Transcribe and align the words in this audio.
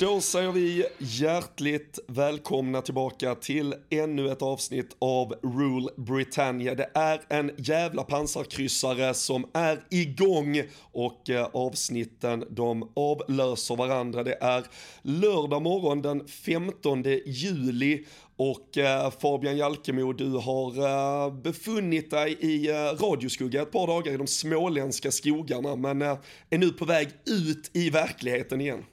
Då 0.00 0.20
säger 0.20 0.52
vi 0.52 0.86
hjärtligt 0.98 1.98
välkomna 2.06 2.82
tillbaka 2.82 3.34
till 3.34 3.74
ännu 3.90 4.32
ett 4.32 4.42
avsnitt 4.42 4.96
av 4.98 5.34
Rule 5.42 5.90
Britannia. 5.96 6.74
Det 6.74 6.90
är 6.94 7.20
en 7.28 7.50
jävla 7.56 8.02
pansarkryssare 8.02 9.14
som 9.14 9.46
är 9.52 9.80
igång 9.90 10.62
och 10.92 11.30
eh, 11.30 11.48
avsnitten 11.52 12.44
de 12.50 12.92
avlöser 12.96 13.76
varandra. 13.76 14.22
Det 14.22 14.38
är 14.40 14.64
lördag 15.02 15.62
morgon 15.62 16.02
den 16.02 16.28
15 16.28 17.02
juli 17.26 18.04
och 18.36 18.78
eh, 18.78 19.10
Fabian 19.10 19.56
Jalkemo, 19.56 20.12
du 20.12 20.30
har 20.30 20.78
eh, 21.26 21.34
befunnit 21.34 22.10
dig 22.10 22.36
i 22.40 22.68
eh, 22.68 22.74
radioskugga 22.74 23.62
ett 23.62 23.72
par 23.72 23.86
dagar 23.86 24.12
i 24.12 24.16
de 24.16 24.26
småländska 24.26 25.10
skogarna 25.10 25.76
men 25.76 26.02
eh, 26.02 26.18
är 26.50 26.58
nu 26.58 26.70
på 26.70 26.84
väg 26.84 27.08
ut 27.26 27.70
i 27.72 27.90
verkligheten 27.90 28.60
igen. 28.60 28.84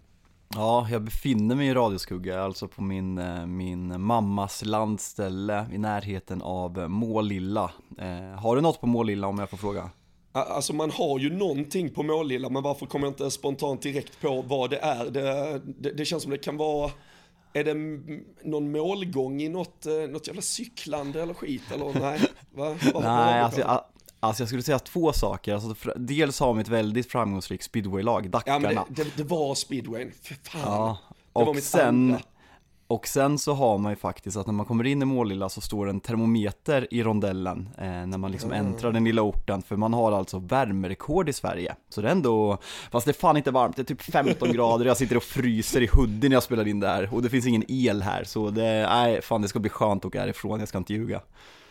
Ja, 0.53 0.87
jag 0.91 1.01
befinner 1.01 1.55
mig 1.55 1.67
i 1.67 1.73
radioskugga, 1.73 2.41
alltså 2.41 2.67
på 2.67 2.81
min, 2.81 3.17
eh, 3.17 3.45
min 3.45 4.01
mammas 4.01 4.65
landställe 4.65 5.65
i 5.73 5.77
närheten 5.77 6.41
av 6.41 6.89
Målilla. 6.89 7.71
Eh, 7.97 8.39
har 8.39 8.55
du 8.55 8.61
något 8.61 8.81
på 8.81 8.87
Målilla 8.87 9.27
om 9.27 9.39
jag 9.39 9.49
får 9.49 9.57
fråga? 9.57 9.89
Alltså 10.31 10.73
man 10.73 10.91
har 10.91 11.19
ju 11.19 11.37
någonting 11.37 11.89
på 11.89 12.03
Målilla, 12.03 12.49
men 12.49 12.63
varför 12.63 12.85
kommer 12.85 13.05
jag 13.05 13.11
inte 13.11 13.31
spontant 13.31 13.81
direkt 13.81 14.21
på 14.21 14.41
vad 14.41 14.69
det 14.69 14.77
är? 14.77 15.05
Det, 15.05 15.61
det, 15.65 15.91
det 15.91 16.05
känns 16.05 16.23
som 16.23 16.31
det 16.31 16.37
kan 16.37 16.57
vara, 16.57 16.91
är 17.53 17.63
det 17.63 17.73
någon 18.43 18.71
målgång 18.71 19.41
i 19.41 19.49
något, 19.49 19.85
eh, 19.85 19.93
något 19.93 20.27
jävla 20.27 20.41
cyklande 20.41 21.21
eller 21.21 21.33
skit 21.33 21.63
eller 21.73 21.99
nej? 21.99 22.19
Va? 22.51 22.75
Vad, 22.93 23.03
nej, 23.03 23.41
alltså 23.41 23.61
jag, 23.61 23.83
Alltså 24.27 24.41
jag 24.43 24.47
skulle 24.47 24.63
säga 24.63 24.79
två 24.79 25.13
saker, 25.13 25.53
alltså, 25.53 25.91
dels 25.95 26.39
har 26.39 26.53
vi 26.53 26.61
ett 26.61 26.67
väldigt 26.67 27.11
framgångsrikt 27.11 27.63
speedwaylag, 27.63 28.29
Dackarna. 28.29 28.71
Ja 28.71 28.85
men 28.85 28.95
det, 28.95 29.03
det, 29.03 29.17
det 29.17 29.23
var 29.23 29.55
speedwayn, 29.55 30.11
för 30.23 30.35
fan. 30.35 30.61
Ja, 30.61 30.97
det 31.13 31.39
var 31.39 31.47
och 31.47 31.55
mitt 31.55 31.63
sen, 31.63 31.87
andra. 31.87 32.19
och 32.87 33.07
sen 33.07 33.37
så 33.37 33.53
har 33.53 33.77
man 33.77 33.91
ju 33.91 33.95
faktiskt 33.95 34.37
att 34.37 34.45
när 34.45 34.53
man 34.53 34.65
kommer 34.65 34.83
in 34.83 35.01
i 35.01 35.05
Målilla 35.05 35.49
så 35.49 35.61
står 35.61 35.89
en 35.89 35.99
termometer 35.99 36.87
i 36.91 37.03
rondellen 37.03 37.69
eh, 37.77 37.85
när 37.85 38.17
man 38.17 38.31
liksom 38.31 38.51
äntrar 38.51 38.91
den 38.91 39.03
lilla 39.03 39.21
orten, 39.21 39.61
för 39.61 39.75
man 39.75 39.93
har 39.93 40.11
alltså 40.11 40.39
värmerekord 40.39 41.29
i 41.29 41.33
Sverige. 41.33 41.75
Så 41.89 42.01
det 42.01 42.07
är 42.07 42.11
ändå, 42.11 42.57
fast 42.91 43.05
det 43.05 43.11
är 43.11 43.13
fan 43.13 43.37
inte 43.37 43.51
varmt, 43.51 43.75
det 43.75 43.81
är 43.81 43.95
typ 43.95 44.01
15 44.01 44.51
grader, 44.53 44.85
jag 44.85 44.97
sitter 44.97 45.17
och 45.17 45.23
fryser 45.23 45.81
i 45.81 45.87
hoodie 45.87 46.29
när 46.29 46.35
jag 46.35 46.43
spelar 46.43 46.67
in 46.67 46.79
det 46.79 46.87
här, 46.87 47.13
och 47.13 47.21
det 47.21 47.29
finns 47.29 47.47
ingen 47.47 47.63
el 47.67 48.01
här, 48.01 48.23
så 48.23 48.49
det, 48.49 48.87
nej 48.89 49.21
fan 49.21 49.41
det 49.41 49.47
ska 49.47 49.59
bli 49.59 49.69
skönt 49.69 50.01
att 50.01 50.05
åka 50.05 50.19
härifrån, 50.21 50.59
jag 50.59 50.69
ska 50.69 50.77
inte 50.77 50.93
ljuga. 50.93 51.21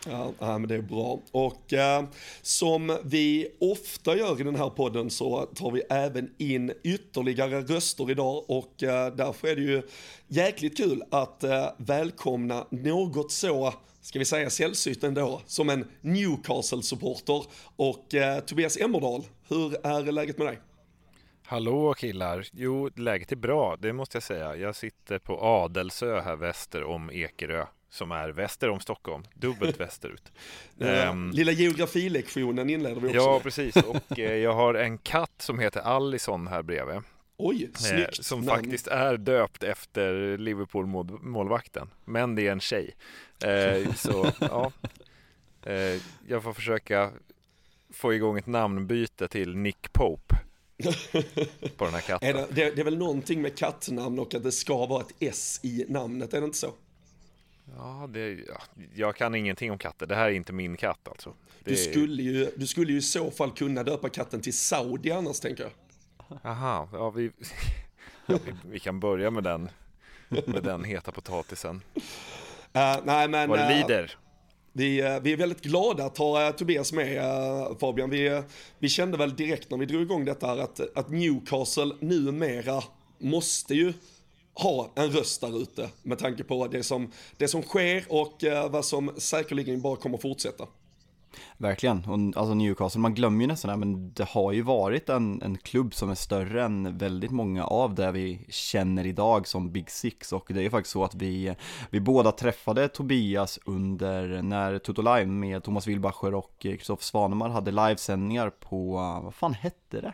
Ja, 0.05 0.33
men 0.39 0.67
det 0.67 0.75
är 0.75 0.81
bra. 0.81 1.19
Och 1.31 1.73
eh, 1.73 2.05
som 2.41 2.97
vi 3.03 3.47
ofta 3.59 4.17
gör 4.17 4.41
i 4.41 4.43
den 4.43 4.55
här 4.55 4.69
podden 4.69 5.09
så 5.09 5.45
tar 5.45 5.71
vi 5.71 5.81
även 5.89 6.33
in 6.37 6.73
ytterligare 6.83 7.61
röster 7.61 8.11
idag 8.11 8.49
och 8.49 8.83
eh, 8.83 9.15
därför 9.15 9.47
är 9.47 9.55
det 9.55 9.61
ju 9.61 9.81
jäkligt 10.27 10.77
kul 10.77 11.03
att 11.11 11.43
eh, 11.43 11.67
välkomna 11.77 12.67
något 12.69 13.31
så 13.31 13.73
ska 14.01 14.19
vi 14.19 14.25
säga 14.25 14.49
sällsynt 14.49 15.03
ändå, 15.03 15.41
som 15.45 15.69
en 15.69 15.87
Newcastle-supporter. 16.01 17.43
Och 17.75 18.15
eh, 18.15 18.39
Tobias 18.39 18.77
Emmerdal, 18.77 19.23
hur 19.47 19.85
är 19.85 20.11
läget 20.11 20.37
med 20.37 20.47
dig? 20.47 20.59
Hallå 21.45 21.93
killar! 21.93 22.47
Jo, 22.53 22.89
läget 22.95 23.31
är 23.31 23.35
bra, 23.35 23.77
det 23.79 23.93
måste 23.93 24.15
jag 24.15 24.23
säga. 24.23 24.55
Jag 24.55 24.75
sitter 24.75 25.19
på 25.19 25.39
Adelsö 25.41 26.21
här 26.21 26.35
väster 26.35 26.83
om 26.83 27.11
Ekerö, 27.11 27.65
som 27.89 28.11
är 28.11 28.29
väster 28.29 28.69
om 28.69 28.79
Stockholm, 28.79 29.23
dubbelt 29.33 29.79
västerut. 29.79 30.31
Ehm, 30.79 31.31
Lilla 31.31 31.51
geografilektionen 31.51 32.69
inleder 32.69 33.01
vi 33.01 33.07
också 33.07 33.15
ja, 33.17 33.33
med. 33.33 33.43
precis. 33.43 33.75
Och 33.75 34.19
eh, 34.19 34.35
jag 34.35 34.53
har 34.53 34.73
en 34.73 34.97
katt 34.97 35.33
som 35.41 35.59
heter 35.59 35.79
Allison 35.81 36.47
här 36.47 36.61
bredvid. 36.61 37.01
Oj, 37.37 37.63
Eh, 37.63 37.69
snyggt 37.79 38.25
som 38.25 38.39
namn. 38.41 38.49
faktiskt 38.63 38.87
är 38.87 39.17
döpt 39.17 39.63
efter 39.63 40.37
Liverpool-målvakten. 40.37 41.89
Men 42.05 42.35
det 42.35 42.47
är 42.47 42.51
en 42.51 42.59
tjej. 42.59 42.95
Eh, 43.43 43.93
så 43.93 44.31
ja, 44.39 44.71
eh, 45.63 46.01
jag 46.27 46.43
får 46.43 46.53
försöka 46.53 47.11
få 47.93 48.13
igång 48.13 48.37
ett 48.37 48.47
namnbyte 48.47 49.27
till 49.27 49.55
Nick 49.57 49.93
Pope 49.93 50.35
på 51.77 51.85
den 51.85 51.93
här 51.93 52.01
katten. 52.07 52.29
Är 52.29 52.33
det, 52.33 52.47
det, 52.51 52.75
det 52.75 52.81
är 52.81 52.85
väl 52.85 52.97
någonting 52.97 53.41
med 53.41 53.57
kattnamn 53.57 54.19
och 54.19 54.35
att 54.35 54.43
det 54.43 54.51
ska 54.51 54.85
vara 54.85 55.01
ett 55.01 55.13
S 55.19 55.59
i 55.63 55.85
namnet, 55.89 56.33
är 56.33 56.39
det 56.41 56.45
inte 56.45 56.57
så? 56.57 56.73
Ja, 57.75 58.09
det, 58.13 58.29
ja, 58.33 58.61
jag 58.95 59.15
kan 59.15 59.35
ingenting 59.35 59.71
om 59.71 59.77
katter. 59.77 60.05
Det 60.05 60.15
här 60.15 60.25
är 60.27 60.31
inte 60.33 60.53
min 60.53 60.77
katt 60.77 61.07
alltså. 61.07 61.33
Det, 61.63 61.71
Du 61.71 61.77
skulle, 61.77 62.23
ju, 62.23 62.51
du 62.55 62.67
skulle 62.67 62.91
ju 62.91 62.97
i 62.97 63.01
så 63.01 63.31
fall 63.31 63.51
kunna 63.51 63.83
döpa 63.83 64.09
katten 64.09 64.41
till 64.41 64.57
Saudi 64.57 65.11
annars 65.11 65.39
tänker 65.39 65.63
jag. 65.63 65.71
Aha, 66.43 66.89
ja, 66.93 67.09
vi, 67.09 67.31
ja, 68.25 68.39
vi, 68.45 68.53
vi 68.71 68.79
kan 68.79 68.99
börja 68.99 69.31
med 69.31 69.43
den, 69.43 69.69
med 70.29 70.63
den 70.63 70.83
heta 70.83 71.11
potatisen. 71.11 71.81
Eh, 72.73 72.97
nej 73.03 73.27
men 73.27 73.49
Vad 73.49 73.59
det 73.59 73.63
eh, 73.63 73.77
lider. 73.77 74.15
vi, 74.73 74.99
eh, 75.01 75.19
vi 75.19 75.33
är 75.33 75.37
väldigt 75.37 75.61
glada 75.61 76.05
att 76.05 76.17
ha 76.17 76.51
Tobias 76.51 76.93
med 76.93 77.21
Fabian. 77.79 78.09
Vi, 78.09 78.43
vi 78.79 78.89
kände 78.89 79.17
väl 79.17 79.35
direkt 79.35 79.71
när 79.71 79.77
vi 79.77 79.85
drog 79.85 80.01
igång 80.01 80.25
detta 80.25 80.51
att, 80.51 80.97
att 80.97 81.09
Newcastle 81.09 81.95
numera 81.99 82.83
måste 83.17 83.73
ju 83.75 83.93
ha 84.59 84.91
en 84.95 85.11
röst 85.11 85.41
där 85.41 85.61
ute 85.61 85.89
med 86.03 86.19
tanke 86.19 86.43
på 86.43 86.67
det 86.67 86.83
som, 86.83 87.11
det 87.37 87.47
som 87.47 87.61
sker 87.61 88.05
och 88.09 88.43
eh, 88.43 88.69
vad 88.69 88.85
som 88.85 89.11
säkerligen 89.17 89.81
bara 89.81 89.95
kommer 89.95 90.17
fortsätta. 90.17 90.67
Verkligen, 91.57 91.97
och 92.05 92.41
alltså 92.41 92.53
Newcastle, 92.53 93.01
man 93.01 93.13
glömmer 93.13 93.41
ju 93.41 93.47
nästan 93.47 93.71
det, 93.71 93.85
men 93.85 94.13
det 94.13 94.23
har 94.29 94.51
ju 94.51 94.61
varit 94.61 95.09
en, 95.09 95.41
en 95.41 95.57
klubb 95.57 95.93
som 95.93 96.09
är 96.09 96.15
större 96.15 96.63
än 96.63 96.97
väldigt 96.97 97.31
många 97.31 97.65
av 97.65 97.95
det 97.95 98.11
vi 98.11 98.45
känner 98.49 99.05
idag 99.05 99.47
som 99.47 99.71
Big 99.71 99.91
Six 99.91 100.33
och 100.33 100.45
det 100.49 100.59
är 100.59 100.63
ju 100.63 100.69
faktiskt 100.69 100.93
så 100.93 101.03
att 101.03 101.15
vi, 101.15 101.55
vi 101.89 101.99
båda 101.99 102.31
träffade 102.31 102.87
Tobias 102.87 103.59
under 103.65 104.41
när 104.41 104.79
Toto 104.79 105.01
Live 105.01 105.25
med 105.25 105.63
Thomas 105.63 105.87
Wilbacher 105.87 106.33
och 106.35 106.55
Kristoffer 106.59 107.03
Svanemar 107.03 107.49
hade 107.49 107.71
livesändningar 107.71 108.49
på, 108.49 108.93
vad 109.23 109.33
fan 109.35 109.53
hette 109.53 110.01
det? 110.01 110.13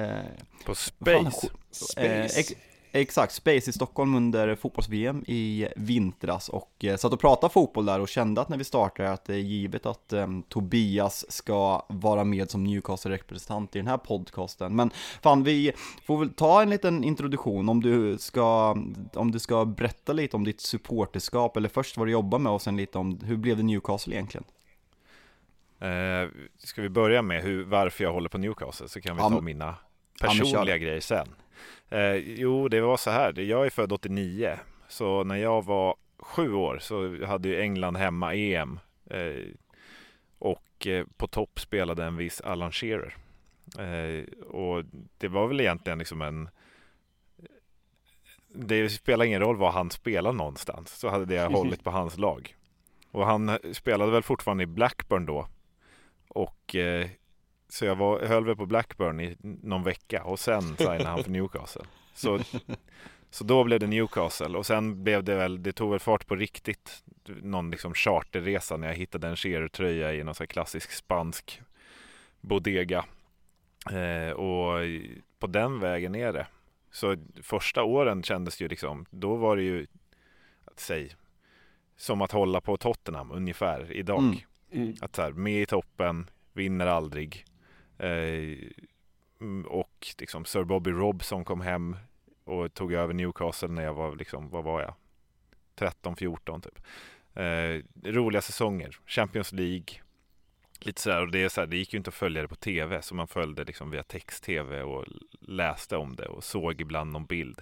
Eh, 0.00 0.24
På 0.64 0.74
vad 0.74 0.76
fan- 1.22 1.32
Space. 1.32 1.48
Space. 1.70 2.52
Eh, 2.52 2.58
Exakt, 2.96 3.32
Space 3.32 3.70
i 3.70 3.72
Stockholm 3.72 4.14
under 4.14 4.54
fotbolls-VM 4.54 5.24
i 5.26 5.68
vintras 5.76 6.48
och 6.48 6.84
eh, 6.84 6.96
satt 6.96 7.12
och 7.12 7.20
pratade 7.20 7.52
fotboll 7.52 7.86
där 7.86 8.00
och 8.00 8.08
kände 8.08 8.40
att 8.40 8.48
när 8.48 8.56
vi 8.58 8.64
startade 8.64 9.12
att 9.12 9.24
det 9.24 9.34
är 9.34 9.38
givet 9.38 9.86
att 9.86 10.12
eh, 10.12 10.26
Tobias 10.48 11.32
ska 11.32 11.86
vara 11.88 12.24
med 12.24 12.50
som 12.50 12.64
Newcastle-representant 12.64 13.76
i 13.76 13.78
den 13.78 13.86
här 13.86 13.96
podcasten. 13.96 14.76
Men 14.76 14.90
fan, 15.22 15.42
vi 15.42 15.72
får 16.04 16.18
väl 16.18 16.30
ta 16.30 16.62
en 16.62 16.70
liten 16.70 17.04
introduktion 17.04 17.68
om 17.68 17.82
du 17.82 18.18
ska, 18.18 18.76
om 19.14 19.30
du 19.30 19.38
ska 19.38 19.64
berätta 19.64 20.12
lite 20.12 20.36
om 20.36 20.44
ditt 20.44 20.60
supporterskap 20.60 21.56
eller 21.56 21.68
först 21.68 21.96
vad 21.96 22.06
du 22.06 22.12
jobbar 22.12 22.38
med 22.38 22.52
och 22.52 22.62
sen 22.62 22.76
lite 22.76 22.98
om 22.98 23.20
hur 23.24 23.36
blev 23.36 23.56
det 23.56 23.62
Newcastle 23.62 24.14
egentligen? 24.14 24.44
Eh, 25.78 26.28
ska 26.58 26.82
vi 26.82 26.88
börja 26.88 27.22
med 27.22 27.42
hur, 27.42 27.64
varför 27.64 28.04
jag 28.04 28.12
håller 28.12 28.28
på 28.28 28.38
Newcastle 28.38 28.88
så 28.88 29.00
kan 29.00 29.16
vi 29.16 29.22
ta 29.22 29.40
mina 29.40 29.74
personliga 30.20 30.78
grejer 30.78 31.00
sen. 31.00 31.28
Eh, 31.88 32.14
jo, 32.14 32.68
det 32.68 32.80
var 32.80 32.96
så 32.96 33.10
här. 33.10 33.40
Jag 33.40 33.66
är 33.66 33.70
född 33.70 33.92
89, 33.92 34.58
så 34.88 35.24
när 35.24 35.36
jag 35.36 35.64
var 35.64 35.96
sju 36.18 36.52
år 36.52 36.78
så 36.80 37.24
hade 37.26 37.48
ju 37.48 37.60
England 37.60 37.96
hemma 37.96 38.34
EM 38.34 38.80
eh, 39.10 39.34
och 40.38 40.86
eh, 40.86 41.06
på 41.16 41.26
topp 41.26 41.60
spelade 41.60 42.04
en 42.04 42.16
viss 42.16 42.40
Alan 42.40 42.72
Shearer. 42.72 43.16
Eh, 43.78 44.24
och 44.44 44.84
det 45.18 45.28
var 45.28 45.46
väl 45.46 45.60
egentligen 45.60 45.98
liksom 45.98 46.22
en 46.22 46.48
det 48.56 48.88
spelar 48.88 49.24
ingen 49.24 49.40
roll 49.40 49.56
var 49.56 49.70
han 49.70 49.90
spelar 49.90 50.32
någonstans 50.32 50.90
så 50.90 51.08
hade 51.08 51.24
det 51.24 51.40
hållit 51.52 51.84
på 51.84 51.90
hans 51.90 52.18
lag. 52.18 52.56
Och 53.10 53.26
han 53.26 53.58
spelade 53.72 54.12
väl 54.12 54.22
fortfarande 54.22 54.64
i 54.64 54.66
Blackburn 54.66 55.26
då. 55.26 55.48
Och 56.28 56.74
eh, 56.74 57.08
så 57.74 57.84
jag 57.84 57.96
var, 57.96 58.20
höll 58.20 58.44
väl 58.44 58.56
på 58.56 58.66
Blackburn 58.66 59.20
i 59.20 59.36
någon 59.42 59.82
vecka 59.82 60.24
och 60.24 60.40
sen 60.40 60.76
signade 60.76 61.04
han 61.04 61.24
för 61.24 61.30
Newcastle. 61.30 61.84
Så, 62.14 62.40
så 63.30 63.44
då 63.44 63.64
blev 63.64 63.80
det 63.80 63.86
Newcastle 63.86 64.58
och 64.58 64.66
sen 64.66 65.04
blev 65.04 65.24
det 65.24 65.34
väl, 65.34 65.62
det 65.62 65.72
tog 65.72 65.90
väl 65.90 66.00
fart 66.00 66.26
på 66.26 66.36
riktigt. 66.36 67.04
Någon 67.26 67.70
liksom 67.70 67.94
charterresa 67.94 68.76
när 68.76 68.88
jag 68.88 68.94
hittade 68.94 69.28
en 69.28 69.36
Shearer-tröja 69.36 70.14
i 70.14 70.24
någon 70.24 70.34
här 70.38 70.46
klassisk 70.46 70.92
spansk 70.92 71.60
bodega. 72.40 73.04
Eh, 73.90 74.32
och 74.32 74.80
på 75.38 75.46
den 75.46 75.80
vägen 75.80 76.14
är 76.14 76.32
det. 76.32 76.46
Så 76.90 77.16
första 77.42 77.82
åren 77.82 78.22
kändes 78.22 78.58
det 78.58 78.64
ju 78.64 78.68
liksom, 78.68 79.06
då 79.10 79.36
var 79.36 79.56
det 79.56 79.62
ju, 79.62 79.86
att 80.64 80.80
säga, 80.80 81.14
som 81.96 82.22
att 82.22 82.32
hålla 82.32 82.60
på 82.60 82.76
Tottenham 82.76 83.30
ungefär 83.30 83.92
idag. 83.92 84.18
Mm. 84.18 84.36
Mm. 84.72 84.94
Att 85.00 85.16
så 85.16 85.22
här, 85.22 85.32
med 85.32 85.62
i 85.62 85.66
toppen, 85.66 86.30
vinner 86.52 86.86
aldrig. 86.86 87.44
Eh, 88.04 88.58
mm, 89.40 89.66
och 89.66 90.06
liksom 90.18 90.44
Sir 90.44 90.64
Bobby 90.64 90.90
Robson 90.90 91.44
kom 91.44 91.60
hem 91.60 91.96
och 92.44 92.74
tog 92.74 92.92
över 92.92 93.14
Newcastle 93.14 93.68
när 93.68 93.82
jag 93.82 93.94
var 93.94 94.16
liksom, 94.16 94.48
vad 94.48 94.64
var 94.64 94.80
jag? 94.80 94.94
13-14 95.76 96.60
typ. 96.60 96.78
Eh, 97.34 98.10
roliga 98.12 98.42
säsonger, 98.42 98.98
Champions 99.06 99.52
League. 99.52 100.00
Lite 100.80 101.00
sådär, 101.00 101.20
och 101.20 101.30
det, 101.30 101.42
är 101.42 101.48
sådär, 101.48 101.66
det 101.66 101.76
gick 101.76 101.92
ju 101.92 101.96
inte 101.96 102.08
att 102.08 102.14
följa 102.14 102.42
det 102.42 102.48
på 102.48 102.54
tv 102.54 103.02
så 103.02 103.14
man 103.14 103.28
följde 103.28 103.64
liksom 103.64 103.90
via 103.90 104.02
text-tv 104.02 104.82
och 104.82 105.04
läste 105.40 105.96
om 105.96 106.16
det 106.16 106.26
och 106.26 106.44
såg 106.44 106.80
ibland 106.80 107.12
någon 107.12 107.26
bild. 107.26 107.60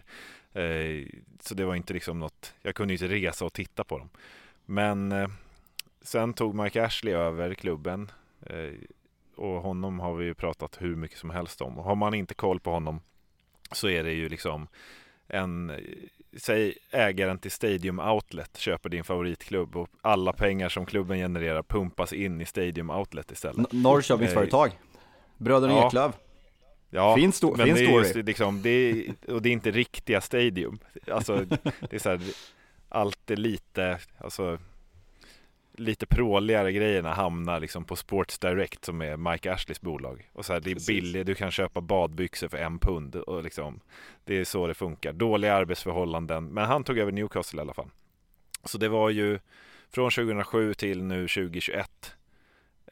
Eh, 0.52 1.06
så 1.40 1.54
det 1.54 1.64
var 1.64 1.74
inte 1.74 1.94
liksom 1.94 2.18
något, 2.18 2.54
jag 2.62 2.74
kunde 2.74 2.94
inte 2.94 3.08
resa 3.08 3.44
och 3.44 3.52
titta 3.52 3.84
på 3.84 3.98
dem. 3.98 4.08
Men 4.64 5.12
eh, 5.12 5.28
sen 6.02 6.34
tog 6.34 6.54
Mike 6.54 6.84
Ashley 6.84 7.14
över 7.14 7.54
klubben 7.54 8.10
eh, 8.40 8.72
och 9.37 9.62
honom 9.62 10.00
har 10.00 10.14
vi 10.14 10.25
ju 10.25 10.34
pratat 10.34 10.76
hur 10.81 10.96
mycket 10.96 11.19
som 11.19 11.31
helst 11.31 11.61
om. 11.61 11.79
Och 11.79 11.84
har 11.84 11.94
man 11.94 12.14
inte 12.14 12.34
koll 12.34 12.61
på 12.61 12.70
honom 12.70 13.00
så 13.73 13.88
är 13.88 14.05
det 14.05 14.12
ju 14.12 14.29
liksom 14.29 14.67
en, 15.29 15.70
eh, 15.70 15.76
säg 16.37 16.75
ägaren 16.90 17.38
till 17.38 17.50
Stadium 17.50 17.99
Outlet 17.99 18.56
köper 18.58 18.88
din 18.88 19.05
favoritklubb 19.05 19.76
och 19.76 19.88
alla 20.00 20.32
pengar 20.32 20.69
som 20.69 20.87
klubben 20.87 21.19
genererar 21.19 21.62
pumpas 21.62 22.12
in 22.12 22.40
i 22.40 22.44
Stadium 22.46 22.90
Outlet 22.90 23.31
istället. 23.31 23.58
N- 23.58 23.82
Norrköpingsföretag, 23.82 24.79
Bröderna 25.38 25.73
Ja. 25.73 25.87
Eklöf. 25.87 26.14
Ja, 26.90 27.14
Fin 27.17 27.31
sto- 27.31 27.56
men 27.56 27.67
fin 27.67 27.75
det 27.75 27.81
är 27.82 27.87
story. 27.87 28.02
just 28.05 28.14
liksom, 28.14 28.62
det 28.62 28.70
är, 28.70 29.14
och 29.32 29.43
det 29.43 29.49
är 29.49 29.52
inte 29.52 29.70
riktiga 29.70 30.20
Stadium. 30.20 30.79
Alltså, 31.12 31.44
det 31.90 31.93
är 31.93 31.99
så 31.99 32.08
här, 32.11 32.20
allt 32.88 33.31
är 33.31 33.37
lite, 33.37 33.99
alltså, 34.19 34.58
lite 35.74 36.06
pråligare 36.06 36.72
grejerna 36.72 37.14
hamnar 37.14 37.60
liksom 37.60 37.84
på 37.84 37.96
Sports 37.96 38.38
Direct 38.38 38.84
som 38.84 39.02
är 39.02 39.16
Mike 39.16 39.52
Ashleys 39.52 39.80
bolag. 39.80 40.30
Och 40.32 40.44
så 40.44 40.52
här, 40.52 40.60
det 40.60 40.70
är 40.70 40.74
Precis. 40.74 40.86
billigt, 40.86 41.26
du 41.26 41.34
kan 41.34 41.50
köpa 41.50 41.80
badbyxor 41.80 42.48
för 42.48 42.58
en 42.58 42.78
pund 42.78 43.16
och 43.16 43.42
liksom, 43.42 43.80
det 44.24 44.34
är 44.34 44.44
så 44.44 44.66
det 44.66 44.74
funkar. 44.74 45.12
Dåliga 45.12 45.54
arbetsförhållanden, 45.54 46.44
men 46.44 46.64
han 46.64 46.84
tog 46.84 46.98
över 46.98 47.12
Newcastle 47.12 47.58
i 47.58 47.60
alla 47.60 47.74
fall. 47.74 47.90
Så 48.64 48.78
det 48.78 48.88
var 48.88 49.10
ju 49.10 49.38
från 49.90 50.10
2007 50.10 50.74
till 50.74 51.02
nu 51.02 51.28
2021 51.28 52.16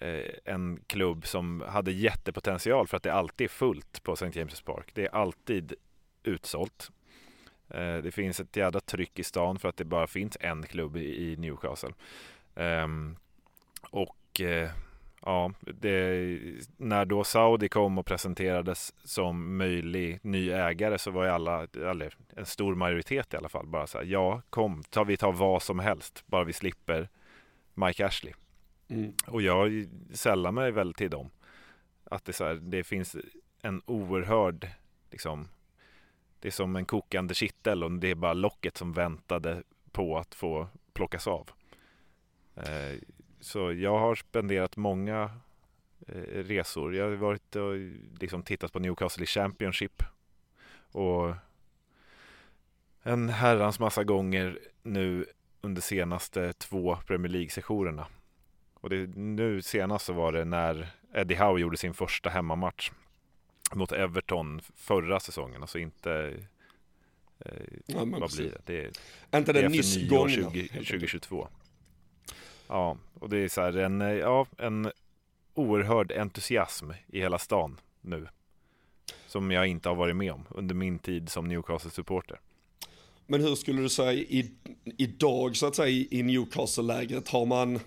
eh, 0.00 0.20
en 0.44 0.80
klubb 0.86 1.26
som 1.26 1.64
hade 1.68 1.92
jättepotential 1.92 2.86
för 2.86 2.96
att 2.96 3.02
det 3.02 3.12
alltid 3.12 3.44
är 3.44 3.48
fullt 3.48 4.02
på 4.02 4.12
St. 4.12 4.26
James' 4.26 4.64
Park. 4.64 4.90
Det 4.94 5.06
är 5.06 5.14
alltid 5.14 5.74
utsålt. 6.22 6.90
Eh, 7.68 7.96
det 7.96 8.10
finns 8.10 8.40
ett 8.40 8.56
jävla 8.56 8.80
tryck 8.80 9.18
i 9.18 9.24
stan 9.24 9.58
för 9.58 9.68
att 9.68 9.76
det 9.76 9.84
bara 9.84 10.06
finns 10.06 10.36
en 10.40 10.62
klubb 10.62 10.96
i 10.96 11.36
Newcastle. 11.38 11.92
Ehm, 12.54 13.16
och 13.90 14.40
eh, 14.40 14.70
ja, 15.22 15.52
det, 15.60 16.38
när 16.76 17.04
då 17.04 17.24
Saudi 17.24 17.68
kom 17.68 17.98
och 17.98 18.06
presenterades 18.06 18.94
som 19.04 19.56
möjlig 19.56 20.18
ny 20.22 20.50
ägare 20.50 20.98
så 20.98 21.10
var 21.10 21.24
ju 21.24 21.30
alla, 21.30 21.66
eller 21.74 22.14
en 22.36 22.46
stor 22.46 22.74
majoritet 22.74 23.34
i 23.34 23.36
alla 23.36 23.48
fall, 23.48 23.66
bara 23.66 23.86
så 23.86 23.98
här, 23.98 24.04
ja 24.04 24.42
kom, 24.50 24.82
ta, 24.90 25.04
vi 25.04 25.16
tar 25.16 25.32
vad 25.32 25.62
som 25.62 25.78
helst, 25.78 26.24
bara 26.26 26.44
vi 26.44 26.52
slipper 26.52 27.08
Mike 27.74 28.06
Ashley. 28.06 28.32
Mm. 28.88 29.12
Och 29.26 29.42
jag 29.42 29.88
sällar 30.12 30.52
mig 30.52 30.70
väl 30.70 30.94
till 30.94 31.10
dem. 31.10 31.30
Att 32.04 32.24
det, 32.24 32.32
så 32.32 32.44
här, 32.44 32.54
det 32.54 32.84
finns 32.84 33.16
en 33.62 33.82
oerhörd, 33.86 34.68
liksom, 35.10 35.48
det 36.40 36.48
är 36.48 36.52
som 36.52 36.76
en 36.76 36.84
kokande 36.84 37.34
kittel 37.34 37.84
och 37.84 37.92
det 37.92 38.10
är 38.10 38.14
bara 38.14 38.32
locket 38.32 38.76
som 38.76 38.92
väntade 38.92 39.62
på 39.92 40.18
att 40.18 40.34
få 40.34 40.68
plockas 40.92 41.26
av. 41.26 41.50
Eh, 42.66 42.98
så 43.40 43.72
jag 43.72 43.98
har 43.98 44.14
spenderat 44.14 44.76
många 44.76 45.30
eh, 46.06 46.14
resor. 46.44 46.94
Jag 46.96 47.04
har 47.04 47.16
varit 47.16 47.56
och 47.56 47.74
liksom 48.20 48.42
tittat 48.42 48.72
på 48.72 48.78
Newcastle 48.78 49.22
i 49.24 49.26
Championship. 49.26 50.02
Och 50.92 51.34
en 53.02 53.28
herrans 53.28 53.78
massa 53.80 54.04
gånger 54.04 54.58
nu 54.82 55.26
under 55.60 55.82
senaste 55.82 56.52
två 56.52 56.96
Premier 57.06 57.32
League-sessionerna. 57.32 58.06
Och 58.74 58.90
det, 58.90 59.16
nu 59.16 59.62
senast 59.62 60.04
så 60.06 60.12
var 60.12 60.32
det 60.32 60.44
när 60.44 60.88
Eddie 61.14 61.34
Howe 61.34 61.60
gjorde 61.60 61.76
sin 61.76 61.94
första 61.94 62.30
hemmamatch 62.30 62.90
mot 63.72 63.92
Everton 63.92 64.60
förra 64.74 65.20
säsongen. 65.20 65.62
Alltså 65.62 65.78
inte... 65.78 66.36
Eh, 67.38 67.52
Ja, 67.86 68.04
vad 68.04 68.20
precis. 68.20 68.38
blir 68.38 68.50
det? 68.50 68.60
Det 68.64 68.84
är, 68.84 69.38
Inte 69.38 69.52
den 69.52 69.64
efter 69.64 69.76
nyss 69.76 70.08
gångna. 70.10 70.28
20, 70.28 70.42
helt 70.42 70.54
enkelt. 70.56 70.88
2022. 70.88 71.48
Ja, 72.70 72.96
och 73.20 73.28
det 73.28 73.38
är 73.38 73.48
så 73.48 73.60
här 73.60 73.76
en, 73.76 74.00
eh, 74.00 74.08
ja, 74.12 74.46
en 74.58 74.90
oerhörd 75.54 76.12
entusiasm 76.12 76.90
i 77.06 77.20
hela 77.20 77.38
stan 77.38 77.80
nu. 78.00 78.28
Som 79.26 79.50
jag 79.50 79.66
inte 79.66 79.88
har 79.88 79.96
varit 79.96 80.16
med 80.16 80.32
om 80.32 80.44
under 80.50 80.74
min 80.74 80.98
tid 80.98 81.28
som 81.28 81.48
Newcastle-supporter. 81.48 82.40
Men 83.26 83.40
hur 83.40 83.54
skulle 83.54 83.82
du 83.82 83.88
säga 83.88 84.12
i, 84.12 84.50
idag 84.98 85.56
så 85.56 85.66
att 85.66 85.76
säga 85.76 85.88
i- 86.10 86.22
Newcastle-lägret 86.22 87.28
har 87.28 87.46
man 87.46 87.80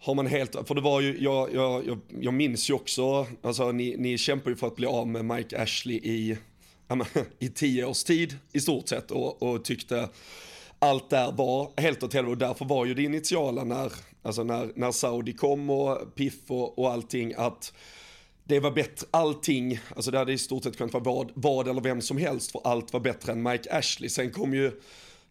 har 0.00 0.14
man 0.14 0.26
helt, 0.26 0.68
för 0.68 0.74
det 0.74 0.80
var 0.80 1.00
ju, 1.00 1.18
jag, 1.22 1.54
jag, 1.54 1.86
jag, 1.86 1.98
jag 2.20 2.34
minns 2.34 2.70
ju 2.70 2.74
också, 2.74 3.26
alltså 3.42 3.72
ni, 3.72 3.96
ni 3.98 4.18
kämpar 4.18 4.50
ju 4.50 4.56
för 4.56 4.66
att 4.66 4.76
bli 4.76 4.86
av 4.86 5.08
med 5.08 5.24
Mike 5.24 5.62
Ashley 5.62 5.96
i, 5.96 6.38
i 7.38 7.48
tio 7.48 7.84
års 7.84 8.04
tid 8.04 8.38
i 8.52 8.60
stort 8.60 8.88
sett 8.88 9.10
och, 9.10 9.42
och 9.42 9.64
tyckte 9.64 10.08
allt 10.78 11.10
där 11.10 11.32
var 11.32 11.80
helt 11.80 12.02
åt 12.02 12.14
helvete. 12.14 12.32
Och 12.32 12.38
därför 12.38 12.64
var 12.64 12.84
ju 12.86 12.94
det 12.94 13.02
initiala 13.02 13.64
när, 13.64 13.92
alltså 14.22 14.44
när, 14.44 14.72
när 14.74 14.92
Saudi 14.92 15.32
kom 15.32 15.70
och 15.70 16.14
Piff 16.14 16.50
och, 16.50 16.78
och 16.78 16.92
allting 16.92 17.34
att 17.36 17.72
det 18.44 18.60
var 18.60 18.70
bättre, 18.70 19.06
allting, 19.10 19.80
alltså 19.96 20.10
det 20.10 20.18
hade 20.18 20.32
i 20.32 20.38
stort 20.38 20.64
sett 20.64 20.76
kunnat 20.76 20.92
vara 20.92 21.04
vad, 21.04 21.30
vad 21.34 21.68
eller 21.68 21.80
vem 21.80 22.00
som 22.00 22.18
helst 22.18 22.52
för 22.52 22.60
allt 22.64 22.92
var 22.92 23.00
bättre 23.00 23.32
än 23.32 23.42
Mike 23.42 23.76
Ashley. 23.76 24.08
Sen 24.08 24.30
kom 24.30 24.54
ju 24.54 24.72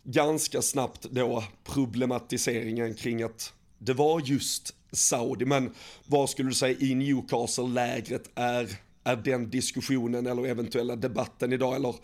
ganska 0.03 0.61
snabbt 0.61 1.01
då 1.01 1.43
problematiseringen 1.63 2.93
kring 2.93 3.23
att 3.23 3.53
det 3.77 3.93
var 3.93 4.21
just 4.25 4.75
Saudi, 4.91 5.45
men 5.45 5.73
vad 6.05 6.29
skulle 6.29 6.49
du 6.49 6.55
säga 6.55 6.77
i 6.79 6.95
Newcastle-lägret 6.95 8.29
är, 8.35 8.69
är 9.03 9.15
den 9.15 9.49
diskussionen 9.49 10.27
eller 10.27 10.47
eventuella 10.47 10.95
debatten 10.95 11.53
idag? 11.53 11.75
Eller, 11.75 11.95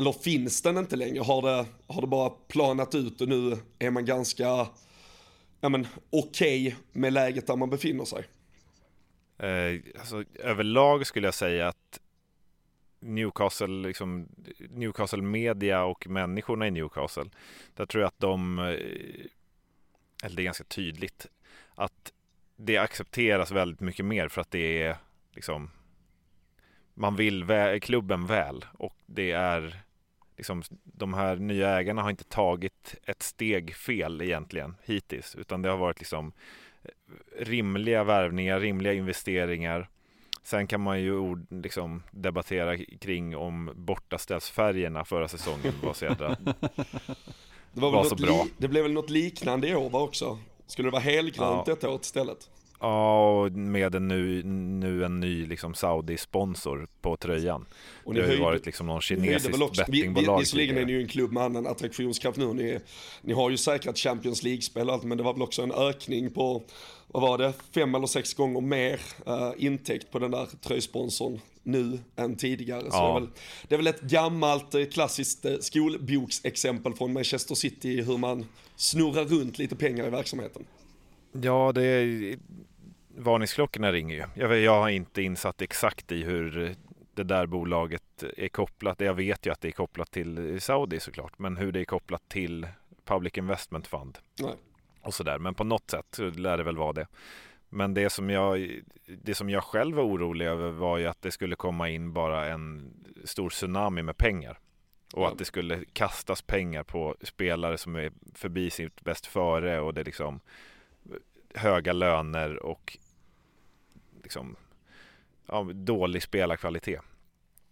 eller 0.00 0.12
finns 0.12 0.62
den 0.62 0.78
inte 0.78 0.96
längre? 0.96 1.22
Har 1.22 1.42
det, 1.42 1.66
har 1.86 2.00
det 2.00 2.06
bara 2.06 2.30
planat 2.30 2.94
ut 2.94 3.20
och 3.20 3.28
nu 3.28 3.56
är 3.78 3.90
man 3.90 4.04
ganska 4.04 4.66
ja, 5.60 5.68
men, 5.68 5.86
okej 6.10 6.76
med 6.92 7.12
läget 7.12 7.46
där 7.46 7.56
man 7.56 7.70
befinner 7.70 8.04
sig? 8.04 8.24
Eh, 9.38 9.80
alltså, 9.98 10.24
överlag 10.34 11.06
skulle 11.06 11.26
jag 11.26 11.34
säga 11.34 11.68
att 11.68 12.00
Newcastle, 13.00 13.88
liksom, 13.88 14.28
Newcastle 14.70 15.22
media 15.22 15.84
och 15.84 16.06
människorna 16.08 16.66
i 16.66 16.70
Newcastle. 16.70 17.30
Där 17.74 17.86
tror 17.86 18.02
jag 18.02 18.08
att 18.08 18.20
de, 18.20 18.58
eh, 18.58 18.64
eller 20.24 20.36
det 20.36 20.42
är 20.42 20.44
ganska 20.44 20.64
tydligt, 20.64 21.26
att 21.74 22.12
det 22.56 22.76
accepteras 22.76 23.50
väldigt 23.50 23.80
mycket 23.80 24.04
mer 24.04 24.28
för 24.28 24.40
att 24.40 24.50
det 24.50 24.82
är 24.82 24.96
liksom 25.34 25.70
man 26.94 27.16
vill 27.16 27.44
vä 27.44 27.80
klubben 27.80 28.26
väl 28.26 28.64
och 28.72 28.96
det 29.06 29.30
är 29.30 29.82
liksom 30.40 30.62
de 30.84 31.14
här 31.14 31.36
nya 31.36 31.78
ägarna 31.78 32.02
har 32.02 32.10
inte 32.10 32.24
tagit 32.24 32.94
ett 33.06 33.22
steg 33.22 33.74
fel 33.74 34.22
egentligen 34.22 34.74
hittills 34.84 35.34
utan 35.34 35.62
det 35.62 35.70
har 35.70 35.76
varit 35.76 35.98
liksom 35.98 36.32
rimliga 37.38 38.04
värvningar, 38.04 38.60
rimliga 38.60 38.92
investeringar. 38.92 39.88
Sen 40.42 40.66
kan 40.66 40.80
man 40.80 41.00
ju 41.00 41.16
ord, 41.16 41.46
liksom 41.50 42.02
debattera 42.10 42.78
kring 43.00 43.36
om 43.36 43.70
bortaställsfärgerna 43.74 45.04
förra 45.04 45.28
säsongen 45.28 45.72
var 45.82 45.92
så 45.92 46.04
jädra 46.04 46.28
det 47.72 47.80
var, 47.80 47.90
väl 47.90 47.96
var 47.96 48.04
så 48.04 48.16
bra. 48.16 48.46
det 48.58 48.68
blev 48.68 48.82
väl 48.82 48.92
något 48.92 49.10
liknande 49.10 49.68
i 49.68 49.74
år 49.74 49.96
också? 49.96 50.38
Skulle 50.66 50.88
det 50.88 50.92
vara 50.92 51.02
helgrönt 51.02 51.66
ja. 51.66 51.74
detta 51.74 51.90
året 51.90 52.04
istället? 52.04 52.50
Ja, 52.80 53.48
med 53.52 53.94
en 53.94 54.08
nu, 54.08 54.42
nu 54.42 55.04
en 55.04 55.20
ny 55.20 55.46
liksom 55.46 55.74
Saudi-sponsor 55.74 56.88
på 57.00 57.16
tröjan. 57.16 57.66
Och 58.04 58.14
det 58.14 58.26
har 58.26 58.32
ju 58.32 58.40
varit 58.40 58.66
liksom 58.66 58.86
någon 58.86 59.00
kinesisk 59.00 59.76
bettingbolag. 59.86 60.38
Visserligen 60.38 60.76
är 60.76 60.84
ni 60.84 60.92
ju 60.92 61.00
en 61.00 61.08
klubb 61.08 61.32
med 61.32 61.42
annan 61.42 61.66
attraktionskraft 61.66 62.38
nu. 62.38 62.54
Ni, 62.54 62.78
ni 63.22 63.32
har 63.32 63.50
ju 63.50 63.56
säkrat 63.56 63.98
Champions 63.98 64.42
League-spel 64.42 64.88
och 64.88 64.94
allt, 64.94 65.02
men 65.02 65.18
det 65.18 65.24
var 65.24 65.32
väl 65.32 65.42
också 65.42 65.62
en 65.62 65.72
ökning 65.72 66.30
på, 66.30 66.62
vad 67.06 67.22
var 67.22 67.38
det, 67.38 67.52
fem 67.74 67.94
eller 67.94 68.06
sex 68.06 68.34
gånger 68.34 68.60
mer 68.60 69.00
uh, 69.28 69.52
intäkt 69.56 70.10
på 70.10 70.18
den 70.18 70.30
där 70.30 70.46
tröjsponsorn 70.62 71.40
nu 71.62 71.98
än 72.16 72.36
tidigare. 72.36 72.82
Ja. 72.84 72.90
Så 72.90 72.98
det, 72.98 73.04
är 73.04 73.20
väl, 73.20 73.30
det 73.68 73.74
är 73.74 73.76
väl 73.76 73.86
ett 73.86 74.00
gammalt 74.00 74.74
eh, 74.74 74.84
klassiskt 74.84 75.44
eh, 75.44 75.56
skolboksexempel 75.60 76.94
från 76.94 77.12
Manchester 77.12 77.54
City 77.54 78.02
hur 78.02 78.18
man 78.18 78.46
snurrar 78.76 79.24
runt 79.24 79.58
lite 79.58 79.76
pengar 79.76 80.06
i 80.06 80.10
verksamheten. 80.10 80.64
Ja, 81.32 81.72
det 81.74 81.84
är 81.84 82.38
varningsklockorna 83.16 83.92
ringer 83.92 84.16
ju. 84.16 84.42
Jag, 84.42 84.58
jag 84.58 84.80
har 84.80 84.88
inte 84.88 85.22
insatt 85.22 85.62
exakt 85.62 86.12
i 86.12 86.22
hur 86.22 86.74
det 87.14 87.22
där 87.22 87.46
bolaget 87.46 88.24
är 88.36 88.48
kopplat. 88.48 89.00
Jag 89.00 89.14
vet 89.14 89.46
ju 89.46 89.52
att 89.52 89.60
det 89.60 89.68
är 89.68 89.72
kopplat 89.72 90.10
till 90.10 90.60
Saudi 90.60 91.00
såklart, 91.00 91.38
men 91.38 91.56
hur 91.56 91.72
det 91.72 91.80
är 91.80 91.84
kopplat 91.84 92.28
till 92.28 92.66
Public 93.04 93.38
Investment 93.38 93.86
Fund. 93.86 94.18
Nej. 94.40 94.54
Och 95.02 95.14
sådär, 95.14 95.38
men 95.38 95.54
på 95.54 95.64
något 95.64 95.90
sätt 95.90 96.18
lär 96.36 96.56
det 96.56 96.62
väl 96.62 96.76
vara 96.76 96.92
det. 96.92 97.06
Men 97.68 97.94
det 97.94 98.10
som, 98.10 98.30
jag, 98.30 98.80
det 99.06 99.34
som 99.34 99.50
jag 99.50 99.64
själv 99.64 99.96
var 99.96 100.04
orolig 100.04 100.46
över 100.46 100.70
var 100.70 100.98
ju 100.98 101.06
att 101.06 101.22
det 101.22 101.30
skulle 101.30 101.56
komma 101.56 101.88
in 101.88 102.12
bara 102.12 102.46
en 102.46 102.92
stor 103.24 103.50
tsunami 103.50 104.02
med 104.02 104.16
pengar. 104.16 104.58
Och 105.12 105.28
att 105.28 105.38
det 105.38 105.44
skulle 105.44 105.84
kastas 105.92 106.42
pengar 106.42 106.82
på 106.82 107.16
spelare 107.22 107.78
som 107.78 107.96
är 107.96 108.12
förbi 108.34 108.70
sitt 108.70 109.00
bäst 109.00 109.26
före 109.26 109.80
och 109.80 109.94
det 109.94 110.04
liksom 110.04 110.40
höga 111.54 111.92
löner 111.92 112.62
och 112.62 112.98
liksom, 114.22 114.56
ja, 115.46 115.62
dålig 115.62 116.22
spelarkvalitet. 116.22 117.00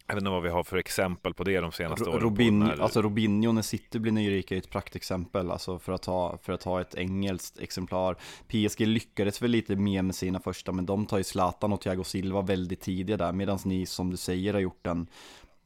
Jag 0.06 0.14
vet 0.14 0.22
inte 0.22 0.30
vad 0.30 0.42
vi 0.42 0.48
har 0.48 0.64
för 0.64 0.76
exempel 0.76 1.34
på 1.34 1.44
det 1.44 1.60
de 1.60 1.72
senaste 1.72 2.10
åren. 2.10 2.20
Robin, 2.20 2.58
när... 2.58 2.80
Alltså 2.82 3.02
Robinho 3.02 3.52
när 3.52 3.62
City 3.62 3.98
blir 3.98 4.12
nyrika 4.12 4.54
är 4.54 4.58
ett 4.58 4.70
praktexempel, 4.70 5.50
alltså 5.50 5.78
för 5.78 5.92
att, 5.92 6.04
ha, 6.04 6.38
för 6.38 6.52
att 6.52 6.62
ha 6.62 6.80
ett 6.80 6.94
engelskt 6.94 7.58
exemplar. 7.58 8.16
PSG 8.46 8.80
lyckades 8.86 9.42
väl 9.42 9.50
lite 9.50 9.76
mer 9.76 10.02
med 10.02 10.14
sina 10.14 10.40
första, 10.40 10.72
men 10.72 10.86
de 10.86 11.06
tar 11.06 11.18
ju 11.18 11.24
Zlatan 11.24 11.72
och 11.72 11.80
Thiago 11.80 12.04
Silva 12.04 12.42
väldigt 12.42 12.80
tidiga 12.80 13.16
där, 13.16 13.32
medan 13.32 13.58
ni 13.64 13.86
som 13.86 14.10
du 14.10 14.16
säger 14.16 14.52
har 14.52 14.60
gjort 14.60 14.86
en, 14.86 15.08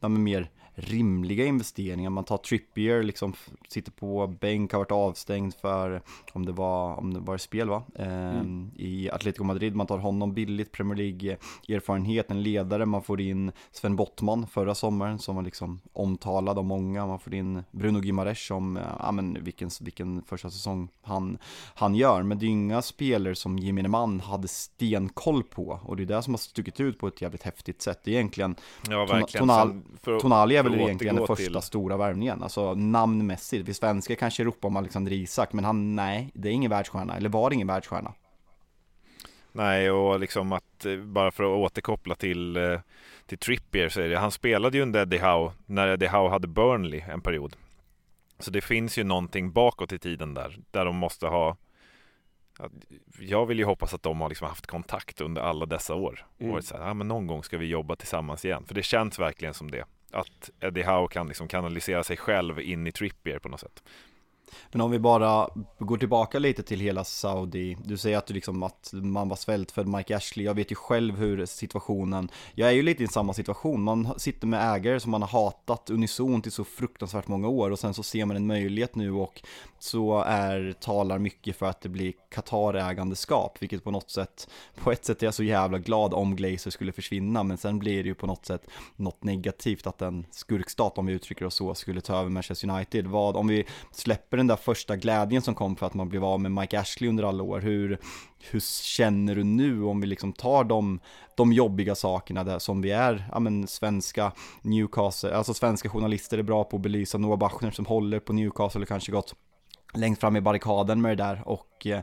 mer 0.00 0.50
rimliga 0.74 1.44
investeringar. 1.44 2.10
Man 2.10 2.24
tar 2.24 2.36
Trippier, 2.36 3.02
liksom 3.02 3.34
sitter 3.68 3.92
på 3.92 4.26
bänk, 4.26 4.72
har 4.72 4.78
varit 4.78 4.92
avstängd 4.92 5.54
för, 5.54 6.02
om 6.32 6.46
det 6.46 6.52
var, 6.52 6.96
om 6.96 7.14
det 7.14 7.20
var 7.20 7.38
spel 7.38 7.68
va? 7.68 7.82
Eh, 7.94 8.38
mm. 8.38 8.70
I 8.76 9.10
Atletico 9.10 9.44
Madrid, 9.44 9.76
man 9.76 9.86
tar 9.86 9.98
honom 9.98 10.34
billigt, 10.34 10.72
Premier 10.72 10.96
League-erfarenhet, 10.96 12.30
en 12.30 12.42
ledare, 12.42 12.86
man 12.86 13.02
får 13.02 13.20
in 13.20 13.52
Sven 13.70 13.96
Bottman 13.96 14.46
förra 14.46 14.74
sommaren 14.74 15.18
som 15.18 15.36
var 15.36 15.42
liksom 15.42 15.80
omtalad 15.92 16.58
av 16.58 16.64
många, 16.64 17.06
man 17.06 17.18
får 17.18 17.34
in 17.34 17.64
Bruno 17.70 18.00
Gimares 18.00 18.46
som, 18.46 18.78
ja 18.98 19.12
men 19.12 19.44
vilken, 19.44 19.70
vilken 19.80 20.22
första 20.22 20.50
säsong 20.50 20.88
han, 21.02 21.38
han 21.74 21.94
gör. 21.94 22.22
Men 22.22 22.38
det 22.38 22.44
är 22.44 22.46
ju 22.46 22.52
inga 22.52 22.82
spelare 22.82 23.34
som 23.34 23.58
gemene 23.58 23.88
man 23.88 24.20
hade 24.20 24.48
stenkoll 24.48 25.42
på 25.42 25.80
och 25.82 25.96
det 25.96 26.02
är 26.02 26.06
det 26.06 26.22
som 26.22 26.34
har 26.34 26.38
stuckit 26.38 26.80
ut 26.80 26.98
på 26.98 27.08
ett 27.08 27.22
jävligt 27.22 27.42
häftigt 27.42 27.82
sätt. 27.82 28.00
Det 28.04 28.10
är 28.10 28.14
egentligen 28.14 28.56
ja, 28.90 29.06
verkligen. 29.06 29.48
Tonal, 29.48 29.80
Tonali 30.20 30.61
är 30.66 30.70
väl 30.70 30.80
egentligen 30.80 31.16
den 31.16 31.26
första 31.26 31.44
till. 31.44 31.62
stora 31.62 31.96
värvningen, 31.96 32.42
alltså 32.42 32.74
namnmässigt. 32.74 33.68
Vi 33.68 33.74
svenskar 33.74 34.14
kanske 34.14 34.44
ropar 34.44 34.68
om 34.68 34.76
Alexander 34.76 35.12
Isak, 35.12 35.52
men 35.52 35.64
han, 35.64 35.96
nej, 35.96 36.30
det 36.34 36.48
är 36.48 36.52
ingen 36.52 36.70
världsstjärna, 36.70 37.16
eller 37.16 37.28
var 37.28 37.52
ingen 37.52 37.66
världsstjärna? 37.66 38.14
Nej, 39.52 39.90
och 39.90 40.20
liksom 40.20 40.52
att, 40.52 40.84
eh, 40.84 40.96
bara 40.96 41.30
för 41.30 41.44
att 41.44 41.70
återkoppla 41.70 42.14
till, 42.14 42.56
eh, 42.56 42.80
till 43.26 43.38
Trippier 43.38 43.88
så 43.88 44.00
är 44.00 44.08
det, 44.08 44.18
han 44.18 44.30
spelade 44.30 44.76
ju 44.76 44.82
under 44.82 45.02
Eddie 45.02 45.18
Howe, 45.18 45.52
när 45.66 45.88
Eddie 45.88 46.08
Howe 46.08 46.30
hade 46.30 46.48
Burnley 46.48 47.00
en 47.00 47.20
period. 47.20 47.56
Så 48.38 48.50
det 48.50 48.60
finns 48.60 48.98
ju 48.98 49.04
någonting 49.04 49.52
bakåt 49.52 49.92
i 49.92 49.98
tiden 49.98 50.34
där, 50.34 50.58
där 50.70 50.84
de 50.84 50.96
måste 50.96 51.26
ha 51.26 51.56
jag 53.20 53.46
vill 53.46 53.58
ju 53.58 53.64
hoppas 53.64 53.94
att 53.94 54.02
de 54.02 54.20
har 54.20 54.28
liksom 54.28 54.48
haft 54.48 54.66
kontakt 54.66 55.20
under 55.20 55.42
alla 55.42 55.66
dessa 55.66 55.94
år. 55.94 56.26
Mm. 56.38 56.54
Och 56.54 56.64
så 56.64 56.76
här, 56.76 56.86
ja, 56.86 56.94
men 56.94 57.08
någon 57.08 57.26
gång 57.26 57.42
ska 57.42 57.58
vi 57.58 57.66
jobba 57.66 57.96
tillsammans 57.96 58.44
igen. 58.44 58.64
För 58.66 58.74
det 58.74 58.82
känns 58.82 59.18
verkligen 59.18 59.54
som 59.54 59.70
det 59.70 59.84
att 60.12 60.50
Eddie 60.60 60.82
Howe 60.82 61.08
kan 61.10 61.28
liksom 61.28 61.48
kanalisera 61.48 62.04
sig 62.04 62.16
själv 62.16 62.60
in 62.60 62.86
i 62.86 62.92
Trippier 62.92 63.38
på 63.38 63.48
något 63.48 63.60
sätt. 63.60 63.82
Men 64.72 64.80
om 64.80 64.90
vi 64.90 64.98
bara 64.98 65.48
går 65.78 65.96
tillbaka 65.96 66.38
lite 66.38 66.62
till 66.62 66.80
hela 66.80 67.04
Saudi. 67.04 67.76
Du 67.84 67.96
säger 67.96 68.18
att, 68.18 68.26
du 68.26 68.34
liksom, 68.34 68.62
att 68.62 68.90
man 68.92 69.28
var 69.28 69.36
svältfödd 69.36 69.88
Mike 69.88 70.16
Ashley. 70.16 70.46
Jag 70.46 70.54
vet 70.54 70.70
ju 70.70 70.74
själv 70.74 71.16
hur 71.16 71.46
situationen, 71.46 72.30
jag 72.54 72.68
är 72.68 72.72
ju 72.72 72.82
lite 72.82 73.04
i 73.04 73.08
samma 73.08 73.32
situation. 73.32 73.82
Man 73.82 74.18
sitter 74.18 74.46
med 74.46 74.74
ägare 74.74 75.00
som 75.00 75.10
man 75.10 75.22
har 75.22 75.28
hatat 75.28 75.90
unisont 75.90 76.46
i 76.46 76.50
så 76.50 76.64
fruktansvärt 76.64 77.28
många 77.28 77.48
år 77.48 77.70
och 77.70 77.78
sen 77.78 77.94
så 77.94 78.02
ser 78.02 78.24
man 78.24 78.36
en 78.36 78.46
möjlighet 78.46 78.94
nu 78.94 79.12
och 79.12 79.42
så 79.78 80.20
är, 80.20 80.72
talar 80.80 81.18
mycket 81.18 81.56
för 81.56 81.66
att 81.66 81.80
det 81.80 81.88
blir 81.88 82.12
Qatar-ägandeskap, 82.30 83.56
vilket 83.60 83.84
på 83.84 83.90
något 83.90 84.10
sätt, 84.10 84.48
på 84.82 84.92
ett 84.92 85.04
sätt 85.04 85.22
är 85.22 85.26
jag 85.26 85.34
så 85.34 85.42
jävla 85.42 85.78
glad 85.78 86.14
om 86.14 86.36
Glazer 86.36 86.70
skulle 86.70 86.92
försvinna, 86.92 87.42
men 87.42 87.58
sen 87.58 87.78
blir 87.78 88.02
det 88.02 88.08
ju 88.08 88.14
på 88.14 88.26
något 88.26 88.46
sätt 88.46 88.66
något 88.96 89.24
negativt 89.24 89.86
att 89.86 90.02
en 90.02 90.26
skurkstat, 90.30 90.98
om 90.98 91.06
vi 91.06 91.12
uttrycker 91.12 91.44
oss 91.44 91.54
så, 91.54 91.74
skulle 91.74 92.00
ta 92.00 92.20
över 92.20 92.30
Manchester 92.30 92.70
United. 92.70 93.06
Vad, 93.06 93.36
om 93.36 93.46
vi 93.48 93.64
släpper 93.90 94.38
den 94.42 94.46
där 94.46 94.56
första 94.56 94.96
glädjen 94.96 95.42
som 95.42 95.54
kom 95.54 95.76
för 95.76 95.86
att 95.86 95.94
man 95.94 96.08
blev 96.08 96.24
av 96.24 96.40
med 96.40 96.52
Mike 96.52 96.80
Ashley 96.80 97.08
under 97.08 97.24
alla 97.24 97.42
år, 97.42 97.60
hur, 97.60 97.98
hur 98.50 98.60
känner 98.82 99.34
du 99.34 99.44
nu 99.44 99.84
om 99.84 100.00
vi 100.00 100.06
liksom 100.06 100.32
tar 100.32 100.64
de, 100.64 101.00
de 101.36 101.52
jobbiga 101.52 101.94
sakerna 101.94 102.44
där 102.44 102.58
som 102.58 102.82
vi 102.82 102.90
är, 102.90 103.28
ja 103.32 103.38
men 103.38 103.66
svenska 103.66 104.32
Newcastle, 104.62 105.34
alltså 105.34 105.54
svenska 105.54 105.88
journalister 105.88 106.38
är 106.38 106.42
bra 106.42 106.64
på 106.64 106.76
att 106.76 106.82
belysa. 106.82 107.18
Noah 107.18 107.38
Bachner 107.38 107.70
som 107.70 107.86
håller 107.86 108.18
på 108.20 108.32
Newcastle 108.32 108.82
och 108.82 108.88
kanske 108.88 109.12
gått 109.12 109.34
längst 109.92 110.20
fram 110.20 110.36
i 110.36 110.40
barrikaden 110.40 111.00
med 111.00 111.18
det 111.18 111.24
där 111.24 111.48
och, 111.48 111.86
eh, 111.86 112.02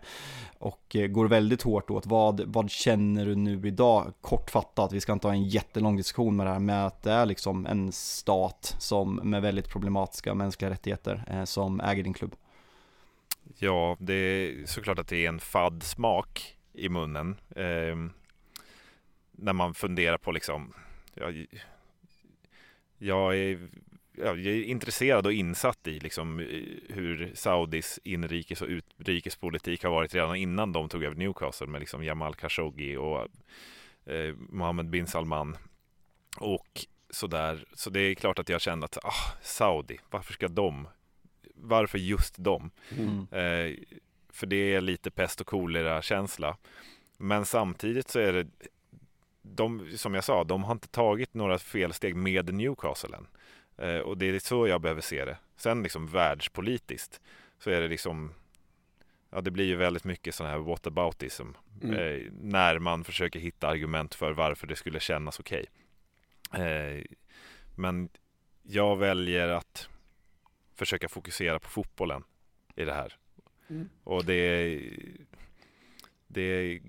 och 0.58 0.96
eh, 0.96 1.08
går 1.08 1.28
väldigt 1.28 1.62
hårt 1.62 1.90
åt. 1.90 2.06
Vad, 2.06 2.42
vad 2.42 2.70
känner 2.70 3.26
du 3.26 3.36
nu 3.36 3.68
idag? 3.68 4.14
Kortfattat, 4.22 4.94
vi 4.94 5.02
ska 5.02 5.14
inte 5.14 5.28
ha 5.28 5.34
en 5.34 5.44
jättelång 5.44 5.98
diskussion 5.98 6.36
med 6.36 6.46
det 6.46 6.52
här, 6.52 6.60
med 6.60 6.86
att 6.86 7.04
det 7.04 7.12
är 7.12 7.26
liksom 7.26 7.66
en 7.66 7.92
stat 7.92 8.76
som 8.80 9.16
med 9.16 9.42
väldigt 9.42 9.70
problematiska 9.70 10.34
mänskliga 10.34 10.72
rättigheter 10.72 11.24
eh, 11.28 11.44
som 11.44 11.80
äger 11.80 12.04
din 12.04 12.14
klubb. 12.14 12.36
Ja, 13.58 13.98
det 14.00 14.14
är 14.14 14.66
såklart 14.66 15.00
att 15.00 15.08
det 15.08 15.26
är 15.26 15.30
en 15.30 15.40
fadd 15.40 15.84
smak 15.84 16.58
i 16.74 16.90
munnen. 16.90 17.36
Eh, 17.56 17.96
när 19.32 19.54
man 19.54 19.74
funderar 19.74 20.18
på 20.18 20.32
liksom, 20.32 20.74
jag, 21.14 21.46
jag 22.98 23.38
är 23.38 23.70
är 24.20 24.64
intresserad 24.64 25.26
och 25.26 25.34
insatt 25.34 25.88
i 25.88 26.00
liksom 26.00 26.40
hur 26.90 27.32
Saudis 27.36 28.00
inrikes 28.04 28.62
och 28.62 28.68
utrikespolitik 28.68 29.84
har 29.84 29.92
varit 29.92 30.16
redan 30.16 30.36
innan 30.36 30.72
de 30.72 30.90
tog 30.90 31.04
över 31.04 31.16
Newcastle 31.16 31.68
med 31.68 31.80
liksom 31.80 32.04
Jamal 32.04 32.36
Khashoggi 32.36 32.98
och 32.98 33.28
eh, 34.06 34.36
Mohammed 34.50 34.90
bin 34.90 35.08
Salman 35.08 35.58
och 36.38 36.86
sådär. 37.10 37.66
Så 37.74 37.90
det 37.90 38.00
är 38.00 38.16
klart 38.16 38.40
att 38.40 38.50
jag 38.50 38.62
kände 38.62 38.86
att 38.86 38.98
ah, 39.06 39.38
Saudi, 39.42 40.00
varför 40.10 40.34
ska 40.34 40.48
de? 40.48 40.88
Varför 41.56 41.98
just 41.98 42.36
de? 42.38 42.72
Mm. 42.98 43.28
Eh, 43.32 43.78
för 44.30 44.48
det 44.48 44.74
är 44.76 44.82
lite 44.82 45.12
pest 45.12 45.42
och 45.42 45.48
kolera 45.48 46.02
känsla. 46.02 46.58
Men 47.18 47.46
samtidigt 47.46 48.10
så 48.10 48.20
är 48.20 48.34
det 48.34 48.48
de, 49.42 49.98
som 49.98 50.14
jag 50.14 50.24
sa, 50.24 50.44
de 50.44 50.64
har 50.64 50.72
inte 50.72 50.88
tagit 50.88 51.34
några 51.34 51.60
felsteg 51.60 52.16
med 52.16 52.54
Newcastle 52.54 53.18
än. 53.18 53.28
Eh, 53.80 54.00
och 54.00 54.18
det 54.18 54.26
är 54.26 54.40
så 54.40 54.68
jag 54.68 54.82
behöver 54.82 55.02
se 55.02 55.26
det. 55.26 55.38
Sen 55.56 55.84
liksom 55.84 56.08
världspolitiskt 56.08 57.22
så 57.60 57.70
är 57.70 57.82
det 57.82 57.88
liksom 57.88 58.34
Ja 59.30 59.42
det 59.42 59.52
blir 59.52 59.66
ju 59.66 59.76
väldigt 59.76 60.04
mycket 60.04 60.36
sån 60.36 60.48
här 60.48 60.58
whataboutism 60.58 61.48
mm. 61.84 61.96
eh, 61.96 62.32
När 62.32 62.80
man 62.80 63.04
försöker 63.04 63.40
hitta 63.40 63.68
argument 63.68 64.16
för 64.16 64.32
varför 64.32 64.68
det 64.68 64.76
skulle 64.76 65.00
kännas 65.00 65.40
okej 65.40 65.66
okay. 66.50 66.64
eh, 66.64 67.04
Men 67.76 68.10
jag 68.64 68.98
väljer 68.98 69.48
att 69.48 69.90
försöka 70.76 71.10
fokusera 71.10 71.60
på 71.60 71.70
fotbollen 71.70 72.24
i 72.76 72.86
det 72.86 72.94
här. 72.94 73.18
Mm. 73.70 73.90
Och 74.04 74.26
det 74.26 74.82
det 76.28 76.82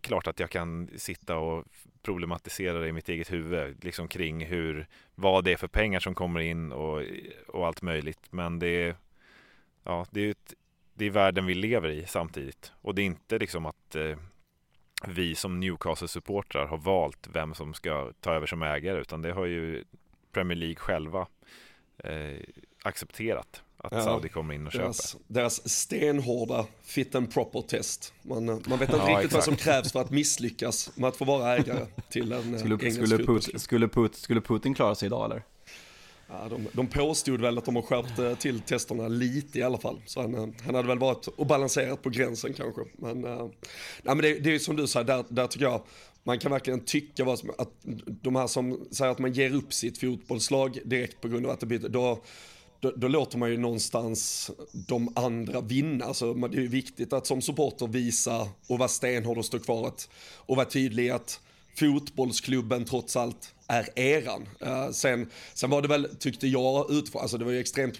klart 0.00 0.26
att 0.26 0.40
jag 0.40 0.50
kan 0.50 0.90
sitta 0.96 1.36
och 1.36 1.64
problematisera 2.02 2.78
det 2.78 2.88
i 2.88 2.92
mitt 2.92 3.08
eget 3.08 3.32
huvud, 3.32 3.84
liksom 3.84 4.08
kring 4.08 4.46
hur, 4.46 4.86
vad 5.14 5.44
det 5.44 5.52
är 5.52 5.56
för 5.56 5.68
pengar 5.68 6.00
som 6.00 6.14
kommer 6.14 6.40
in 6.40 6.72
och, 6.72 7.02
och 7.48 7.66
allt 7.66 7.82
möjligt. 7.82 8.20
Men 8.30 8.58
det 8.58 8.68
är, 8.68 8.96
ja, 9.84 10.06
det 10.10 10.20
är, 10.20 10.30
ett, 10.30 10.54
det 10.94 11.04
är 11.04 11.10
världen 11.10 11.46
vi 11.46 11.54
lever 11.54 11.88
i 11.88 12.06
samtidigt. 12.06 12.72
Och 12.80 12.94
det 12.94 13.02
är 13.02 13.06
inte 13.06 13.38
liksom 13.38 13.66
att 13.66 13.94
eh, 13.94 14.18
vi 15.06 15.34
som 15.34 15.60
Newcastle-supportrar 15.60 16.66
har 16.66 16.78
valt 16.78 17.28
vem 17.32 17.54
som 17.54 17.74
ska 17.74 18.12
ta 18.20 18.32
över 18.32 18.46
som 18.46 18.62
ägare, 18.62 19.00
utan 19.00 19.22
det 19.22 19.32
har 19.32 19.46
ju 19.46 19.84
Premier 20.32 20.56
League 20.58 20.76
själva 20.76 21.26
eh, 22.04 22.40
accepterat 22.82 23.62
att 23.78 23.92
ja, 23.92 24.02
Saudi 24.02 24.28
kommer 24.28 24.54
in 24.54 24.66
och 24.66 24.72
deras, 24.72 25.12
köper. 25.12 25.24
Deras 25.28 25.68
stenhårda 25.68 26.66
fit 26.82 27.14
and 27.14 27.34
proper 27.34 27.60
test. 27.60 28.12
Man, 28.22 28.44
man 28.44 28.58
vet 28.58 28.80
inte 28.80 28.96
ja, 28.96 29.02
riktigt 29.02 29.16
exakt. 29.16 29.34
vad 29.34 29.44
som 29.44 29.56
krävs 29.56 29.92
för 29.92 30.00
att 30.00 30.10
misslyckas 30.10 30.90
med 30.94 31.08
att 31.08 31.16
få 31.16 31.24
vara 31.24 31.56
ägare 31.56 31.86
till 32.10 32.32
en 32.32 32.54
eh, 32.54 32.58
skulle, 32.60 32.74
engelsk 32.74 33.06
skulle, 33.06 33.24
Put, 33.24 33.60
skulle, 33.60 33.88
Put, 33.88 34.14
skulle 34.14 34.40
Putin 34.40 34.74
klara 34.74 34.94
sig 34.94 35.06
idag 35.06 35.24
eller? 35.24 35.42
Ja, 36.28 36.48
de, 36.50 36.68
de 36.72 36.86
påstod 36.86 37.40
väl 37.40 37.58
att 37.58 37.64
de 37.64 37.76
har 37.76 37.82
skärpt 37.82 38.18
eh, 38.18 38.34
till 38.34 38.60
testerna 38.60 39.08
lite 39.08 39.58
i 39.58 39.62
alla 39.62 39.78
fall. 39.78 40.00
Så 40.06 40.20
han, 40.20 40.34
eh, 40.34 40.48
han 40.64 40.74
hade 40.74 40.88
väl 40.88 40.98
varit 40.98 41.26
och 41.26 41.46
balanserat 41.46 42.02
på 42.02 42.10
gränsen 42.10 42.52
kanske. 42.52 42.80
Men, 42.92 43.24
äh, 43.24 43.36
nej, 44.02 44.14
men 44.14 44.18
det, 44.18 44.38
det 44.38 44.54
är 44.54 44.58
som 44.58 44.76
du 44.76 44.86
säger, 44.86 45.04
där, 45.04 45.24
där 45.28 45.46
tycker 45.46 45.66
jag 45.66 45.82
man 46.26 46.38
kan 46.38 46.52
verkligen 46.52 46.84
tycka 46.84 47.24
vad 47.24 47.38
som, 47.38 47.50
att 47.58 47.70
de 48.22 48.36
här 48.36 48.46
som 48.46 48.86
säger 48.90 49.12
att 49.12 49.18
man 49.18 49.32
ger 49.32 49.54
upp 49.54 49.72
sitt 49.72 49.98
fotbollslag 49.98 50.78
direkt 50.84 51.20
på 51.20 51.28
grund 51.28 51.46
av 51.46 51.52
att 51.52 51.60
det 51.60 51.66
byter, 51.66 51.88
då, 51.88 52.22
då, 52.80 52.92
då, 52.96 53.08
låter 53.08 53.38
man 53.38 53.50
ju 53.50 53.56
någonstans 53.56 54.50
de 54.72 55.12
andra 55.16 55.60
vinna. 55.60 56.04
Alltså, 56.04 56.34
det 56.34 56.56
är 56.56 56.60
ju 56.60 56.68
viktigt 56.68 57.12
att 57.12 57.26
som 57.26 57.42
supporter 57.42 57.86
visa 57.86 58.48
och 58.68 58.78
vara 58.78 58.88
stenhård 58.88 59.38
och 59.38 59.44
stå 59.44 59.58
kvar 59.58 59.92
och 60.36 60.56
vara 60.56 60.66
tydlig 60.66 61.10
att 61.10 61.40
fotbollsklubben 61.76 62.84
trots 62.84 63.16
allt 63.16 63.54
är 63.68 63.98
eran. 63.98 64.48
Uh, 64.62 64.90
sen, 64.90 65.30
sen 65.54 65.70
var 65.70 65.82
det 65.82 65.88
väl, 65.88 66.16
tyckte 66.18 66.48
jag, 66.48 66.90
utifrån, 66.90 67.22
alltså 67.22 67.38
det 67.38 67.44
var 67.44 67.52
ju 67.52 67.60
extremt 67.60 67.98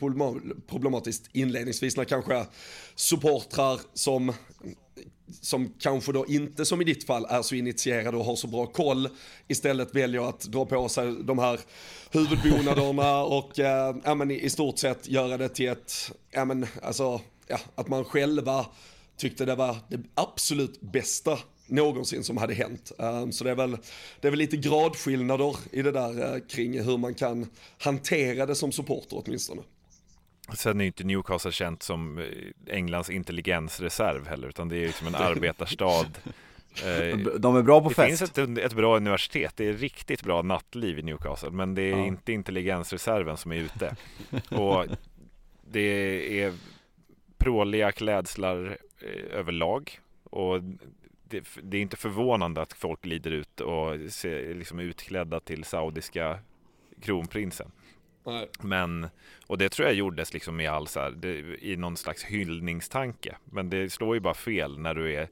problematiskt 0.67 1.31
inledningsvis 1.33 1.97
när 1.97 2.05
kanske 2.05 2.47
supportrar 2.95 3.81
som 3.95 4.33
som 5.41 5.75
kanske 5.79 6.13
då 6.13 6.27
inte 6.27 6.65
som 6.65 6.81
i 6.81 6.85
ditt 6.85 7.07
fall 7.07 7.27
är 7.29 7.43
så 7.43 7.55
initierade 7.55 8.17
och 8.17 8.25
har 8.25 8.37
så 8.37 8.47
bra 8.47 8.67
koll 8.67 9.09
istället 9.49 9.95
väljer 9.95 10.29
att 10.29 10.41
dra 10.41 10.67
på 10.67 10.89
sig 10.89 11.15
de 11.23 11.39
här 11.39 11.61
huvudbonaderna 12.11 13.25
och 13.25 13.59
eh, 13.59 13.97
ja, 14.05 14.15
men 14.15 14.31
i, 14.31 14.51
stort 14.51 14.79
sett 14.79 15.09
göra 15.09 15.37
det 15.37 15.49
till 15.49 15.69
ett, 15.69 16.13
ja 16.31 16.45
men 16.45 16.67
alltså, 16.83 17.21
ja, 17.47 17.59
att 17.75 17.89
man 17.89 18.05
själva 18.05 18.67
tyckte 19.17 19.45
det 19.45 19.55
var 19.55 19.77
det 19.89 20.01
absolut 20.15 20.81
bästa 20.81 21.39
någonsin 21.67 22.25
som 22.25 22.37
hade 22.37 22.55
hänt. 22.55 22.93
Um, 22.99 23.33
så 23.33 23.45
det 23.45 23.51
är, 23.51 23.55
väl, 23.55 23.77
det 24.21 24.29
är 24.29 24.31
väl 24.31 24.39
lite 24.39 24.57
gradskillnader 24.57 25.57
i 25.73 25.83
det 25.83 25.93
där 25.93 26.35
uh, 26.35 26.41
kring 26.49 26.83
hur 26.83 26.99
man 26.99 27.15
kan 27.15 27.47
hantera 27.79 28.47
det 28.47 28.55
som 28.55 28.73
supporter 28.73 29.23
åtminstone. 29.25 29.63
Sen 30.55 30.81
är 30.81 30.85
ju 30.85 30.87
inte 30.87 31.05
Newcastle 31.05 31.53
känt 31.53 31.83
som 31.83 32.19
eh, 32.19 32.25
Englands 32.77 33.11
intelligensreserv 33.11 34.27
heller, 34.27 34.49
utan 34.49 34.69
det 34.69 34.77
är 34.77 34.81
ju 34.81 34.93
som 34.93 35.07
en 35.07 35.15
arbetarstad. 35.15 36.07
Eh, 36.85 37.19
de 37.19 37.57
är 37.57 37.63
bra 37.63 37.81
på 37.81 37.89
det 37.89 37.95
fest. 37.95 38.35
Det 38.35 38.47
finns 38.47 38.59
ett, 38.59 38.65
ett 38.65 38.75
bra 38.75 38.97
universitet, 38.97 39.53
det 39.57 39.69
är 39.69 39.73
riktigt 39.73 40.23
bra 40.23 40.43
nattliv 40.43 40.99
i 40.99 41.03
Newcastle, 41.03 41.51
men 41.51 41.75
det 41.75 41.83
är 41.83 41.97
ja. 41.97 42.07
inte 42.07 42.33
intelligensreserven 42.33 43.37
som 43.37 43.53
är 43.53 43.57
ute. 43.57 43.97
Och 44.51 44.87
det 45.71 46.41
är 46.43 46.55
pråliga 47.39 47.93
klädslar 47.93 48.79
eh, 49.01 49.39
överlag. 49.39 50.01
Och 50.25 50.61
det, 51.29 51.45
det, 51.63 51.77
är 51.77 51.83
inte 51.83 51.97
förvånande 51.97 52.63
att 52.63 52.73
folk 52.73 53.03
glider 53.03 53.31
ut 53.31 53.61
och 53.61 54.13
ser 54.13 54.55
liksom 54.55 54.81
utklädda 54.81 55.41
till 55.41 55.65
saudiska 55.65 56.39
kronprinsen. 57.03 57.71
Nej. 58.27 58.49
Men, 58.61 59.09
och 59.47 59.59
det 59.59 59.69
tror 59.69 59.89
jag 59.89 59.97
gjordes 59.97 60.33
liksom 60.33 60.61
i 60.61 60.67
all 60.67 60.87
så 60.87 61.01
här, 61.01 61.11
det, 61.11 61.65
i 61.65 61.77
någon 61.77 61.97
slags 61.97 62.25
hyllningstanke. 62.25 63.37
Men 63.45 63.71
det 63.71 63.93
slår 63.93 64.15
ju 64.15 64.21
bara 64.21 64.35
fel 64.35 64.79
när 64.79 64.95
du 64.95 65.15
är 65.15 65.29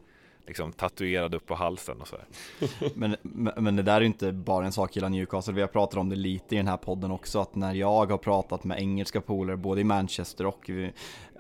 liksom 0.46 0.72
tatuerad 0.72 1.35
upp 1.35 1.46
på 1.46 1.54
halsen 1.54 2.00
och 2.00 2.09
så 2.09 2.16
men, 2.94 3.16
men 3.57 3.76
det 3.76 3.83
där 3.83 3.96
är 3.96 4.00
ju 4.00 4.07
inte 4.07 4.33
bara 4.33 4.66
en 4.66 4.72
sak 4.72 4.96
gällande 4.96 5.18
Newcastle, 5.18 5.54
vi 5.54 5.61
har 5.61 5.68
pratat 5.68 5.98
om 5.98 6.09
det 6.09 6.16
lite 6.16 6.54
i 6.54 6.59
den 6.59 6.68
här 6.68 6.76
podden 6.76 7.11
också, 7.11 7.40
att 7.40 7.54
när 7.54 7.74
jag 7.74 8.11
har 8.11 8.18
pratat 8.18 8.64
med 8.64 8.78
engelska 8.78 9.20
polare, 9.20 9.57
både 9.57 9.80
i 9.80 9.85
Manchester 9.85 10.46
och, 10.46 10.70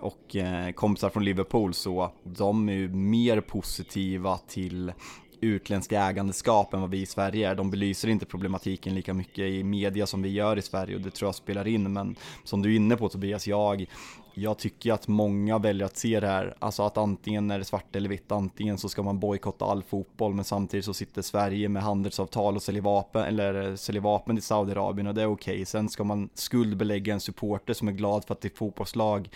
och 0.00 0.36
eh, 0.36 0.70
kompisar 0.70 1.10
från 1.10 1.24
Liverpool, 1.24 1.74
så 1.74 2.10
de 2.22 2.68
är 2.68 2.72
ju 2.72 2.88
mer 2.88 3.40
positiva 3.40 4.38
till 4.38 4.92
utländska 5.40 6.00
ägandeskap 6.00 6.74
än 6.74 6.80
vad 6.80 6.90
vi 6.90 7.00
i 7.00 7.06
Sverige 7.06 7.50
är. 7.50 7.54
De 7.54 7.70
belyser 7.70 8.08
inte 8.08 8.26
problematiken 8.26 8.94
lika 8.94 9.14
mycket 9.14 9.38
i 9.38 9.64
media 9.64 10.06
som 10.06 10.22
vi 10.22 10.28
gör 10.28 10.56
i 10.56 10.62
Sverige 10.62 10.96
och 10.96 11.02
det 11.02 11.10
tror 11.10 11.28
jag 11.28 11.34
spelar 11.34 11.66
in. 11.66 11.92
Men 11.92 12.16
som 12.44 12.62
du 12.62 12.72
är 12.72 12.76
inne 12.76 12.96
på 12.96 13.08
Tobias, 13.08 13.46
jag, 13.46 13.86
jag 14.34 14.58
tycker 14.58 14.92
att 14.92 15.08
många 15.08 15.58
väljer 15.58 15.86
att 15.86 15.96
se 15.96 16.20
det 16.20 16.26
här, 16.26 16.54
alltså 16.58 16.82
att 16.82 16.98
antingen 16.98 17.50
är 17.50 17.58
det 17.58 17.64
svart 17.64 17.96
eller 17.96 18.08
vitt, 18.08 18.32
antingen 18.32 18.78
så 18.78 18.88
ska 18.88 19.02
man 19.02 19.18
bojkotta 19.18 19.64
all 19.64 19.82
fotboll, 19.82 20.34
men 20.34 20.44
samtidigt 20.44 20.84
så 20.84 20.94
sitter 20.94 21.22
Sverige 21.22 21.68
med 21.68 21.82
handelsavtal 21.82 22.56
och 22.56 22.62
säljer 22.62 22.82
vapen, 22.82 23.24
eller 23.24 23.68
eh, 23.68 23.74
säljer 23.74 24.02
vapen 24.02 24.36
till 24.36 24.42
Saudiarabien 24.42 25.06
och 25.06 25.14
det 25.14 25.22
är 25.22 25.26
okej. 25.26 25.54
Okay. 25.54 25.64
Sen 25.64 25.88
ska 25.88 26.04
man 26.04 26.28
skuldbelägga 26.34 27.14
en 27.14 27.20
supporter 27.20 27.74
som 27.74 27.88
är 27.88 27.92
glad 27.92 28.24
för 28.24 28.34
att 28.34 28.40
det 28.40 28.48
är 28.48 28.56
fotbollslag 28.56 29.28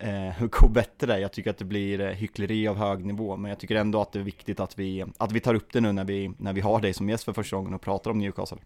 eh, 0.00 0.46
gå 0.50 0.68
bättre. 0.68 1.18
Jag 1.18 1.32
tycker 1.32 1.50
att 1.50 1.58
det 1.58 1.64
blir 1.64 2.00
eh, 2.00 2.08
hyckleri 2.08 2.68
av 2.68 2.76
hög 2.76 3.04
nivå, 3.04 3.36
men 3.36 3.48
jag 3.48 3.58
tycker 3.58 3.74
ändå 3.74 4.00
att 4.00 4.12
det 4.12 4.18
är 4.18 4.22
viktigt 4.22 4.60
att 4.60 4.78
vi, 4.78 5.04
att 5.18 5.32
vi 5.32 5.40
tar 5.40 5.54
upp 5.54 5.72
det 5.72 5.80
nu 5.80 5.92
när 5.92 6.04
vi, 6.04 6.32
när 6.38 6.52
vi 6.52 6.60
har 6.60 6.80
dig 6.80 6.92
som 6.92 7.08
gäst 7.08 7.24
för 7.24 7.32
första 7.32 7.56
gången 7.56 7.74
och 7.74 7.80
pratar 7.80 8.10
om 8.10 8.18
Newcastle. 8.18 8.58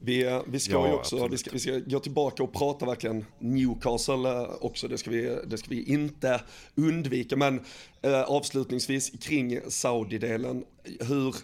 Vi, 0.00 0.26
eh, 0.26 0.42
vi 0.46 0.60
ska 0.60 0.72
ja, 0.72 0.88
ju 0.88 0.94
också, 0.94 1.28
vi 1.28 1.38
ska, 1.38 1.50
vi 1.52 1.58
ska 1.58 1.78
gå 1.78 2.00
tillbaka 2.00 2.42
och 2.42 2.52
prata 2.52 2.86
verkligen 2.86 3.24
Newcastle 3.38 4.30
eh, 4.30 4.50
också, 4.60 4.88
det 4.88 4.98
ska 4.98 5.10
vi, 5.10 5.38
det 5.46 5.58
ska 5.58 5.70
vi 5.70 5.82
inte 5.82 6.40
undvika. 6.74 7.36
Men 7.36 7.60
eh, 8.02 8.22
avslutningsvis 8.22 9.10
kring 9.20 9.60
Saudi-delen, 9.68 10.64
hur, 11.00 11.34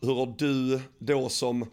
hur 0.00 0.14
har 0.14 0.34
du 0.38 0.80
då 0.98 1.28
som 1.28 1.66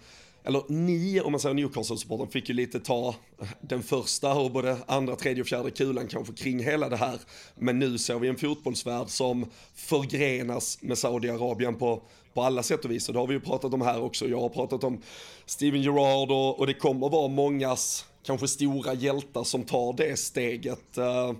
eller 0.47 0.63
ni, 0.67 1.21
om 1.21 1.32
man 1.32 1.39
säger 1.39 1.56
Newcastle-supporten, 1.56 2.28
fick 2.28 2.50
ju 2.50 2.56
lite 2.56 2.80
ta 2.80 3.15
den 3.62 3.84
första 3.84 4.34
och 4.34 4.52
både 4.52 4.78
andra, 4.86 5.15
tredje 5.15 5.41
och 5.41 5.47
fjärde 5.47 5.71
kulan 5.71 6.08
kanske 6.08 6.34
kring 6.34 6.63
hela 6.63 6.89
det 6.89 6.97
här. 6.97 7.19
Men 7.56 7.80
nu 7.80 7.97
ser 7.97 8.19
vi 8.19 8.28
en 8.28 8.36
fotbollsvärld 8.36 9.10
som 9.10 9.45
förgrenas 9.76 10.82
med 10.82 10.97
Saudiarabien 10.97 11.76
på, 11.76 12.02
på 12.38 12.43
alla 12.43 12.63
sätt 12.63 12.86
och 12.86 12.91
vis. 12.91 13.08
Och 13.08 13.13
det 13.13 13.19
har 13.19 13.28
vi 13.28 13.34
ju 13.34 13.39
pratat 13.39 13.73
om 13.73 13.82
här 13.82 14.02
också. 14.02 14.28
Jag 14.28 14.41
har 14.41 14.50
pratat 14.50 14.84
om 14.84 15.02
Steven 15.45 15.82
Gerrard 15.82 16.32
och, 16.32 16.60
och 16.60 16.67
det 16.67 16.73
kommer 16.73 17.10
vara 17.10 17.28
mångas 17.28 18.06
kanske 18.23 18.47
stora 18.47 18.93
hjältar 18.93 19.43
som 19.43 19.63
tar 19.63 19.93
det 19.93 20.19
steget. 20.19 20.97
Uh, 20.97 21.32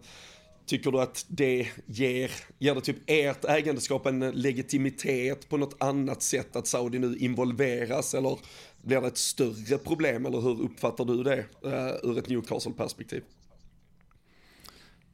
Tycker 0.66 0.92
du 0.92 1.02
att 1.02 1.26
det 1.28 1.68
ger, 1.86 2.32
ger 2.60 2.76
det 2.76 2.82
typ 2.82 2.98
ert 3.08 3.46
ägandeskap 3.46 4.06
en 4.06 4.20
legitimitet 4.20 5.50
på 5.50 5.58
något 5.58 5.76
annat 5.80 6.22
sätt 6.22 6.56
att 6.56 6.68
Saudi 6.68 7.00
nu 7.00 7.18
involveras 7.18 8.14
eller 8.14 8.40
blir 8.82 9.02
det 9.02 9.08
ett 9.08 9.18
större 9.18 9.78
problem 9.78 10.26
eller 10.26 10.42
hur 10.42 10.62
uppfattar 10.62 11.06
du 11.06 11.24
det 11.24 11.46
uh, 11.66 12.12
ur 12.12 12.18
ett 12.18 12.30
Newcastle-perspektiv? 12.30 13.24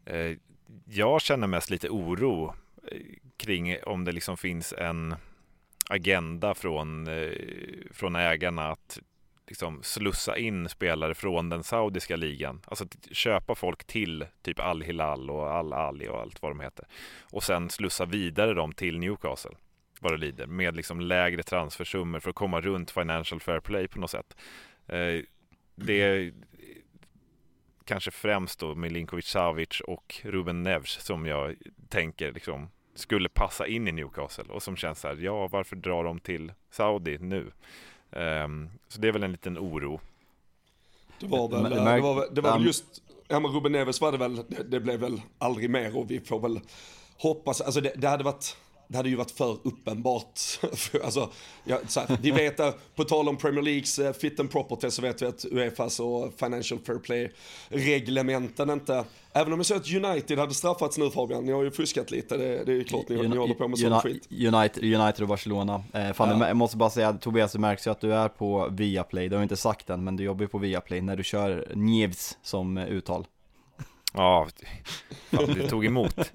Eh, 0.06 0.38
jag 0.86 1.22
känner 1.22 1.48
mest 1.48 1.70
lite 1.70 1.90
oro 1.90 2.54
kring 3.38 3.78
om 3.84 4.06
det 4.06 4.12
liksom 4.12 4.38
finns 4.38 4.74
en 4.74 5.16
agenda 5.94 6.54
från, 6.54 7.08
eh, 7.08 7.32
från 7.92 8.16
ägarna 8.16 8.72
att 8.72 9.00
liksom 9.48 9.84
slussa 9.84 10.38
in 10.38 10.70
spelare 10.70 11.16
från 11.16 11.50
den 11.50 11.64
saudiska 11.64 12.16
ligan. 12.16 12.62
Alltså 12.66 12.86
köpa 13.12 13.56
folk 13.56 13.84
till 13.84 14.26
typ 14.42 14.60
Al-Hilal 14.60 15.30
och 15.30 15.52
Al-Ali 15.52 16.08
och 16.08 16.22
allt 16.22 16.42
vad 16.42 16.52
de 16.52 16.60
heter. 16.60 16.86
Och 17.32 17.44
sen 17.44 17.70
slussa 17.70 18.06
vidare 18.06 18.54
dem 18.54 18.72
till 18.72 19.00
Newcastle 19.00 19.56
vad 20.00 20.14
det 20.14 20.18
lider 20.18 20.48
med 20.48 20.76
liksom 20.76 21.02
lägre 21.02 21.44
transfersummor 21.44 22.20
för 22.20 22.30
att 22.30 22.36
komma 22.36 22.62
runt 22.62 22.92
Financial 22.92 23.40
Fair 23.42 23.60
Play 23.60 23.88
på 23.88 24.00
något 24.00 24.12
sätt. 24.12 24.38
Eh, 24.88 25.22
det 25.76 26.02
är 26.02 26.34
kanske 27.86 28.12
främst 28.12 28.60
då 28.60 28.76
Milinkovic 28.76 29.26
Savic 29.26 29.82
och 29.82 30.22
Ruben 30.24 30.64
Neves 30.64 31.06
som 31.06 31.26
jag 31.26 31.56
tänker 31.90 32.32
liksom 32.32 32.70
skulle 32.96 33.30
passa 33.30 33.68
in 33.68 33.88
i 33.88 33.92
Newcastle 33.92 34.44
och 34.50 34.64
som 34.64 34.76
känns 34.76 35.00
så 35.00 35.08
här, 35.08 35.16
ja 35.16 35.48
varför 35.48 35.76
drar 35.76 36.04
de 36.04 36.20
till 36.20 36.52
Saudi 36.72 37.18
nu? 37.18 37.52
Um, 38.12 38.70
så 38.88 39.02
det 39.02 39.08
är 39.08 39.12
väl 39.12 39.24
en 39.24 39.32
liten 39.32 39.58
oro. 39.58 40.00
Det 41.20 41.28
var 41.28 41.50
väl, 41.50 41.64
det 41.64 42.02
var, 42.02 42.28
det 42.32 42.42
var 42.42 42.54
väl 42.54 42.66
just, 42.66 42.86
ja 43.28 43.40
men 43.40 43.52
Ruben 43.52 43.72
Neves 43.72 44.02
var 44.02 44.12
det 44.12 44.18
väl, 44.18 44.36
det, 44.36 44.64
det, 44.64 44.80
blev 44.80 45.00
väl 45.00 45.22
aldrig 45.38 45.70
mer 45.70 45.98
och 45.98 46.12
vi 46.12 46.20
får 46.20 46.40
väl 46.40 46.60
hoppas, 47.18 47.62
alltså 47.62 47.82
det, 47.82 47.94
det 47.96 48.08
hade 48.08 48.24
varit 48.24 48.58
det 48.94 48.98
hade 48.98 49.10
ju 49.10 49.16
varit 49.16 49.32
för 49.32 49.58
uppenbart. 49.64 50.40
alltså, 51.04 51.30
ja, 51.64 51.78
så 51.88 52.00
här, 52.00 52.18
vi 52.22 52.32
vet 52.32 52.60
att, 52.60 52.96
på 52.96 53.04
tal 53.04 53.30
om 53.30 53.38
Premier 53.38 53.62
Leagues 53.62 54.00
uh, 54.00 54.12
fit 54.12 54.40
and 54.40 54.52
proper 54.52 54.76
test 54.76 54.96
så 54.96 55.02
vet 55.02 55.22
vi 55.22 55.26
att 55.26 55.46
Uefas 55.46 56.00
och 56.00 56.34
Financial 56.38 56.80
Fair 56.80 56.98
Play-reglementen 56.98 58.70
inte, 58.70 59.04
även 59.34 59.54
om 59.54 59.60
jag 59.60 59.66
säger 59.66 59.82
att 59.82 60.06
United 60.06 60.40
hade 60.40 60.54
straffats 60.54 60.98
nu 60.98 61.10
Fabian, 61.10 61.46
ni 61.46 61.52
har 61.52 61.64
ju 61.64 61.72
fuskat 61.72 62.12
lite, 62.12 62.38
det, 62.38 62.64
det 62.64 62.72
är 62.72 62.76
ju 62.76 62.84
klart 62.84 63.10
ni, 63.10 63.28
ni 63.28 63.38
håller 63.38 63.54
på 63.54 63.68
med 63.68 63.80
sån 63.80 64.00
skit. 64.00 64.28
United, 64.32 64.84
United 64.84 65.22
och 65.22 65.28
Barcelona. 65.28 65.84
Eh, 65.94 66.14
fan, 66.14 66.40
ja. 66.40 66.48
jag 66.48 66.58
måste 66.58 66.78
bara 66.78 66.90
säga, 66.90 67.14
Tobias, 67.14 67.52
det 67.52 67.60
märks 67.60 67.88
ju 67.88 67.92
att 67.92 68.02
du 68.02 68.14
är 68.14 68.30
på 68.30 68.68
Viaplay, 68.72 69.30
det 69.30 69.36
har 69.36 69.42
jag 69.42 69.46
inte 69.46 69.58
sagt 69.58 69.90
än, 69.90 70.04
men 70.04 70.16
du 70.16 70.24
jobbar 70.24 70.42
ju 70.42 70.48
på 70.48 70.58
Viaplay 70.58 71.02
när 71.02 71.16
du 71.16 71.24
kör 71.24 71.68
Nievs 71.76 72.38
som 72.42 72.78
uttal. 72.78 73.26
Ja, 74.14 74.48
fan, 75.32 75.54
det 75.54 75.68
tog 75.70 75.86
emot. 75.86 76.32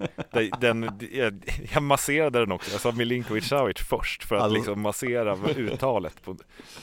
Den, 0.59 0.99
jag, 1.11 1.43
jag 1.73 1.83
masserade 1.83 2.39
den 2.39 2.51
också, 2.51 2.71
jag 2.71 2.81
sa 2.81 2.91
Milinkovic 2.91 3.47
Savic 3.47 3.77
först 3.77 4.23
för 4.23 4.35
att 4.35 4.41
alltså... 4.41 4.55
liksom 4.55 4.81
massera 4.81 5.37
uttalet 5.55 6.23
på, 6.23 6.37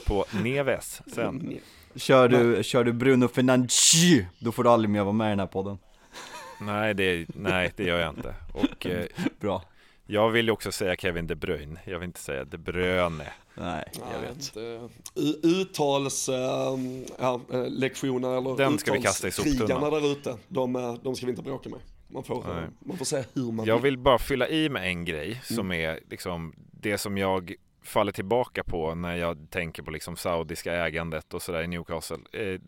på 0.07 0.25
Neves 0.31 1.03
sen. 1.15 1.59
Kör 1.95 2.29
du, 2.29 2.65
kör 2.65 2.85
du 2.85 2.93
Bruno 2.93 3.29
Fernandes, 3.29 3.93
då 4.39 4.53
får 4.53 4.65
du 4.65 4.71
aldrig 4.71 4.91
mer 4.91 5.03
vara 5.03 5.13
med 5.13 5.27
i 5.27 5.31
den 5.31 5.39
här 5.39 5.47
podden. 5.47 5.79
Nej, 6.61 6.95
det, 6.95 7.27
nej, 7.35 7.73
det 7.77 7.85
gör 7.85 7.99
jag 7.99 8.11
inte. 8.11 8.35
Och, 8.53 8.87
eh, 8.87 9.07
Bra. 9.41 9.63
Jag 10.07 10.31
vill 10.31 10.47
ju 10.47 10.53
också 10.53 10.73
säga 10.73 10.97
Kevin 10.97 11.27
De 11.27 11.35
Bruyne, 11.35 11.81
jag 11.85 11.99
vill 11.99 12.07
inte 12.07 12.21
säga 12.21 12.45
De 12.45 12.59
Bruyne. 12.59 13.33
Nej, 13.55 13.85
jag 14.13 14.21
vet. 14.21 14.57
Uttalslektioner 15.45 18.29
ja, 18.29 18.39
eller 18.39 18.57
Den 18.57 18.79
ska 18.79 18.93
vi 18.93 19.03
kasta 19.03 19.29
i 19.29 19.31
soptunnan. 19.31 19.91
där 19.91 20.13
ute, 20.13 20.37
de, 20.49 20.77
eh, 20.77 20.95
de 20.95 21.17
ska 21.17 21.27
vi 21.27 21.33
inte 21.33 21.43
bråka 21.43 21.69
med. 21.69 21.79
Man 22.09 22.25
får, 22.25 22.71
man 22.79 22.99
får 22.99 23.05
säga 23.05 23.25
hur 23.35 23.53
man 23.53 23.67
Jag 23.67 23.79
vill 23.79 23.99
bara 23.99 24.19
fylla 24.19 24.49
i 24.49 24.69
med 24.69 24.87
en 24.87 25.05
grej 25.05 25.41
som 25.45 25.59
mm. 25.59 25.91
är 25.91 26.01
liksom 26.11 26.55
det 26.71 26.99
som 26.99 27.19
jag 27.19 27.55
faller 27.83 28.13
tillbaka 28.13 28.65
på 28.65 28.95
när 28.95 29.17
jag 29.17 29.51
tänker 29.51 29.83
på 29.83 29.91
liksom 29.91 30.17
saudiska 30.17 30.87
ägandet 30.87 31.35
och 31.35 31.43
sådär 31.43 31.63
i 31.63 31.67
Newcastle. 31.67 32.19
Eh, 32.33 32.61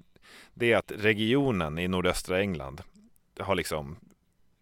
det 0.55 0.73
är 0.73 0.77
att 0.77 0.93
regionen 0.97 1.79
i 1.79 1.89
nordöstra 1.89 2.41
England 2.41 2.83
har 3.41 3.55
liksom 3.55 3.97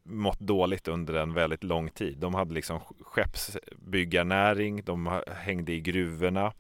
mått 0.07 0.41
dåligt 0.41 0.89
under 0.89 1.15
en 1.15 1.35
väldigt 1.35 1.65
lång 1.65 1.91
tid. 1.91 2.19
De 2.19 2.35
hade 2.35 2.55
liksom 2.55 2.81
skeppsbyggarnäring, 3.01 4.83
de 4.85 5.21
hängde 5.27 5.73
i 5.73 5.81
gruvorna. 5.81 6.53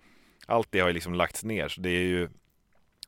Allt 0.47 0.69
det 0.71 0.81
har 0.81 0.89
ju 0.89 0.95
liksom 0.95 1.15
lagts 1.15 1.45
ner, 1.45 1.69
så 1.69 1.81
det 1.81 1.91
är 1.91 2.03
ju 2.03 2.29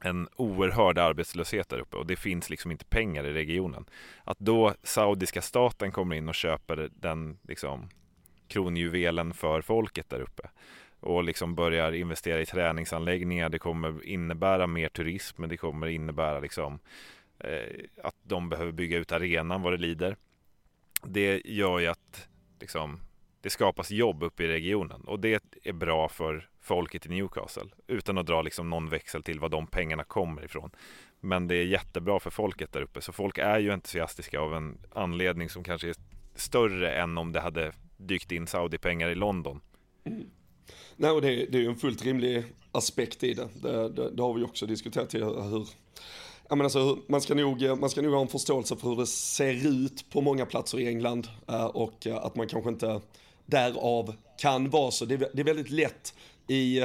en 0.00 0.28
oerhörd 0.36 0.98
arbetslöshet 0.98 1.68
där 1.68 1.78
uppe 1.78 1.96
och 1.96 2.06
det 2.06 2.16
finns 2.16 2.50
liksom 2.50 2.70
inte 2.70 2.84
pengar 2.84 3.26
i 3.26 3.32
regionen. 3.32 3.84
Att 4.24 4.38
då 4.38 4.74
saudiska 4.82 5.42
staten 5.42 5.92
kommer 5.92 6.16
in 6.16 6.28
och 6.28 6.34
köper 6.34 6.90
den 6.92 7.38
liksom 7.42 7.88
kronjuvelen 8.48 9.34
för 9.34 9.60
folket 9.62 10.10
där 10.10 10.20
uppe 10.20 10.48
och 11.00 11.24
liksom 11.24 11.54
börjar 11.54 11.92
investera 11.92 12.40
i 12.40 12.46
träningsanläggningar. 12.46 13.48
Det 13.48 13.58
kommer 13.58 14.04
innebära 14.04 14.66
mer 14.66 14.88
turism, 14.88 15.40
men 15.40 15.50
det 15.50 15.56
kommer 15.56 15.86
innebära 15.86 16.40
liksom 16.40 16.78
eh, 17.38 17.84
att 18.02 18.16
de 18.22 18.48
behöver 18.48 18.72
bygga 18.72 18.98
ut 18.98 19.12
arenan 19.12 19.62
vad 19.62 19.72
det 19.72 19.76
lider 19.76 20.16
det 21.02 21.42
gör 21.44 21.78
ju 21.78 21.86
att 21.86 22.28
liksom, 22.60 23.00
det 23.40 23.50
skapas 23.50 23.90
jobb 23.90 24.22
uppe 24.22 24.44
i 24.44 24.48
regionen 24.48 25.04
och 25.04 25.20
det 25.20 25.42
är 25.62 25.72
bra 25.72 26.08
för 26.08 26.48
folket 26.60 27.06
i 27.06 27.08
Newcastle 27.08 27.70
utan 27.86 28.18
att 28.18 28.26
dra 28.26 28.42
liksom 28.42 28.70
någon 28.70 28.88
växel 28.88 29.22
till 29.22 29.40
var 29.40 29.48
de 29.48 29.66
pengarna 29.66 30.04
kommer 30.04 30.44
ifrån. 30.44 30.70
Men 31.20 31.48
det 31.48 31.54
är 31.54 31.64
jättebra 31.64 32.20
för 32.20 32.30
folket 32.30 32.72
där 32.72 32.82
uppe 32.82 33.00
så 33.00 33.12
folk 33.12 33.38
är 33.38 33.58
ju 33.58 33.70
entusiastiska 33.70 34.40
av 34.40 34.54
en 34.54 34.78
anledning 34.92 35.48
som 35.48 35.64
kanske 35.64 35.88
är 35.88 35.94
större 36.34 36.94
än 36.94 37.18
om 37.18 37.32
det 37.32 37.40
hade 37.40 37.72
dykt 37.96 38.32
in 38.32 38.46
Saudi-pengar 38.46 39.08
i 39.08 39.14
London. 39.14 39.60
Mm. 40.04 40.30
Nej, 40.96 41.10
och 41.10 41.22
det, 41.22 41.28
det 41.28 41.58
är 41.58 41.62
ju 41.62 41.68
en 41.68 41.76
fullt 41.76 42.04
rimlig 42.04 42.44
aspekt 42.72 43.24
i 43.24 43.34
det. 43.34 43.48
Det, 43.62 43.88
det, 43.88 44.10
det 44.10 44.22
har 44.22 44.34
vi 44.34 44.42
också 44.42 44.66
diskuterat 44.66 45.14
hur, 45.14 45.68
Ja, 46.50 46.56
men 46.56 46.64
alltså, 46.64 46.98
man, 47.06 47.20
ska 47.20 47.34
nog, 47.34 47.62
eh, 47.62 47.76
man 47.76 47.90
ska 47.90 48.02
nog 48.02 48.14
ha 48.14 48.20
en 48.20 48.28
förståelse 48.28 48.76
för 48.76 48.88
hur 48.88 48.96
det 48.96 49.06
ser 49.06 49.66
ut 49.66 50.10
på 50.10 50.20
många 50.20 50.46
platser 50.46 50.80
i 50.80 50.88
England 50.88 51.28
eh, 51.48 51.64
och 51.64 52.06
eh, 52.06 52.16
att 52.16 52.36
man 52.36 52.48
kanske 52.48 52.70
inte 52.70 53.00
därav 53.46 54.14
kan 54.38 54.70
vara 54.70 54.90
så. 54.90 55.04
Det 55.04 55.14
är, 55.14 55.28
det 55.32 55.42
är 55.42 55.44
väldigt 55.44 55.70
lätt 55.70 56.14
i 56.48 56.84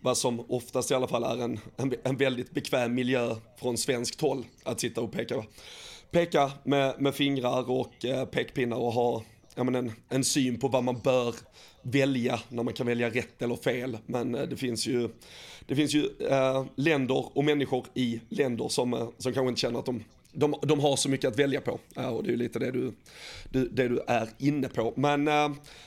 vad 0.00 0.18
som 0.18 0.44
oftast 0.48 0.90
i 0.90 0.94
alla 0.94 1.08
fall 1.08 1.24
är 1.24 1.44
en, 1.44 1.60
en, 1.76 1.94
en 2.02 2.16
väldigt 2.16 2.50
bekväm 2.50 2.94
miljö 2.94 3.36
från 3.60 3.78
svenskt 3.78 4.20
håll 4.20 4.44
att 4.62 4.80
sitta 4.80 5.00
och 5.00 5.12
peka, 5.12 5.44
peka 6.10 6.52
med, 6.62 6.94
med 7.00 7.14
fingrar 7.14 7.70
och 7.70 7.92
pekpinnar 8.30 8.76
och 8.76 8.92
ha 8.92 9.22
ja, 9.54 9.64
men 9.64 9.74
en, 9.74 9.92
en 10.08 10.24
syn 10.24 10.60
på 10.60 10.68
vad 10.68 10.84
man 10.84 10.98
bör 10.98 11.34
välja 11.84 12.40
när 12.48 12.62
man 12.62 12.74
kan 12.74 12.86
välja 12.86 13.10
rätt 13.10 13.42
eller 13.42 13.56
fel. 13.56 13.98
Men 14.06 14.34
eh, 14.34 14.42
det 14.42 14.56
finns 14.56 14.86
ju 14.86 15.08
det 15.66 15.76
finns 15.76 15.94
ju 15.94 16.08
äh, 16.30 16.64
länder 16.76 17.38
och 17.38 17.44
människor 17.44 17.86
i 17.94 18.20
länder 18.28 18.68
som, 18.68 18.94
eh, 18.94 19.08
som 19.18 19.32
kanske 19.32 19.48
inte 19.48 19.60
känner 19.60 19.78
att 19.78 19.86
de, 19.86 20.04
de, 20.32 20.54
de 20.62 20.80
har 20.80 20.96
så 20.96 21.08
mycket 21.08 21.28
att 21.28 21.38
välja 21.38 21.60
på. 21.60 21.78
Äh, 21.96 22.08
och 22.08 22.22
det 22.22 22.28
är 22.28 22.30
ju 22.30 22.36
lite 22.36 22.58
det 22.58 22.70
du, 22.70 22.92
du, 23.50 23.68
det 23.68 23.88
du 23.88 24.00
är 24.06 24.28
inne 24.38 24.68
på. 24.68 24.92
Men 24.96 25.24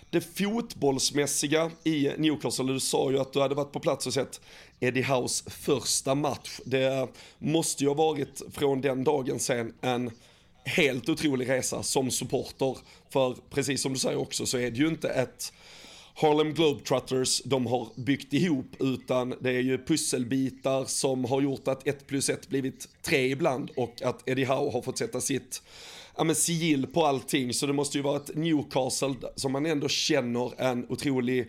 det 0.10 0.22
fotbollsmässiga 0.22 1.72
i 1.84 2.12
Newcastle, 2.18 2.74
du 2.74 2.80
sa 2.80 3.12
ju 3.12 3.20
att 3.20 3.34
du 3.34 3.42
hade 3.42 3.56
varit 3.56 3.72
på 3.72 3.80
plats 3.80 4.08
och 4.08 4.14
sett 4.14 4.42
Eddie 4.80 5.04
House 5.04 5.50
första 5.50 6.16
match. 6.16 6.60
Det 6.66 7.08
måste 7.40 7.84
ju 7.84 7.90
ha 7.90 7.96
varit 7.96 8.42
från 8.52 8.82
den 8.82 9.04
dagen 9.04 9.40
sen 9.40 9.74
en 9.82 10.12
helt 10.68 11.10
otrolig 11.10 11.50
resa 11.50 11.84
som 11.84 12.12
supporter. 12.12 12.78
För 13.10 13.36
precis 13.50 13.82
som 13.82 13.94
du 13.94 14.00
säger 14.00 14.18
också 14.18 14.46
så 14.46 14.58
är 14.58 14.72
det 14.72 14.78
ju 14.78 14.88
inte 14.88 15.10
ett 15.10 15.54
Harlem 16.20 16.54
Globetrotters 16.54 17.42
de 17.46 17.66
har 17.66 17.88
byggt 17.96 18.34
ihop 18.34 18.76
utan 18.80 19.34
det 19.40 19.50
är 19.50 19.62
ju 19.62 19.78
pusselbitar 19.78 20.86
som 20.86 21.26
har 21.26 21.42
gjort 21.42 21.68
att 21.68 21.88
1 21.88 22.08
plus 22.08 22.30
1 22.30 22.50
blivit 22.50 22.88
3 23.02 23.32
ibland 23.32 23.72
och 23.76 24.02
att 24.02 24.30
Eddie 24.30 24.46
Howe 24.46 24.72
har 24.72 24.82
fått 24.82 24.98
sätta 24.98 25.22
sitt 25.22 25.62
ja, 26.18 26.24
men 26.24 26.36
sigill 26.36 26.88
på 26.88 27.06
allting 27.06 27.54
så 27.54 27.66
det 27.66 27.74
måste 27.74 27.98
ju 27.98 28.04
vara 28.04 28.18
ett 28.18 28.36
Newcastle 28.36 29.16
som 29.36 29.52
man 29.52 29.66
ändå 29.66 29.88
känner 29.88 30.62
en 30.62 30.86
otrolig 30.90 31.48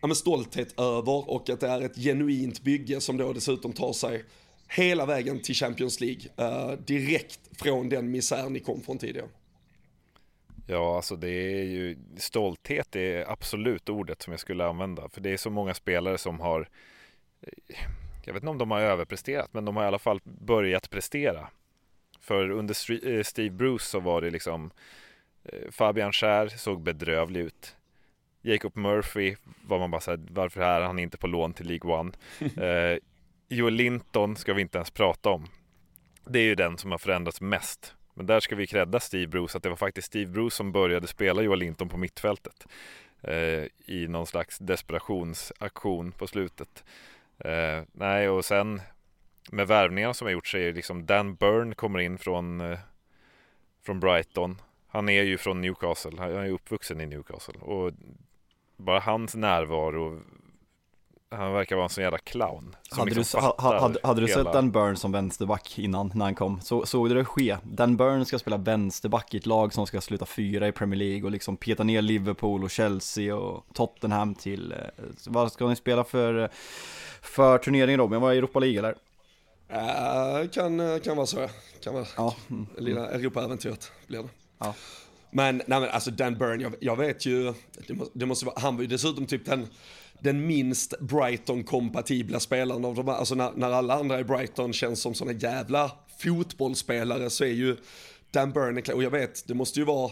ja, 0.00 0.06
men 0.06 0.16
stolthet 0.16 0.80
över 0.80 1.30
och 1.30 1.50
att 1.50 1.60
det 1.60 1.68
är 1.68 1.80
ett 1.80 1.96
genuint 1.96 2.62
bygge 2.62 3.00
som 3.00 3.16
då 3.16 3.32
dessutom 3.32 3.72
tar 3.72 3.92
sig 3.92 4.24
hela 4.68 5.06
vägen 5.06 5.42
till 5.42 5.54
Champions 5.54 6.00
League 6.00 6.22
uh, 6.40 6.78
direkt 6.86 7.40
från 7.52 7.88
den 7.88 8.10
misär 8.10 8.50
ni 8.50 8.60
kom 8.60 8.80
från 8.80 8.98
tidigare. 8.98 9.28
Ja, 10.70 10.96
alltså 10.96 11.16
det 11.16 11.28
är 11.30 11.64
ju 11.64 11.96
stolthet 12.16 12.96
är 12.96 13.30
absolut 13.30 13.88
ordet 13.88 14.22
som 14.22 14.32
jag 14.32 14.40
skulle 14.40 14.66
använda. 14.66 15.08
För 15.08 15.20
det 15.20 15.30
är 15.30 15.36
så 15.36 15.50
många 15.50 15.74
spelare 15.74 16.18
som 16.18 16.40
har, 16.40 16.68
eh, 17.40 17.78
jag 18.24 18.34
vet 18.34 18.42
inte 18.42 18.50
om 18.50 18.58
de 18.58 18.70
har 18.70 18.80
överpresterat, 18.80 19.54
men 19.54 19.64
de 19.64 19.76
har 19.76 19.84
i 19.84 19.86
alla 19.86 19.98
fall 19.98 20.20
börjat 20.24 20.90
prestera. 20.90 21.48
För 22.20 22.50
under 22.50 23.06
eh, 23.08 23.22
Steve 23.22 23.50
Bruce 23.50 23.84
så 23.84 24.00
var 24.00 24.20
det 24.20 24.30
liksom 24.30 24.70
eh, 25.44 25.70
Fabian 25.70 26.12
Schär 26.12 26.48
såg 26.48 26.82
bedrövlig 26.82 27.40
ut. 27.40 27.76
Jacob 28.42 28.76
Murphy 28.76 29.36
var 29.66 29.78
man 29.78 29.90
bara 29.90 30.00
såhär, 30.00 30.20
varför 30.30 30.60
är 30.60 30.80
han 30.80 30.98
inte 30.98 31.18
på 31.18 31.26
lån 31.26 31.52
till 31.52 31.66
League 31.66 31.92
One? 31.92 32.12
eh, 32.66 32.98
Joel 33.48 33.74
Linton 33.74 34.36
ska 34.36 34.54
vi 34.54 34.62
inte 34.62 34.78
ens 34.78 34.90
prata 34.90 35.30
om. 35.30 35.46
Det 36.24 36.38
är 36.38 36.44
ju 36.44 36.54
den 36.54 36.78
som 36.78 36.90
har 36.90 36.98
förändrats 36.98 37.40
mest 37.40 37.94
men 38.20 38.26
där 38.26 38.40
ska 38.40 38.56
vi 38.56 38.66
credda 38.66 39.00
Steve 39.00 39.26
Bruce 39.26 39.56
att 39.56 39.62
det 39.62 39.68
var 39.68 39.76
faktiskt 39.76 40.06
Steve 40.06 40.30
Bruce 40.30 40.56
som 40.56 40.72
började 40.72 41.06
spela 41.06 41.42
Joel 41.42 41.58
Linton 41.58 41.88
på 41.88 41.96
mittfältet 41.96 42.66
eh, 43.22 43.64
i 43.86 44.06
någon 44.08 44.26
slags 44.26 44.58
desperationsaktion 44.58 46.12
på 46.12 46.26
slutet. 46.26 46.84
Eh, 47.38 47.82
nej, 47.92 48.28
och 48.28 48.44
sen 48.44 48.80
med 49.50 49.66
värvningarna 49.66 50.14
som 50.14 50.26
har 50.26 50.32
gjort 50.32 50.46
sig 50.46 50.72
liksom 50.72 51.06
Dan 51.06 51.34
Byrne 51.34 51.74
kommer 51.74 51.98
in 51.98 52.18
från, 52.18 52.60
eh, 52.60 52.78
från 53.82 54.00
Brighton. 54.00 54.60
Han 54.88 55.08
är 55.08 55.22
ju 55.22 55.38
från 55.38 55.60
Newcastle, 55.60 56.18
han 56.18 56.30
är 56.30 56.50
uppvuxen 56.50 57.00
i 57.00 57.06
Newcastle 57.06 57.60
och 57.60 57.92
bara 58.76 59.00
hans 59.00 59.34
närvaro 59.34 60.22
han 61.30 61.52
verkar 61.52 61.76
vara 61.76 61.84
en 61.84 61.90
sån 61.90 62.04
jävla 62.04 62.18
clown. 62.18 62.76
Hade, 62.90 63.14
liksom 63.14 63.40
du, 63.40 63.46
ha, 63.46 63.80
hade, 63.80 63.98
hade, 64.02 64.20
du 64.20 64.26
hela... 64.26 64.44
sett 64.44 64.52
Dan 64.52 64.70
Burn 64.70 64.96
som 64.96 65.12
vänsterback 65.12 65.78
innan, 65.78 66.12
när 66.14 66.24
han 66.24 66.34
kom? 66.34 66.60
Så, 66.60 66.86
såg 66.86 67.08
du 67.08 67.14
det 67.14 67.24
ske? 67.24 67.56
Dan 67.62 67.96
Burn 67.96 68.24
ska 68.24 68.38
spela 68.38 68.56
vänsterback 68.56 69.34
i 69.34 69.36
ett 69.36 69.46
lag 69.46 69.72
som 69.72 69.86
ska 69.86 70.00
sluta 70.00 70.26
fyra 70.26 70.68
i 70.68 70.72
Premier 70.72 70.98
League 70.98 71.24
och 71.24 71.30
liksom 71.30 71.56
peta 71.56 71.82
ner 71.82 72.02
Liverpool 72.02 72.64
och 72.64 72.70
Chelsea 72.70 73.36
och 73.36 73.66
Tottenham 73.74 74.34
till, 74.34 74.72
eh, 74.72 74.78
vad 75.26 75.52
ska 75.52 75.68
ni 75.68 75.76
spela 75.76 76.04
för, 76.04 76.50
för 77.22 77.58
turnering 77.58 77.98
då? 77.98 78.08
Men 78.08 78.20
var 78.20 78.32
Europa 78.32 78.58
League 78.58 78.78
eller? 78.78 78.94
Uh, 79.72 80.48
kan, 80.48 81.00
kan 81.00 81.16
vara 81.16 81.26
så, 81.26 81.48
kan 81.84 81.94
vara 81.94 82.06
ja. 82.16 82.36
Mm. 82.50 82.66
lilla 82.78 83.10
Europa-äventyret 83.10 83.92
blir 84.06 84.22
det. 84.22 84.28
Ja. 84.58 84.74
Men, 85.30 85.62
nej 85.66 85.80
men 85.80 85.88
alltså 85.88 86.10
Dan 86.10 86.38
Burn, 86.38 86.60
jag, 86.60 86.74
jag 86.80 86.96
vet 86.96 87.26
ju, 87.26 87.54
det 87.86 87.94
måste, 87.94 88.18
det 88.18 88.26
måste 88.26 88.46
vara, 88.46 88.60
han 88.60 88.76
var 88.76 88.82
ju 88.82 88.88
dessutom 88.88 89.26
typ 89.26 89.46
den 89.46 89.66
den 90.20 90.46
minst 90.46 90.94
Brighton-kompatibla 91.00 92.40
spelaren 92.40 92.84
av 92.84 92.94
de 92.94 93.08
här, 93.08 93.14
alltså 93.14 93.34
när, 93.34 93.52
när, 93.52 93.70
alla 93.70 93.94
andra 93.94 94.20
i 94.20 94.24
Brighton 94.24 94.72
känns 94.72 95.00
som 95.00 95.14
sådana 95.14 95.38
jävla 95.38 95.92
fotbollsspelare 96.18 97.30
så 97.30 97.44
är 97.44 97.52
ju 97.52 97.76
Dan 98.30 98.52
Burnley, 98.52 98.94
och 98.94 99.02
jag 99.02 99.10
vet, 99.10 99.48
det 99.48 99.54
måste 99.54 99.78
ju 99.80 99.84
vara 99.84 100.10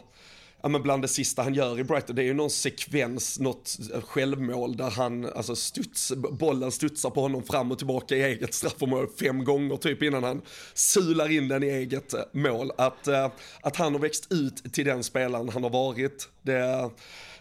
ja, 0.62 0.68
men 0.68 0.82
bland 0.82 1.02
det 1.02 1.08
sista 1.08 1.42
han 1.42 1.54
gör 1.54 1.80
i 1.80 1.84
Brighton, 1.84 2.16
det 2.16 2.22
är 2.22 2.26
ju 2.26 2.34
någon 2.34 2.50
sekvens, 2.50 3.38
något 3.40 3.76
självmål 4.04 4.76
där 4.76 4.90
han, 4.90 5.24
alltså 5.24 5.56
studs, 5.56 6.12
bollen 6.16 6.72
studsar 6.72 7.10
på 7.10 7.20
honom 7.20 7.42
fram 7.42 7.72
och 7.72 7.78
tillbaka 7.78 8.16
i 8.16 8.22
eget 8.22 8.54
straffområde 8.54 9.08
fem 9.20 9.44
gånger 9.44 9.76
typ 9.76 10.02
innan 10.02 10.24
han 10.24 10.42
sular 10.74 11.30
in 11.30 11.48
den 11.48 11.62
i 11.62 11.66
eget 11.66 12.14
eh, 12.14 12.20
mål. 12.32 12.72
Att, 12.78 13.08
eh, 13.08 13.30
att 13.60 13.76
han 13.76 13.92
har 13.92 14.00
växt 14.00 14.32
ut 14.32 14.72
till 14.72 14.84
den 14.84 15.04
spelaren 15.04 15.48
han 15.48 15.62
har 15.62 15.70
varit, 15.70 16.28
det 16.42 16.90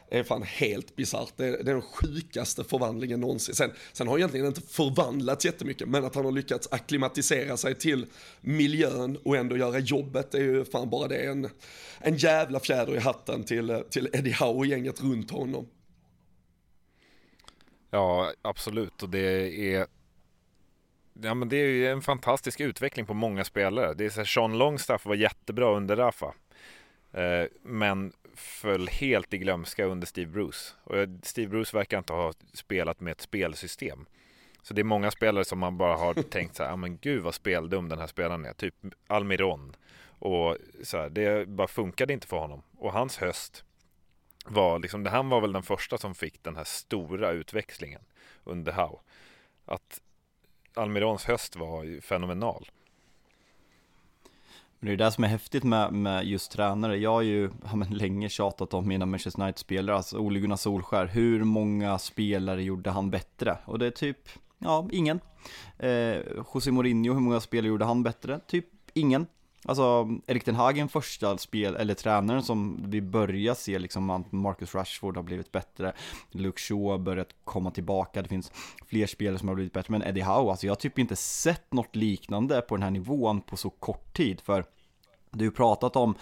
är 0.09 0.23
fan 0.23 0.43
helt 0.43 0.95
bisarrt. 0.95 1.33
Det, 1.35 1.45
är 1.45 1.63
den 1.63 1.81
sjukaste 1.81 2.63
förvandlingen 2.63 3.19
någonsin. 3.21 3.55
Sen, 3.55 3.71
sen 3.93 4.07
har 4.07 4.13
han 4.13 4.19
egentligen 4.19 4.45
inte 4.45 4.61
förvandlats 4.61 5.45
jättemycket, 5.45 5.89
men 5.89 6.05
att 6.05 6.15
han 6.15 6.25
har 6.25 6.31
lyckats 6.31 6.67
akklimatisera 6.71 7.57
sig 7.57 7.75
till 7.75 8.05
miljön 8.41 9.17
och 9.25 9.37
ändå 9.37 9.57
göra 9.57 9.79
jobbet 9.79 10.33
är 10.33 10.39
ju 10.39 10.65
fan 10.65 10.89
bara 10.89 11.07
det 11.07 11.17
en, 11.17 11.49
en 11.99 12.17
jävla 12.17 12.59
fjäder 12.59 12.95
i 12.95 12.99
hatten 12.99 13.43
till, 13.43 13.83
till 13.89 14.09
Eddie 14.13 14.33
Howe 14.39 14.57
och 14.57 14.65
gänget 14.65 15.01
runt 15.03 15.31
honom. 15.31 15.67
Ja, 17.89 18.33
absolut. 18.41 19.03
Och 19.03 19.09
det 19.09 19.49
är 19.75 19.87
Ja 21.21 21.33
men 21.33 21.49
det 21.49 21.57
är 21.57 21.67
ju 21.67 21.87
en 21.87 22.01
fantastisk 22.01 22.59
utveckling 22.59 23.05
på 23.05 23.13
många 23.13 23.43
spelare. 23.43 23.93
Det 23.93 24.05
är 24.05 24.09
så 24.09 24.19
här, 24.19 24.25
Sean 24.25 24.57
Longstaff 24.57 25.05
var 25.05 25.15
jättebra 25.15 25.77
under 25.77 25.95
Rafa. 25.95 26.33
Eh, 27.13 27.45
men 27.63 28.13
föll 28.37 28.87
helt 28.87 29.33
i 29.33 29.37
glömska 29.37 29.85
under 29.85 30.07
Steve 30.07 30.31
Bruce. 30.31 30.73
Och 30.83 30.95
Steve 31.23 31.47
Bruce 31.47 31.77
verkar 31.77 31.97
inte 31.97 32.13
ha 32.13 32.33
spelat 32.53 32.99
med 32.99 33.11
ett 33.11 33.21
spelsystem. 33.21 34.05
Så 34.61 34.73
det 34.73 34.81
är 34.81 34.83
många 34.83 35.11
spelare 35.11 35.45
som 35.45 35.59
man 35.59 35.77
bara 35.77 35.97
har 35.97 36.13
tänkt 36.29 36.55
så 36.55 36.63
här, 36.63 36.69
ja 36.69 36.75
men 36.75 36.97
gud 36.97 37.23
vad 37.23 37.33
speldum 37.33 37.89
den 37.89 37.99
här 37.99 38.07
spelaren 38.07 38.45
är. 38.45 38.53
Typ 38.53 38.75
Almiron. 39.07 39.75
Och 40.19 40.57
så 40.83 40.97
här, 40.97 41.09
det 41.09 41.47
bara 41.47 41.67
funkade 41.67 42.13
inte 42.13 42.27
för 42.27 42.37
honom. 42.37 42.61
Och 42.77 42.93
hans 42.93 43.17
höst 43.17 43.63
var 44.45 44.79
liksom, 44.79 45.05
han 45.05 45.29
var 45.29 45.41
väl 45.41 45.53
den 45.53 45.63
första 45.63 45.97
som 45.97 46.15
fick 46.15 46.43
den 46.43 46.55
här 46.55 46.63
stora 46.63 47.31
utväxlingen 47.31 48.01
under 48.43 48.71
Howe. 48.71 48.99
Att 49.65 50.01
Almirons 50.73 51.25
höst 51.25 51.55
var 51.55 52.01
fenomenal. 52.01 52.67
Men 54.79 54.87
det 54.87 54.93
är 54.93 54.97
det 55.05 55.11
som 55.11 55.23
är 55.23 55.27
häftigt 55.27 55.63
med, 55.63 55.93
med 55.93 56.25
just 56.25 56.51
tränare. 56.51 56.97
Jag 56.97 57.13
har 57.13 57.21
ju 57.21 57.49
ja, 57.63 57.75
men 57.75 57.89
länge 57.89 58.29
tjatat 58.29 58.73
om 58.73 58.87
mina 58.87 59.05
Manchester 59.05 59.41
United-spelare, 59.41 59.95
alltså 59.95 60.17
Ole 60.17 60.39
Gunnar 60.39 60.55
Solskär. 60.55 61.05
Hur 61.05 61.43
många 61.43 61.99
spelare 61.99 62.63
gjorde 62.63 62.89
han 62.89 63.09
bättre? 63.09 63.57
Och 63.65 63.79
det 63.79 63.87
är 63.87 63.91
typ, 63.91 64.29
ja, 64.57 64.87
ingen. 64.91 65.19
Eh, 65.79 66.17
José 66.53 66.71
Mourinho, 66.71 67.13
hur 67.13 67.19
många 67.19 67.39
spelare 67.39 67.67
gjorde 67.67 67.85
han 67.85 68.03
bättre? 68.03 68.39
Typ 68.39 68.65
ingen. 68.93 69.27
Alltså, 69.65 70.07
Erik 70.27 70.45
Den 70.45 70.55
Hagen 70.55 70.89
första 70.89 71.37
spel, 71.37 71.75
eller 71.75 71.93
tränaren 71.93 72.43
som 72.43 72.85
vi 72.87 73.01
börjar 73.01 73.53
se 73.53 73.79
liksom 73.79 74.09
att 74.09 74.31
Marcus 74.31 74.75
Rashford 74.75 75.15
har 75.15 75.23
blivit 75.23 75.51
bättre, 75.51 75.93
Luke 76.31 76.61
Shaw 76.61 76.91
har 76.91 76.97
börjat 76.97 77.29
komma 77.43 77.71
tillbaka, 77.71 78.21
det 78.21 78.29
finns 78.29 78.51
fler 78.87 79.07
spelare 79.07 79.39
som 79.39 79.47
har 79.47 79.55
blivit 79.55 79.73
bättre, 79.73 79.91
men 79.91 80.03
Eddie 80.03 80.21
Howe, 80.21 80.51
alltså 80.51 80.65
jag 80.65 80.71
har 80.71 80.79
typ 80.79 80.99
inte 80.99 81.15
sett 81.15 81.73
något 81.73 81.95
liknande 81.95 82.61
på 82.61 82.75
den 82.75 82.83
här 82.83 82.91
nivån 82.91 83.41
på 83.41 83.57
så 83.57 83.69
kort 83.69 84.17
tid, 84.17 84.41
för 84.41 84.65
du 85.31 85.45
har 85.45 85.51
pratat 85.51 85.95
om 85.95 86.15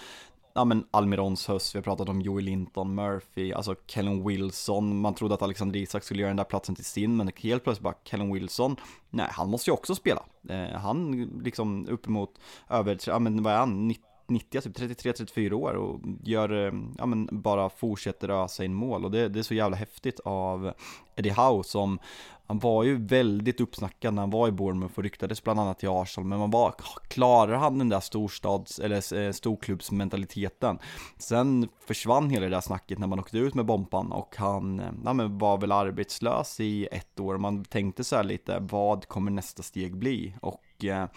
ja 0.56 0.66
men 0.66 0.86
Almirons 0.92 1.48
höst, 1.48 1.76
vi 1.76 1.80
har 1.80 1.84
pratat 1.84 2.10
om 2.10 2.22
Joey 2.22 2.44
Linton, 2.44 2.96
Murphy, 2.96 3.54
alltså 3.54 3.76
Kellen 3.88 4.28
Wilson, 4.28 5.00
man 5.00 5.16
trodde 5.16 5.34
att 5.34 5.42
Alexander 5.42 5.80
Isak 5.80 6.04
skulle 6.04 6.22
göra 6.22 6.30
den 6.30 6.38
där 6.38 6.44
platsen 6.44 6.76
till 6.76 6.86
sin, 6.86 7.18
men 7.18 7.32
helt 7.38 7.64
plötsligt 7.64 7.84
bara 7.84 7.96
Kellen 8.04 8.34
Wilson, 8.34 8.76
nej 9.10 9.28
han 9.32 9.50
måste 9.50 9.70
ju 9.70 9.74
också 9.74 9.96
spela. 9.96 10.24
Eh, 10.50 10.80
han 10.80 11.24
liksom 11.44 11.88
uppemot 11.88 12.40
över, 12.70 13.00
ja 13.08 13.20
men 13.20 13.44
vad 13.44 13.54
är 13.54 13.58
han, 13.58 13.94
90, 14.28 14.62
typ 14.62 14.78
33-34 14.78 15.54
år 15.54 15.74
och 15.74 16.00
gör, 16.24 16.66
eh, 16.68 16.74
ja 16.98 17.06
men 17.06 17.30
bara 17.32 17.70
fortsätter 17.70 18.30
ösa 18.30 18.64
in 18.64 18.74
mål. 18.74 19.06
Och 19.06 19.12
det, 19.12 19.30
det 19.30 19.40
är 19.40 19.44
så 19.44 19.54
jävla 19.54 19.78
häftigt 19.78 20.20
av 20.20 20.74
Eddie 21.16 21.30
Howe 21.32 21.64
som 21.64 22.00
han 22.48 22.60
var 22.60 22.84
ju 22.84 23.06
väldigt 23.06 23.62
uppsnackad 23.62 24.14
när 24.14 24.22
han 24.22 24.30
var 24.30 24.48
i 24.48 24.52
Bournemouth 24.52 24.98
och 24.98 25.04
ryktades 25.04 25.44
bland 25.44 25.60
annat 25.60 25.80
till 25.80 25.90
Arsenal, 25.90 26.28
men 26.28 26.40
man 26.40 26.52
bara, 26.52 26.72
klarar 27.08 27.56
han 27.56 27.78
den 27.78 27.90
där 27.90 28.00
storstads, 28.00 28.80
eller 28.80 29.14
eh, 29.14 29.32
storklubbsmentaliteten? 29.32 30.80
Sen 31.18 31.70
försvann 31.88 32.30
hela 32.30 32.46
det 32.46 32.56
där 32.56 32.62
snacket 32.62 33.00
när 33.00 33.08
man 33.08 33.20
åkte 33.20 33.38
ut 33.38 33.56
med 33.56 33.66
Bompan 33.66 34.12
och 34.12 34.36
han 34.38 34.80
eh, 34.80 34.92
ja, 35.06 35.14
men 35.14 35.38
var 35.38 35.58
väl 35.58 35.72
arbetslös 35.72 36.60
i 36.60 36.88
ett 36.92 37.20
år. 37.20 37.38
Man 37.38 37.66
tänkte 37.66 38.04
så 38.04 38.16
här 38.16 38.24
lite, 38.24 38.58
vad 38.60 39.08
kommer 39.08 39.32
nästa 39.32 39.64
steg 39.64 39.98
bli? 39.98 40.34
Och 40.42 40.86
eh, 40.86 41.08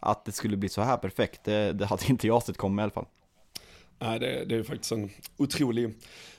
att 0.00 0.24
det 0.24 0.32
skulle 0.32 0.56
bli 0.56 0.68
så 0.68 0.82
här 0.82 0.96
perfekt, 0.96 1.44
det, 1.44 1.72
det 1.72 1.86
hade 1.86 2.06
inte 2.08 2.26
jag 2.26 2.42
sett 2.42 2.56
komma 2.56 2.82
i 2.82 2.84
alla 2.84 2.92
fall. 2.92 3.06
Nej, 3.98 4.18
det, 4.18 4.44
det 4.44 4.56
är 4.56 4.62
faktiskt 4.62 4.92
en 4.92 5.10
otrolig 5.36 5.94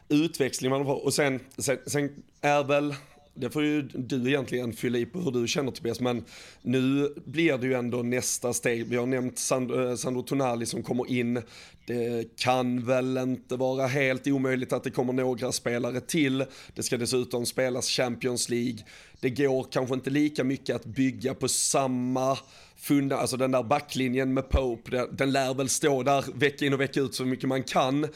utväxling 0.10 0.72
man 0.72 0.86
har. 0.86 1.06
Och 1.06 1.14
sen, 1.14 1.40
sen, 1.58 1.78
sen 1.88 2.24
är 2.42 2.64
väl 2.64 2.96
det 3.38 3.50
får 3.50 3.63
ju 3.63 3.82
du 3.82 4.28
egentligen 4.28 4.73
fylla 4.73 4.97
i 4.97 5.06
på 5.06 5.19
hur 5.19 5.32
du 5.32 5.47
känner 5.47 5.71
Tobias, 5.71 6.00
men 6.00 6.23
nu 6.62 7.13
blir 7.26 7.58
det 7.58 7.67
ju 7.67 7.73
ändå 7.73 7.97
nästa 7.97 8.54
steg. 8.54 8.86
Vi 8.86 8.95
har 8.95 9.06
nämnt 9.06 9.39
Sandro, 9.39 9.89
eh, 9.89 9.95
Sandro 9.95 10.21
Tonali 10.21 10.65
som 10.65 10.84
kommer 10.84 11.12
in. 11.12 11.41
Det 11.86 12.36
kan 12.36 12.86
väl 12.86 13.17
inte 13.17 13.56
vara 13.56 13.88
helt 13.88 14.28
omöjligt 14.28 14.73
att 14.73 14.84
det 14.84 14.91
kommer 14.91 15.13
några 15.13 15.52
spelare 15.52 16.00
till. 16.02 16.45
Det 16.76 16.84
ska 16.84 16.97
dessutom 16.97 17.45
spelas 17.45 17.89
Champions 17.89 18.50
League. 18.50 18.80
Det 19.19 19.30
går 19.30 19.67
kanske 19.71 19.95
inte 19.95 20.10
lika 20.10 20.43
mycket 20.43 20.76
att 20.76 20.86
bygga 20.86 21.34
på 21.34 21.47
samma 21.47 22.38
funda, 22.78 23.18
alltså 23.18 23.38
den 23.38 23.52
där 23.52 23.63
backlinjen 23.63 24.34
med 24.34 24.50
Pope, 24.50 24.92
den, 24.92 25.16
den 25.16 25.32
lär 25.32 25.54
väl 25.54 25.70
stå 25.70 26.04
där 26.04 26.26
vecka 26.34 26.66
in 26.66 26.74
och 26.74 26.82
vecka 26.82 27.00
ut 27.00 27.16
så 27.16 27.26
mycket 27.26 27.50
man 27.50 27.63
kan. 27.63 28.04
Uh, 28.04 28.10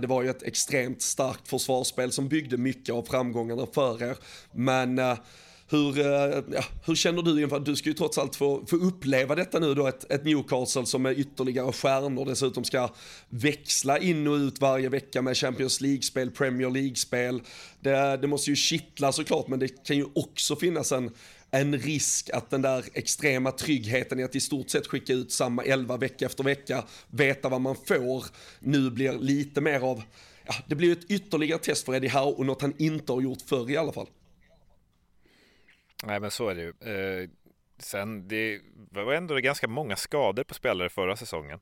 det 0.00 0.06
var 0.06 0.22
ju 0.22 0.30
ett 0.30 0.42
extremt 0.42 1.02
starkt 1.02 1.48
försvarsspel 1.48 2.12
som 2.12 2.28
byggde 2.28 2.56
mycket 2.56 2.94
av 2.94 3.02
framgångarna 3.02 3.66
för 3.74 4.02
er. 4.02 4.16
Men 4.52 4.98
uh, 4.98 5.14
hur, 5.68 5.98
uh, 5.98 6.44
ja, 6.52 6.64
hur 6.86 6.94
känner 6.94 7.22
du 7.22 7.42
inför, 7.42 7.60
du 7.60 7.76
ska 7.76 7.88
ju 7.88 7.94
trots 7.94 8.18
allt 8.18 8.36
få, 8.36 8.66
få 8.66 8.76
uppleva 8.76 9.34
detta 9.34 9.58
nu 9.58 9.74
då, 9.74 9.86
ett, 9.86 10.12
ett 10.12 10.24
Newcastle 10.24 10.86
som 10.86 11.06
är 11.06 11.18
ytterligare 11.18 11.72
stjärnor 11.72 12.24
dessutom 12.24 12.64
ska 12.64 12.90
växla 13.28 13.98
in 13.98 14.26
och 14.26 14.34
ut 14.34 14.60
varje 14.60 14.88
vecka 14.88 15.22
med 15.22 15.36
Champions 15.36 15.80
League-spel, 15.80 16.30
Premier 16.30 16.70
League-spel. 16.70 17.42
Det, 17.80 18.16
det 18.16 18.26
måste 18.26 18.50
ju 18.50 18.56
kittla 18.56 19.12
såklart, 19.12 19.48
men 19.48 19.58
det 19.58 19.84
kan 19.86 19.96
ju 19.96 20.06
också 20.14 20.56
finnas 20.56 20.92
en 20.92 21.10
en 21.60 21.78
risk 21.78 22.30
att 22.30 22.50
den 22.50 22.62
där 22.62 22.84
extrema 22.94 23.52
tryggheten 23.52 24.20
i 24.20 24.22
att 24.22 24.36
i 24.36 24.40
stort 24.40 24.70
sett 24.70 24.86
skicka 24.86 25.12
ut 25.12 25.32
samma 25.32 25.64
elva 25.64 25.96
vecka 25.96 26.26
efter 26.26 26.44
vecka, 26.44 26.84
veta 27.08 27.48
vad 27.48 27.60
man 27.60 27.76
får, 27.76 28.24
nu 28.60 28.90
blir 28.90 29.12
lite 29.12 29.60
mer 29.60 29.80
av, 29.80 30.02
ja, 30.46 30.54
det 30.66 30.74
blir 30.74 30.92
ett 30.92 31.10
ytterligare 31.10 31.58
test 31.58 31.86
för 31.86 31.94
Eddie 31.94 32.08
Howe 32.08 32.32
och 32.32 32.46
något 32.46 32.62
han 32.62 32.74
inte 32.78 33.12
har 33.12 33.20
gjort 33.20 33.42
förr 33.42 33.70
i 33.70 33.76
alla 33.76 33.92
fall. 33.92 34.08
Nej 36.04 36.20
men 36.20 36.30
så 36.30 36.48
är 36.48 36.54
det 36.54 36.62
ju. 36.62 36.92
Eh, 36.92 37.28
sen 37.78 38.28
det 38.28 38.60
var 38.90 39.12
ändå 39.12 39.34
ganska 39.34 39.68
många 39.68 39.96
skador 39.96 40.44
på 40.44 40.54
spelare 40.54 40.88
förra 40.88 41.16
säsongen. 41.16 41.60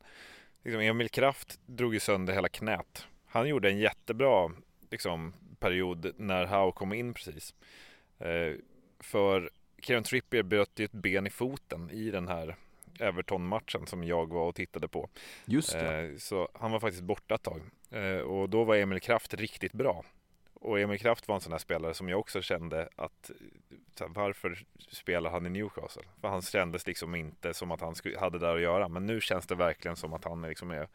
Liksom 0.64 0.80
Emil 0.80 1.08
Kraft 1.08 1.58
drog 1.66 1.94
ju 1.94 2.00
sönder 2.00 2.34
hela 2.34 2.48
knät. 2.48 3.06
Han 3.26 3.48
gjorde 3.48 3.68
en 3.68 3.78
jättebra 3.78 4.50
liksom, 4.90 5.32
period 5.58 6.12
när 6.16 6.44
Howe 6.44 6.72
kom 6.72 6.92
in 6.92 7.14
precis. 7.14 7.54
Eh, 8.18 8.54
för 9.00 9.50
Kieran 9.84 10.02
Trippier 10.02 10.42
bröt 10.42 10.70
ju 10.78 10.84
ett 10.84 10.92
ben 10.92 11.26
i 11.26 11.30
foten 11.30 11.90
i 11.90 12.10
den 12.10 12.28
här 12.28 12.56
Everton-matchen 13.00 13.86
som 13.86 14.04
jag 14.04 14.32
var 14.32 14.48
och 14.48 14.54
tittade 14.54 14.88
på. 14.88 15.08
Just 15.44 15.72
det. 15.72 15.98
Eh, 15.98 16.16
så 16.16 16.48
han 16.54 16.70
var 16.70 16.80
faktiskt 16.80 17.02
borta 17.02 17.34
ett 17.34 17.42
tag. 17.42 17.60
Eh, 17.90 18.18
och 18.18 18.48
då 18.48 18.64
var 18.64 18.76
Emil 18.76 19.00
Kraft 19.00 19.34
riktigt 19.34 19.72
bra. 19.72 20.04
Och 20.54 20.80
Emil 20.80 20.98
Kraft 20.98 21.28
var 21.28 21.34
en 21.34 21.40
sån 21.40 21.52
här 21.52 21.58
spelare 21.58 21.94
som 21.94 22.08
jag 22.08 22.20
också 22.20 22.42
kände 22.42 22.88
att 22.96 23.30
varför 24.08 24.64
spelar 24.88 25.30
han 25.30 25.46
i 25.46 25.50
Newcastle? 25.50 26.02
För 26.20 26.28
han 26.28 26.42
kändes 26.42 26.86
liksom 26.86 27.14
inte 27.14 27.54
som 27.54 27.70
att 27.70 27.80
han 27.80 27.94
hade 28.18 28.38
där 28.38 28.54
att 28.54 28.62
göra. 28.62 28.88
Men 28.88 29.06
nu 29.06 29.20
känns 29.20 29.46
det 29.46 29.54
verkligen 29.54 29.96
som 29.96 30.12
att 30.12 30.24
han 30.24 30.42
liksom 30.42 30.70
är 30.70 30.88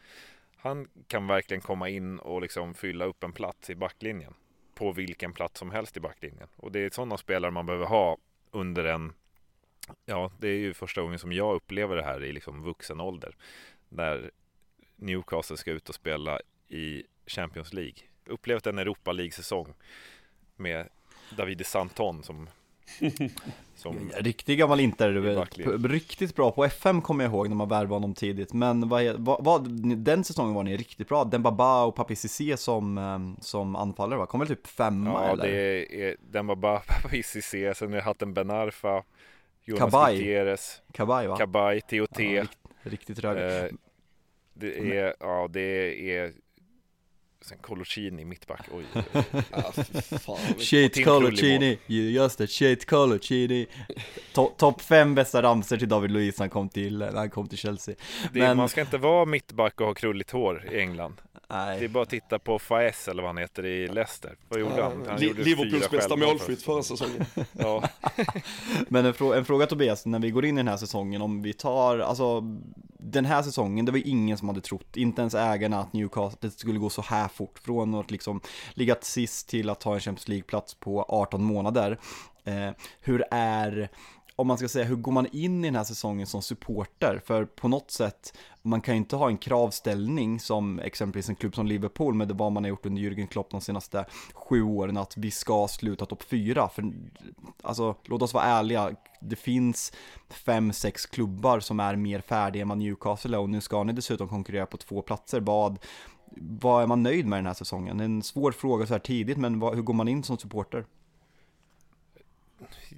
Han 0.55 0.87
kan 1.07 1.27
verkligen 1.27 1.61
komma 1.61 1.89
in 1.89 2.19
och 2.19 2.41
liksom 2.41 2.73
fylla 2.73 3.05
upp 3.05 3.23
en 3.23 3.33
plats 3.33 3.69
i 3.69 3.75
backlinjen. 3.75 4.33
På 4.75 4.91
vilken 4.91 5.33
plats 5.33 5.59
som 5.59 5.71
helst 5.71 5.97
i 5.97 5.99
backlinjen. 5.99 6.47
Och 6.55 6.71
det 6.71 6.79
är 6.79 6.89
sådana 6.89 7.17
spelare 7.17 7.51
man 7.51 7.65
behöver 7.65 7.85
ha 7.85 8.17
under 8.51 8.85
en 8.85 9.13
Ja, 10.05 10.31
det 10.39 10.47
är 10.47 10.57
ju 10.57 10.73
första 10.73 11.01
gången 11.01 11.19
som 11.19 11.31
jag 11.31 11.55
upplever 11.55 11.95
det 11.95 12.03
här 12.03 12.23
i 12.23 12.31
liksom 12.31 12.63
vuxen 12.63 13.01
ålder. 13.01 13.35
När 13.89 14.31
Newcastle 14.95 15.57
ska 15.57 15.71
ut 15.71 15.89
och 15.89 15.95
spela 15.95 16.39
i 16.67 17.03
Champions 17.25 17.73
League. 17.73 17.97
Upplevt 18.25 18.67
en 18.67 18.79
Europa 18.79 19.11
League-säsong 19.11 19.73
med 20.55 20.89
Davide 21.37 21.63
Santon 21.63 22.23
som 22.23 22.49
som 23.75 24.11
Riktig 24.17 24.59
gammal 24.59 24.79
Inter, 24.79 25.87
riktigt 25.87 26.35
bra 26.35 26.51
på 26.51 26.65
FM 26.65 27.01
kommer 27.01 27.23
jag 27.23 27.33
ihåg 27.33 27.49
när 27.49 27.55
man 27.55 27.69
värvade 27.69 27.93
honom 27.93 28.13
tidigt 28.13 28.53
Men 28.53 28.89
vad, 28.89 29.19
vad, 29.19 29.43
vad, 29.43 29.69
den 29.97 30.23
säsongen 30.23 30.53
var 30.53 30.63
ni 30.63 30.77
riktigt 30.77 31.07
bra, 31.09 31.23
Dembaba 31.23 31.83
och 31.83 31.95
Papi 31.95 32.15
Cissé 32.15 32.57
som, 32.57 32.97
ehm, 32.97 33.35
som 33.41 33.75
anfallare 33.75 34.19
va? 34.19 34.25
Kom 34.25 34.39
väl 34.39 34.49
typ 34.49 34.67
femma 34.67 35.09
ja, 35.09 35.31
eller? 35.31 35.45
Ja 35.45 35.51
det 35.51 36.03
är 36.03 36.15
Dembaba, 36.19 36.79
Papi 36.87 37.23
Cissé, 37.23 37.75
sen 37.75 37.89
har 37.89 37.95
jag 37.95 38.03
haft 38.03 38.21
en 38.21 38.33
Ben 38.33 38.49
Arfa 38.49 39.03
Jonas 39.63 39.79
Kabaj. 39.79 40.17
Gutierrez 40.17 40.81
Kabaj 40.91 41.27
va? 41.27 41.37
Kabaj, 41.37 41.81
TOT 41.81 42.19
ja, 42.19 42.41
rikt, 42.41 42.57
Riktigt 42.81 43.19
rörigt 43.19 43.71
eh, 43.71 43.77
Det 44.53 44.97
är, 44.97 45.13
ja 45.19 45.47
det 45.49 46.11
är 46.15 46.31
Sen 47.41 47.57
Coloccini 47.57 48.25
mittback, 48.25 48.61
oj. 48.71 48.83
Ja, 49.51 49.71
fan. 50.19 50.37
Shit 50.59 50.93
Tim 50.93 51.05
Coloccini, 51.05 51.77
you 51.87 52.09
just 52.23 52.41
a 52.41 52.47
shit 52.47 52.85
Coloccini 52.85 53.67
To- 54.33 54.51
Topp 54.57 54.81
fem 54.81 55.15
bästa 55.15 55.41
ramser 55.41 55.77
till 55.77 55.89
David 55.89 56.11
Luiz 56.11 56.37
när 56.39 56.43
han 56.43 56.49
kom 56.49 56.69
till, 56.69 56.97
när 56.97 57.11
han 57.13 57.29
kom 57.29 57.47
till 57.47 57.57
Chelsea 57.57 57.95
Det, 58.33 58.39
Men- 58.39 58.57
Man 58.57 58.69
ska 58.69 58.81
inte 58.81 58.97
vara 58.97 59.25
mittback 59.25 59.81
och 59.81 59.87
ha 59.87 59.93
krulligt 59.93 60.31
hår 60.31 60.65
i 60.71 60.79
England. 60.79 61.21
Det 61.49 61.55
är 61.55 61.79
Nej, 61.79 61.87
bara 61.87 62.03
att 62.03 62.09
titta 62.09 62.39
på 62.39 62.59
Faes 62.59 63.07
eller 63.07 63.23
vad 63.23 63.29
han 63.29 63.37
heter 63.37 63.65
i 63.65 63.87
Leicester. 63.87 64.35
Vad 64.49 64.59
gjorde 64.59 64.83
han? 64.83 65.05
han 65.07 65.21
gjorde 65.21 65.43
Liverpools 65.43 65.89
bästa 65.89 66.15
målskytt 66.15 66.61
förra 66.61 66.83
säsongen. 66.83 67.25
Ja, 67.51 67.83
men 68.87 69.05
en, 69.05 69.13
frå- 69.13 69.37
en 69.37 69.45
fråga 69.45 69.65
Tobias, 69.67 70.05
när 70.05 70.19
vi 70.19 70.31
går 70.31 70.45
in 70.45 70.57
i 70.57 70.59
den 70.59 70.67
här 70.67 70.77
säsongen, 70.77 71.21
om 71.21 71.41
vi 71.41 71.53
tar, 71.53 71.99
alltså 71.99 72.41
Den 72.99 73.25
här 73.25 73.41
säsongen, 73.43 73.85
det 73.85 73.91
var 73.91 73.99
ju 73.99 74.03
ingen 74.03 74.37
som 74.37 74.47
hade 74.47 74.61
trott, 74.61 74.97
inte 74.97 75.21
ens 75.21 75.35
ägarna 75.35 75.79
att 75.79 75.93
Newcastle 75.93 76.37
det 76.41 76.51
skulle 76.59 76.79
gå 76.79 76.89
så 76.89 77.01
här 77.01 77.27
fort 77.27 77.59
Från 77.59 77.95
att 77.95 78.11
liksom 78.11 78.41
ligga 78.73 78.95
sist 79.01 79.49
till 79.49 79.69
att 79.69 79.79
ta 79.79 79.93
en 79.93 79.99
Champions 79.99 80.27
League-plats 80.27 80.73
på 80.73 81.05
18 81.09 81.43
månader 81.43 81.99
eh, 82.43 82.69
Hur 83.01 83.23
är 83.31 83.89
om 84.39 84.47
man 84.47 84.57
ska 84.57 84.67
säga, 84.67 84.85
hur 84.85 84.95
går 84.95 85.11
man 85.11 85.27
in 85.31 85.65
i 85.65 85.67
den 85.67 85.75
här 85.75 85.83
säsongen 85.83 86.27
som 86.27 86.41
supporter? 86.41 87.21
För 87.25 87.45
på 87.45 87.67
något 87.67 87.91
sätt, 87.91 88.37
man 88.61 88.81
kan 88.81 88.93
ju 88.93 88.97
inte 88.97 89.15
ha 89.15 89.27
en 89.27 89.37
kravställning 89.37 90.39
som 90.39 90.79
exempelvis 90.79 91.29
en 91.29 91.35
klubb 91.35 91.55
som 91.55 91.67
Liverpool 91.67 92.13
med 92.13 92.31
vad 92.31 92.51
man 92.51 92.63
har 92.63 92.69
gjort 92.69 92.85
under 92.85 93.01
Jürgen 93.01 93.27
Klopp 93.27 93.51
de 93.51 93.61
senaste 93.61 94.05
sju 94.33 94.63
åren, 94.63 94.97
att 94.97 95.17
vi 95.17 95.31
ska 95.31 95.67
sluta 95.67 96.05
topp 96.05 96.23
fyra. 96.23 96.69
För 96.69 96.93
alltså, 97.61 97.95
låt 98.05 98.21
oss 98.21 98.33
vara 98.33 98.43
ärliga, 98.43 98.91
det 99.21 99.35
finns 99.35 99.93
fem, 100.29 100.73
sex 100.73 101.05
klubbar 101.05 101.59
som 101.59 101.79
är 101.79 101.95
mer 101.95 102.21
färdiga 102.21 102.61
än 102.61 102.69
vad 102.69 102.77
Newcastle 102.77 103.37
är 103.37 103.41
och 103.41 103.49
nu 103.49 103.61
ska 103.61 103.83
ni 103.83 103.93
dessutom 103.93 104.27
konkurrera 104.27 104.65
på 104.65 104.77
två 104.77 105.01
platser. 105.01 105.39
Vad, 105.39 105.79
vad 106.61 106.83
är 106.83 106.87
man 106.87 107.03
nöjd 107.03 107.25
med 107.25 107.39
den 107.39 107.45
här 107.45 107.53
säsongen? 107.53 107.97
Det 107.97 108.03
är 108.03 108.05
en 108.05 108.23
svår 108.23 108.51
fråga 108.51 108.85
så 108.85 108.93
här 108.93 108.99
tidigt, 108.99 109.37
men 109.37 109.59
vad, 109.59 109.75
hur 109.75 109.81
går 109.81 109.93
man 109.93 110.07
in 110.07 110.23
som 110.23 110.37
supporter? 110.37 110.85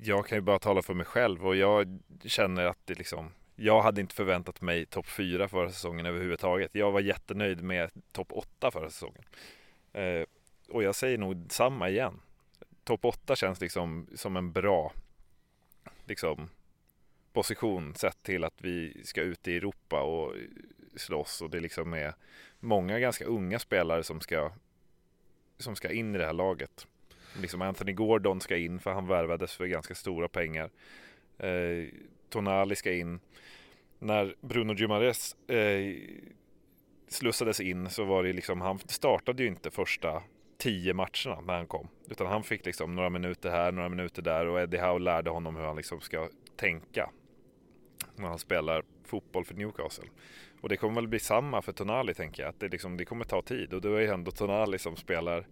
Jag 0.02 0.26
kan 0.28 0.38
ju 0.38 0.42
bara 0.42 0.60
tala 0.60 0.82
för 0.82 0.94
mig 0.94 1.06
själv 1.06 1.48
och 1.48 1.56
jag 1.56 2.00
känner 2.26 2.66
att 2.66 2.80
det 2.86 2.96
liksom 2.98 3.32
jag 3.56 3.82
hade 3.82 4.02
inte 4.02 4.16
förväntat 4.16 4.62
mig 4.62 4.86
topp 4.86 5.08
4 5.08 5.48
förra 5.48 5.70
säsongen 5.72 6.06
överhuvudtaget. 6.06 6.70
Jag 6.74 6.92
var 6.92 7.00
jättenöjd 7.00 7.64
med 7.64 7.90
topp 8.12 8.28
8 8.32 8.72
förra 8.72 8.90
säsongen. 8.90 9.24
Eh, 9.94 10.24
och 10.70 10.84
jag 10.84 10.96
säger 10.96 11.18
nog 11.18 11.46
samma 11.50 11.90
igen. 11.90 12.20
Topp 12.84 13.06
8 13.06 13.36
känns 13.36 13.62
liksom 13.62 14.08
som 14.16 14.38
en 14.38 14.52
bra 14.52 14.94
liksom, 16.06 16.50
position 17.34 17.96
sett 17.96 18.24
till 18.24 18.44
att 18.44 18.62
vi 18.62 19.02
ska 19.04 19.22
ut 19.22 19.48
i 19.48 19.58
Europa 19.58 20.02
och 20.02 20.34
slåss 20.96 21.42
och 21.42 21.50
det 21.50 21.60
liksom 21.60 21.94
är 21.94 22.14
många 22.60 23.00
ganska 23.00 23.26
unga 23.26 23.60
spelare 23.60 24.04
som 24.04 24.22
ska 24.22 24.52
som 25.58 25.76
ska 25.76 25.92
in 25.92 26.16
i 26.16 26.18
det 26.18 26.26
här 26.26 26.34
laget. 26.34 26.88
Liksom 27.42 27.62
Anthony 27.62 27.94
Gordon 27.94 28.42
ska 28.42 28.58
in 28.58 28.80
för 28.80 28.92
han 28.92 29.08
värvades 29.08 29.56
för 29.56 29.66
ganska 29.66 29.96
stora 29.96 30.28
pengar. 30.28 30.70
Eh, 31.38 31.88
Tonali 32.30 32.76
ska 32.76 32.94
in. 32.94 33.20
När 34.00 34.36
Bruno 34.42 34.74
Gimares 34.74 35.36
eh, 35.50 35.96
slussades 37.08 37.60
in 37.60 37.90
så 37.90 38.04
var 38.04 38.24
det 38.24 38.34
liksom, 38.34 38.62
han 38.62 38.80
startade 38.80 39.44
ju 39.44 39.50
inte 39.50 39.72
första 39.72 40.24
tio 40.58 40.94
matcherna 40.94 41.42
när 41.42 41.54
han 41.54 41.68
kom. 41.68 41.88
Utan 42.10 42.28
han 42.28 42.44
fick 42.44 42.66
liksom 42.66 42.96
några 42.96 43.10
minuter 43.10 43.50
här, 43.50 43.72
några 43.72 43.90
minuter 43.90 44.22
där 44.22 44.46
och 44.46 44.62
Eddie 44.62 44.78
Howe 44.78 45.00
lärde 45.00 45.30
honom 45.30 45.56
hur 45.56 45.64
han 45.64 45.76
liksom 45.76 46.02
ska 46.02 46.30
tänka 46.56 47.10
när 48.16 48.28
han 48.28 48.40
spelar 48.40 48.84
fotboll 49.04 49.46
för 49.46 49.56
Newcastle. 49.56 50.10
Och 50.62 50.70
det 50.70 50.78
kommer 50.78 50.96
väl 50.96 51.08
bli 51.08 51.20
samma 51.20 51.62
för 51.62 51.72
Tonali 51.72 52.14
tänker 52.14 52.44
jag, 52.44 52.50
att 52.50 52.60
det, 52.60 52.68
liksom, 52.68 52.98
det 52.98 53.06
kommer 53.06 53.26
ta 53.26 53.42
tid 53.42 53.74
och 53.74 53.82
då 53.82 53.96
är 53.96 54.02
det 54.02 54.14
ändå 54.14 54.32
Tonali 54.32 54.80
som 54.80 54.96
spelar 54.96 55.48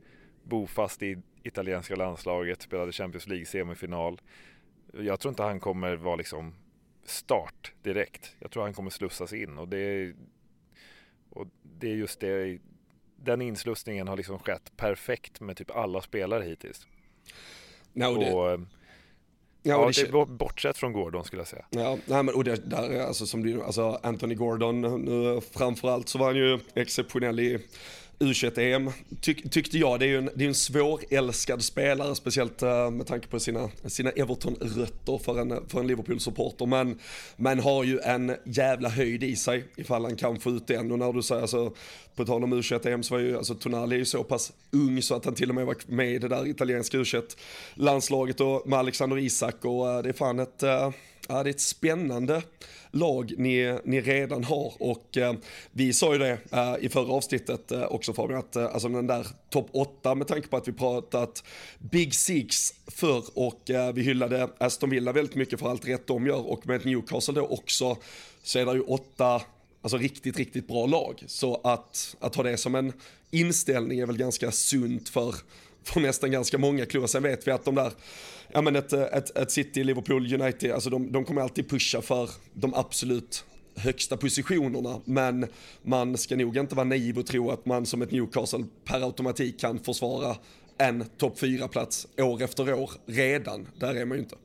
bofast 0.50 1.04
i 1.04 1.18
italienska 1.44 1.96
landslaget, 1.96 2.62
spelade 2.62 2.92
Champions 2.92 3.28
League 3.28 3.46
semifinal. 3.46 4.22
Jag 4.94 5.20
tror 5.20 5.32
inte 5.32 5.44
han 5.44 5.60
kommer 5.60 5.96
vara 5.96 6.16
liksom 6.16 6.56
start 7.04 7.74
direkt. 7.84 8.36
Jag 8.40 8.52
tror 8.52 8.64
han 8.64 8.74
kommer 8.74 8.90
slussas 8.90 9.34
in 9.34 9.58
och 9.58 9.68
det 9.68 9.78
är, 9.78 10.16
och 11.30 11.48
det 11.64 11.92
är 11.92 11.96
just 11.96 12.20
det. 12.20 12.60
Den 13.16 13.42
inslussningen 13.42 14.08
har 14.08 14.18
liksom 14.18 14.40
skett 14.40 14.72
perfekt 14.78 15.42
med 15.42 15.58
typ 15.58 15.72
alla 15.72 16.02
spelare 16.02 16.44
hittills. 16.44 16.88
No, 17.94 18.20
det, 18.20 18.34
och, 18.34 18.52
ja, 18.52 18.60
ja, 19.62 19.78
och 19.78 19.92
det 19.92 20.06
det, 20.06 20.12
bort- 20.12 20.30
bortsett 20.30 20.78
från 20.78 20.94
Gordon 20.94 21.24
skulle 21.24 21.40
jag 21.40 21.48
säga. 21.48 21.66
Ja, 21.70 21.98
nej 22.06 22.24
men 22.24 22.36
och 22.36 22.44
det 22.44 22.70
där 22.70 22.90
är 22.90 23.02
alltså 23.02 23.26
som 23.26 23.44
du, 23.44 23.64
alltså 23.64 24.00
Anthony 24.04 24.36
Gordon, 24.36 24.82
nu 24.82 25.42
framförallt 25.42 26.10
så 26.10 26.18
var 26.18 26.26
han 26.26 26.36
ju 26.36 26.60
exceptionell 26.74 27.40
i 27.40 27.60
U21-EM, 28.20 28.92
Tyck, 29.22 29.52
tyckte 29.52 29.78
jag. 29.78 30.00
Det 30.00 30.06
är 30.06 30.08
ju 30.08 30.18
en, 30.18 30.30
det 30.36 30.44
är 30.44 30.48
en 30.48 30.56
svårälskad 30.56 31.64
spelare, 31.64 32.16
speciellt 32.16 32.62
eh, 32.62 32.92
med 32.92 33.08
tanke 33.08 33.28
på 33.28 33.40
sina, 33.40 33.70
sina 33.86 34.12
Everton-rötter 34.12 35.18
för 35.18 35.42
en, 35.42 35.70
för 35.70 35.80
en 35.80 35.88
Liverpool-supporter. 35.88 36.66
Men, 36.66 37.00
men 37.36 37.60
har 37.60 37.84
ju 37.84 38.00
en 38.00 38.36
jävla 38.46 38.90
höjd 38.90 39.24
i 39.24 39.36
sig 39.36 39.64
ifall 39.76 40.04
han 40.04 40.16
kan 40.16 40.40
få 40.40 40.50
ut 40.50 40.68
den. 40.68 40.92
Och 40.92 41.00
när 41.00 41.14
du 41.14 41.22
säger 41.22 41.42
alltså, 41.42 41.74
på 42.16 42.26
tal 42.26 42.44
om 42.44 42.54
U21-EM 42.54 43.04
så 43.04 43.14
var 43.14 43.22
ju, 43.22 43.38
alltså 43.38 43.56
Tonali 43.56 43.96
är 43.96 44.00
ju 44.00 44.06
så 44.06 44.24
pass 44.24 44.52
ung 44.72 45.02
så 45.02 45.16
att 45.16 45.26
han 45.26 45.36
till 45.36 45.50
och 45.50 45.56
med 45.56 45.66
var 45.66 45.76
med 45.88 46.12
i 46.12 46.20
det 46.20 46.28
där 46.28 46.48
italienska 46.48 46.98
U21-landslaget 46.98 48.42
och 48.42 48.70
med 48.70 48.80
Alexander 48.80 49.18
Isak 49.18 49.66
och 49.66 49.90
eh, 49.90 50.02
det 50.04 50.10
är 50.10 50.14
fan 50.14 50.40
ett, 50.40 50.64
uh, 50.64 50.90
ja, 51.30 51.44
det 51.44 51.50
är 51.50 51.54
ett 51.54 51.62
spännande 51.62 52.42
lag 52.92 53.34
ni, 53.38 53.80
ni 53.84 54.02
redan 54.02 54.44
har 54.44 54.74
och 54.80 55.18
eh, 55.18 55.34
vi 55.72 55.94
sa 55.94 56.14
ju 56.14 56.20
det 56.20 56.38
eh, 56.52 56.76
i 56.80 56.90
förra 56.90 57.14
avsnittet 57.14 57.72
eh, 57.72 57.84
också 57.84 58.14
Fabian 58.14 58.40
att 58.40 58.56
eh, 58.56 58.66
alltså 58.66 58.90
den 58.90 59.08
där 59.08 59.28
topp 59.50 59.70
8 59.72 60.16
med 60.16 60.28
tanke 60.28 60.48
på 60.48 60.58
att 60.58 60.68
vi 60.68 60.72
pratat 60.72 61.44
Big 61.80 62.16
Six 62.16 62.74
förr 62.88 63.24
och 63.34 63.70
eh, 63.70 63.94
vi 63.94 64.02
hyllade 64.02 64.50
Aston 64.58 64.90
Villa 64.90 65.12
väldigt 65.12 65.36
mycket 65.36 65.60
för 65.60 65.70
allt 65.70 65.88
rätt 65.88 66.08
de 66.08 66.28
gör 66.28 66.50
och 66.50 66.68
med 66.68 66.86
Newcastle 66.86 67.34
då 67.34 67.48
också 67.48 67.98
så 68.44 68.60
är 68.60 68.66
det 68.66 68.74
ju 68.74 68.82
åtta 68.82 69.42
alltså 69.82 69.98
riktigt, 69.98 70.38
riktigt 70.38 70.68
bra 70.68 70.86
lag. 70.86 71.24
Så 71.28 71.62
att, 71.64 72.16
att 72.20 72.36
ha 72.36 72.44
det 72.44 72.58
som 72.58 72.76
en 72.76 72.94
inställning 73.32 74.00
är 74.00 74.06
väl 74.06 74.18
ganska 74.18 74.52
sunt 74.52 75.10
för, 75.10 75.36
för 75.94 76.00
nästan 76.00 76.32
ganska 76.32 76.58
många 76.58 76.86
klubbar. 76.86 77.08
Sen 77.08 77.24
vet 77.24 77.48
vi 77.48 77.52
att 77.52 77.66
de 77.66 77.76
där 77.76 77.92
ja 78.52 78.62
men 78.62 78.76
ett, 78.76 78.94
ett, 78.94 79.38
ett 79.38 79.52
City, 79.52 79.84
Liverpool, 79.84 80.42
United, 80.42 80.72
alltså 80.72 80.90
de, 80.90 81.12
de 81.12 81.26
kommer 81.26 81.42
alltid 81.42 81.70
pusha 81.70 82.02
för 82.02 82.30
de 82.54 82.74
absolut 82.74 83.46
högsta 83.76 84.18
positionerna. 84.18 85.02
Men 85.06 85.48
man 85.82 86.18
ska 86.18 86.36
nog 86.36 86.58
inte 86.58 86.76
vara 86.76 86.88
naiv 86.88 87.18
och 87.18 87.26
tro 87.26 87.52
att 87.52 87.66
man 87.66 87.86
som 87.86 88.02
ett 88.02 88.12
Newcastle 88.12 88.66
per 88.86 89.02
automatik 89.02 89.60
kan 89.60 89.80
försvara 89.80 90.36
en 90.78 91.06
topp 91.18 91.40
4-plats 91.40 92.08
år 92.18 92.42
efter 92.42 92.74
år 92.74 92.92
redan. 93.06 93.68
Där 93.80 93.96
är 93.96 94.06
man 94.06 94.18
ju 94.18 94.24
inte. 94.24 94.36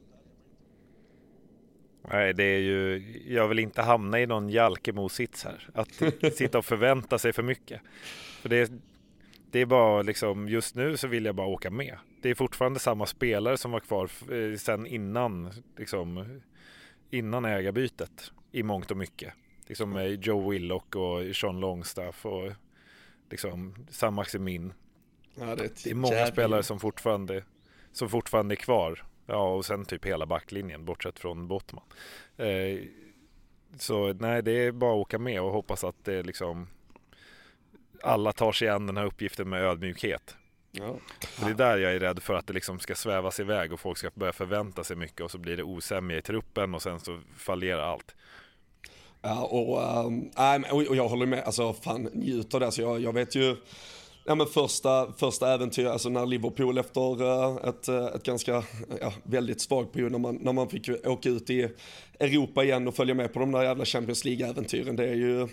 Nej, 2.10 2.34
det 2.34 2.44
är 2.44 2.58
ju, 2.58 3.02
jag 3.28 3.48
vill 3.48 3.58
inte 3.58 3.82
hamna 3.82 4.20
i 4.20 4.26
någon 4.26 4.50
Jalkemo-sits 4.50 5.44
här. 5.44 5.68
Att 5.74 6.34
sitta 6.34 6.58
och 6.58 6.64
förvänta 6.64 7.18
sig 7.18 7.32
för 7.32 7.42
mycket. 7.42 7.80
För 8.42 8.48
det, 8.48 8.72
det 9.54 9.60
är 9.60 9.66
bara 9.66 10.02
liksom, 10.02 10.48
just 10.48 10.74
nu 10.74 10.96
så 10.96 11.08
vill 11.08 11.24
jag 11.24 11.34
bara 11.34 11.46
åka 11.46 11.70
med. 11.70 11.98
Det 12.22 12.30
är 12.30 12.34
fortfarande 12.34 12.78
samma 12.80 13.06
spelare 13.06 13.56
som 13.56 13.70
var 13.70 13.80
kvar 13.80 14.10
eh, 14.32 14.56
sen 14.56 14.86
innan, 14.86 15.50
liksom, 15.78 16.40
innan 17.10 17.44
ägarbytet 17.44 18.32
i 18.52 18.62
mångt 18.62 18.90
och 18.90 18.96
mycket. 18.96 19.32
Liksom 19.66 19.90
med 19.90 20.24
Joe 20.26 20.50
Willock 20.50 20.96
och 20.96 21.36
Sean 21.36 21.60
Longstaff 21.60 22.26
och 22.26 22.52
liksom 23.30 23.86
Sam 23.90 24.14
Maximin. 24.14 24.72
Ja, 25.34 25.44
det, 25.44 25.64
är 25.64 25.70
Det 25.84 25.90
är 25.90 25.94
många 25.94 26.14
jävla- 26.14 26.32
spelare 26.32 26.62
som 26.62 26.80
fortfarande, 26.80 27.44
som 27.92 28.08
fortfarande 28.08 28.54
är 28.54 28.56
kvar. 28.56 29.04
Ja, 29.26 29.54
och 29.54 29.64
sen 29.64 29.84
typ 29.84 30.04
hela 30.06 30.26
backlinjen 30.26 30.84
bortsett 30.84 31.18
från 31.18 31.48
Bottman. 31.48 31.84
Eh, 32.36 32.78
så 33.78 34.12
nej, 34.12 34.42
det 34.42 34.52
är 34.52 34.72
bara 34.72 34.90
att 34.92 34.96
åka 35.00 35.18
med 35.18 35.40
och 35.40 35.52
hoppas 35.52 35.84
att 35.84 36.04
det 36.04 36.22
liksom 36.22 36.68
alla 38.04 38.32
tar 38.32 38.52
sig 38.52 38.68
an 38.68 38.86
den 38.86 38.96
här 38.96 39.04
uppgiften 39.04 39.48
med 39.48 39.62
ödmjukhet. 39.62 40.36
Ja. 40.70 40.96
Det 41.40 41.50
är 41.50 41.54
där 41.54 41.78
jag 41.78 41.94
är 41.94 42.00
rädd 42.00 42.22
för 42.22 42.34
att 42.34 42.46
det 42.46 42.52
liksom 42.52 42.78
ska 42.78 42.94
svävas 42.94 43.40
iväg 43.40 43.72
och 43.72 43.80
folk 43.80 43.98
ska 43.98 44.10
börja 44.14 44.32
förvänta 44.32 44.84
sig 44.84 44.96
mycket 44.96 45.20
och 45.20 45.30
så 45.30 45.38
blir 45.38 45.56
det 45.56 45.62
osämja 45.62 46.16
i 46.18 46.22
truppen 46.22 46.74
och 46.74 46.82
sen 46.82 47.00
så 47.00 47.20
fallerar 47.36 47.92
allt. 47.92 48.14
Ja, 49.22 49.42
och, 49.42 50.12
men- 50.36 50.64
och, 50.70 50.96
jag 50.96 51.08
håller 51.08 51.26
med, 51.26 51.44
alltså 51.44 51.72
fan 51.72 52.02
njut 52.12 52.54
av 52.54 52.60
det. 52.60 52.66
Alltså, 52.66 52.82
jag, 52.82 53.00
jag 53.00 53.12
vet 53.12 53.34
ju, 53.34 53.56
ja, 54.24 54.34
men 54.34 54.46
första, 54.46 55.12
första 55.12 55.54
äventyr, 55.54 55.86
alltså 55.86 56.08
när 56.08 56.26
Liverpool 56.26 56.78
efter 56.78 57.22
äh, 57.22 57.68
ett, 57.68 57.88
äh, 57.88 58.04
ett 58.04 58.22
ganska, 58.22 58.64
ja, 59.00 59.12
väldigt 59.22 59.60
svagt 59.60 59.92
period, 59.92 60.12
när 60.12 60.18
man, 60.18 60.38
när 60.40 60.52
man 60.52 60.68
fick 60.68 60.88
åka 61.06 61.28
ut 61.28 61.50
i 61.50 61.68
Europa 62.20 62.64
igen 62.64 62.88
och 62.88 62.94
följa 62.94 63.14
med 63.14 63.32
på 63.32 63.40
de 63.40 63.52
där 63.52 63.62
jävla 63.62 63.84
Champions 63.84 64.24
League-äventyren, 64.24 64.96
det 64.96 65.08
är 65.08 65.14
ju, 65.14 65.48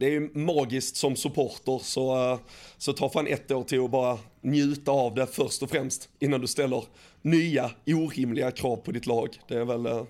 det 0.00 0.06
är 0.06 0.10
ju 0.10 0.30
magiskt 0.34 0.96
som 0.96 1.16
supporter, 1.16 1.78
så, 1.78 2.32
eh, 2.32 2.38
så 2.78 2.92
ta 2.92 3.08
fan 3.08 3.26
ett 3.26 3.50
år 3.50 3.64
till 3.64 3.84
att 3.84 3.90
bara 3.90 4.18
njuta 4.40 4.90
av 4.90 5.14
det 5.14 5.26
först 5.26 5.62
och 5.62 5.70
främst, 5.70 6.08
innan 6.18 6.40
du 6.40 6.46
ställer 6.46 6.84
nya 7.22 7.70
orimliga 7.86 8.50
krav 8.50 8.76
på 8.76 8.92
ditt 8.92 9.06
lag. 9.06 9.28
Det 9.48 9.54
är 9.54 9.64
väl, 9.64 9.86
eh, 9.86 10.02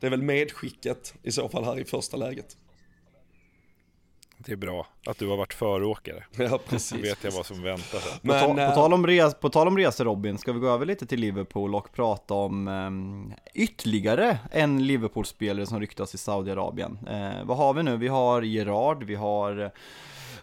det 0.00 0.06
är 0.06 0.10
väl 0.10 0.22
medskicket 0.22 1.14
i 1.22 1.32
så 1.32 1.48
fall 1.48 1.64
här 1.64 1.80
i 1.80 1.84
första 1.84 2.16
läget. 2.16 2.56
Det 4.38 4.52
är 4.52 4.56
bra 4.56 4.86
att 5.06 5.18
du 5.18 5.28
har 5.28 5.36
varit 5.36 5.54
föråkare. 5.54 6.24
Ja, 6.36 6.58
precis. 6.68 6.98
Då 6.98 7.02
vet 7.02 7.24
jag 7.24 7.30
vad 7.30 7.46
som 7.46 7.62
väntar 7.62 7.98
sen. 7.98 8.18
Men, 8.22 8.40
på, 8.40 8.56
ta, 8.56 8.68
på, 8.68 8.74
tal 8.74 8.92
om 8.92 9.06
res, 9.06 9.34
på 9.34 9.48
tal 9.48 9.68
om 9.68 9.78
resor 9.78 10.04
Robin, 10.04 10.38
ska 10.38 10.52
vi 10.52 10.60
gå 10.60 10.68
över 10.68 10.86
lite 10.86 11.06
till 11.06 11.20
Liverpool 11.20 11.74
och 11.74 11.92
prata 11.92 12.34
om 12.34 12.68
um, 12.68 13.34
ytterligare 13.54 14.38
en 14.50 14.86
Liverpool-spelare 14.86 15.66
som 15.66 15.80
ryktas 15.80 16.14
i 16.14 16.18
Saudiarabien. 16.18 16.98
Uh, 17.10 17.44
vad 17.44 17.56
har 17.56 17.74
vi 17.74 17.82
nu? 17.82 17.96
Vi 17.96 18.08
har 18.08 18.42
Gerard, 18.42 19.04
vi 19.04 19.14
har 19.14 19.70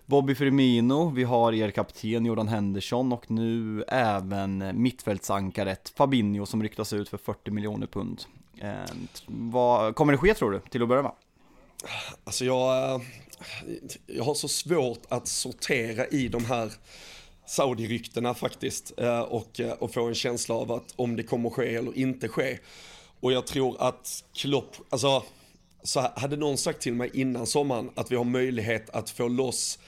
Bobby 0.06 0.36
Firmino, 0.36 1.10
vi 1.10 1.24
har 1.24 1.54
er 1.54 1.72
kapten 1.72 2.26
Jordan 2.26 2.48
Henderson 2.48 3.14
och 3.14 3.32
nu 3.32 3.84
även 3.88 4.82
mittfältsankaret 4.82 5.94
Fabinho 5.98 6.46
som 6.46 6.64
ryktas 6.64 6.94
ut 6.94 7.10
för 7.10 7.18
40 7.18 7.52
miljoner 7.52 7.88
pund. 7.88 8.24
Eh, 8.58 8.74
vad 9.28 9.96
kommer 9.96 10.14
det 10.14 10.18
ske 10.18 10.34
tror 10.34 10.52
du, 10.52 10.60
till 10.60 10.82
att 10.82 10.88
börja 10.88 11.02
med? 11.02 11.12
Alltså 12.24 12.46
jag, 12.46 12.94
eh, 12.94 13.02
jag 14.08 14.24
har 14.24 14.34
så 14.34 14.48
svårt 14.48 15.02
att 15.10 15.28
sortera 15.28 16.08
i 16.08 16.28
de 16.28 16.46
här 16.46 16.72
Saudi-ryktena 17.46 18.34
faktiskt 18.34 18.94
eh, 18.98 19.20
och, 19.20 19.60
eh, 19.60 19.72
och 19.72 19.94
få 19.94 20.08
en 20.08 20.16
känsla 20.16 20.56
av 20.56 20.72
att 20.72 20.94
om 20.96 21.16
det 21.16 21.24
kommer 21.24 21.50
ske 21.50 21.76
eller 21.76 21.98
inte 21.98 22.28
ske. 22.28 22.60
Och 23.20 23.32
jag 23.32 23.48
tror 23.48 23.82
att 23.82 24.24
Klopp, 24.34 24.76
alltså 24.90 25.24
så 25.84 26.12
hade 26.16 26.36
någon 26.36 26.58
sagt 26.58 26.82
till 26.82 26.94
mig 26.94 27.10
innan 27.14 27.48
sommaren 27.48 27.92
att 27.96 28.12
vi 28.12 28.16
har 28.16 28.24
möjlighet 28.24 28.90
att 28.90 29.10
få 29.10 29.28
loss 29.28 29.80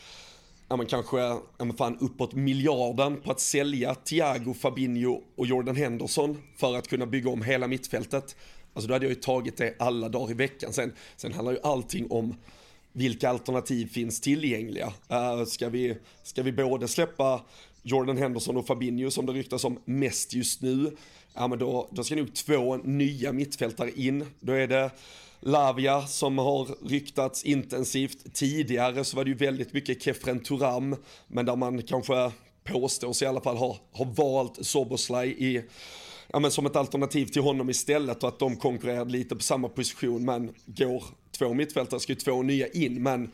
ja 0.69 0.75
men 0.75 0.85
kanske, 0.85 1.17
ja 1.17 1.41
men 1.57 1.73
fan 1.73 1.97
uppåt 1.99 2.33
miljarden 2.33 3.21
på 3.21 3.31
att 3.31 3.39
sälja 3.39 3.95
Thiago, 3.95 4.53
Fabinho 4.53 5.21
och 5.35 5.47
Jordan 5.47 5.75
Henderson 5.75 6.41
för 6.57 6.75
att 6.75 6.87
kunna 6.87 7.05
bygga 7.05 7.29
om 7.29 7.41
hela 7.41 7.67
mittfältet. 7.67 8.35
Alltså 8.73 8.87
då 8.87 8.93
hade 8.95 9.05
jag 9.05 9.09
ju 9.09 9.21
tagit 9.21 9.57
det 9.57 9.75
alla 9.79 10.09
dagar 10.09 10.31
i 10.31 10.33
veckan. 10.33 10.73
Sen, 10.73 10.93
sen 11.15 11.33
handlar 11.33 11.51
ju 11.51 11.59
allting 11.63 12.11
om 12.11 12.35
vilka 12.97 13.29
alternativ 13.29 13.87
finns 13.87 14.21
tillgängliga. 14.21 14.93
Uh, 15.11 15.45
ska, 15.45 15.69
vi, 15.69 15.97
ska 16.23 16.43
vi 16.43 16.51
både 16.51 16.87
släppa 16.87 17.41
Jordan 17.83 18.17
Henderson 18.17 18.57
och 18.57 18.67
Fabinho 18.67 19.11
som 19.11 19.25
det 19.25 19.33
ryktas 19.33 19.63
om 19.63 19.79
mest 19.85 20.33
just 20.33 20.61
nu, 20.61 20.95
ja 21.33 21.47
men 21.47 21.59
då, 21.59 21.89
då 21.91 22.03
ska 22.03 22.15
nog 22.15 22.35
två 22.35 22.77
nya 22.77 23.33
mittfältare 23.33 23.91
in. 23.91 24.25
Då 24.39 24.53
är 24.53 24.67
det 24.67 24.91
Lavia 25.39 26.01
som 26.01 26.37
har 26.37 26.89
ryktats 26.89 27.43
intensivt. 27.43 28.33
Tidigare 28.33 29.03
så 29.03 29.17
var 29.17 29.23
det 29.23 29.29
ju 29.29 29.37
väldigt 29.37 29.73
mycket 29.73 30.03
Kefren 30.03 30.39
Turam, 30.39 30.95
men 31.27 31.45
där 31.45 31.55
man 31.55 31.81
kanske 31.81 32.31
påstås 32.63 33.21
i 33.21 33.25
alla 33.25 33.41
fall 33.41 33.57
ha, 33.57 33.77
ha 33.91 34.05
valt 34.05 34.65
Soboslaj 34.65 35.55
i 35.55 35.61
ja, 36.38 36.41
men 36.41 36.51
som 36.51 36.65
ett 36.65 36.75
alternativ 36.75 37.25
till 37.25 37.41
honom 37.41 37.69
istället 37.69 38.23
och 38.23 38.29
att 38.29 38.39
de 38.39 38.55
konkurrerade 38.55 39.11
lite 39.11 39.35
på 39.35 39.41
samma 39.41 39.69
position 39.69 40.25
men 40.25 40.53
går 40.65 41.03
två 41.31 41.53
mittfältare 41.53 41.99
ska 41.99 42.13
ju 42.13 42.19
två 42.19 42.41
nya 42.41 42.67
in 42.67 43.03
men 43.03 43.31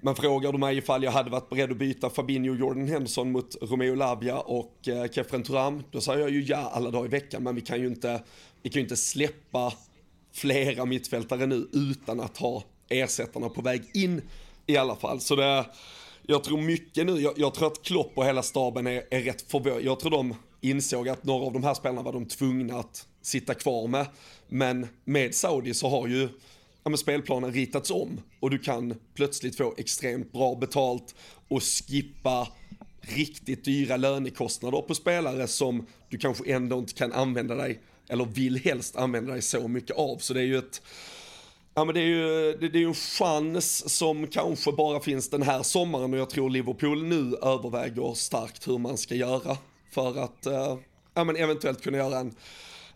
men 0.00 0.14
frågar 0.14 0.52
du 0.52 0.58
mig 0.58 0.78
ifall 0.78 1.02
jag 1.02 1.10
hade 1.10 1.30
varit 1.30 1.48
beredd 1.48 1.70
att 1.70 1.76
byta 1.76 2.10
Fabinho 2.10 2.54
Jordan 2.54 2.88
Henderson 2.88 3.32
mot 3.32 3.56
Romeo 3.60 3.94
Lavia 3.94 4.38
och 4.38 4.88
eh, 4.88 5.10
Kefren 5.10 5.42
Turam, 5.42 5.82
då 5.90 6.00
säger 6.00 6.20
jag 6.20 6.30
ju 6.30 6.42
ja 6.42 6.70
alla 6.74 6.90
dagar 6.90 7.06
i 7.06 7.08
veckan, 7.08 7.42
men 7.42 7.54
vi 7.54 7.60
kan 7.60 7.80
ju 7.80 7.86
inte, 7.86 8.22
vi 8.62 8.70
kan 8.70 8.80
ju 8.80 8.84
inte 8.84 8.96
släppa 8.96 9.72
flera 10.32 10.84
mittfältare 10.84 11.46
nu 11.46 11.68
utan 11.72 12.20
att 12.20 12.36
ha 12.36 12.62
ersättarna 12.88 13.48
på 13.48 13.62
väg 13.62 13.82
in 13.94 14.22
i 14.66 14.76
alla 14.76 14.96
fall. 14.96 15.20
Så 15.20 15.36
det, 15.36 15.66
jag 16.22 16.44
tror 16.44 16.60
mycket 16.60 17.06
nu, 17.06 17.20
jag, 17.20 17.32
jag 17.36 17.54
tror 17.54 17.66
att 17.66 17.82
Klopp 17.82 18.12
och 18.14 18.24
hela 18.24 18.42
staben 18.42 18.86
är, 18.86 19.02
är 19.10 19.20
rätt 19.20 19.42
förvånade. 19.42 19.82
Jag 19.82 20.00
tror 20.00 20.10
de 20.10 20.34
insåg 20.60 21.08
att 21.08 21.24
några 21.24 21.46
av 21.46 21.52
de 21.52 21.64
här 21.64 21.74
spelarna 21.74 22.02
var 22.02 22.12
de 22.12 22.26
tvungna 22.26 22.78
att 22.78 23.06
sitta 23.22 23.54
kvar 23.54 23.88
med. 23.88 24.06
Men 24.48 24.86
med 25.04 25.34
Saudi 25.34 25.74
så 25.74 25.88
har 25.88 26.08
ju 26.08 26.28
ja, 26.84 26.96
spelplanen 26.96 27.52
ritats 27.52 27.90
om 27.90 28.20
och 28.40 28.50
du 28.50 28.58
kan 28.58 28.94
plötsligt 29.14 29.56
få 29.56 29.74
extremt 29.76 30.32
bra 30.32 30.54
betalt 30.54 31.14
och 31.48 31.62
skippa 31.62 32.48
riktigt 33.00 33.64
dyra 33.64 33.96
lönekostnader 33.96 34.82
på 34.82 34.94
spelare 34.94 35.46
som 35.46 35.86
du 36.08 36.18
kanske 36.18 36.52
ändå 36.52 36.78
inte 36.78 36.94
kan 36.94 37.12
använda 37.12 37.54
dig 37.54 37.80
eller 38.08 38.24
vill 38.24 38.60
helst 38.60 38.96
använda 38.96 39.32
dig 39.32 39.42
så 39.42 39.68
mycket 39.68 39.96
av. 39.96 40.18
Så 40.18 40.34
det 40.34 40.40
är 40.40 40.44
ju 40.44 40.58
ett 40.58 40.82
Ja 41.74 41.84
men 41.84 41.94
det 41.94 42.00
är 42.00 42.06
ju 42.06 42.56
det, 42.60 42.68
det 42.68 42.82
är 42.82 42.86
en 42.86 42.94
chans 42.94 43.96
som 43.96 44.26
kanske 44.26 44.72
bara 44.72 45.00
finns 45.00 45.28
den 45.30 45.42
här 45.42 45.62
sommaren 45.62 46.12
och 46.12 46.20
jag 46.20 46.30
tror 46.30 46.50
Liverpool 46.50 47.02
nu 47.02 47.36
överväger 47.42 48.14
starkt 48.14 48.68
hur 48.68 48.78
man 48.78 48.98
ska 48.98 49.14
göra 49.14 49.56
för 49.90 50.24
att 50.24 50.46
eh, 50.46 50.78
ja, 51.14 51.24
men 51.24 51.36
eventuellt 51.36 51.82
kunna 51.82 51.98
göra 51.98 52.18
en, 52.18 52.34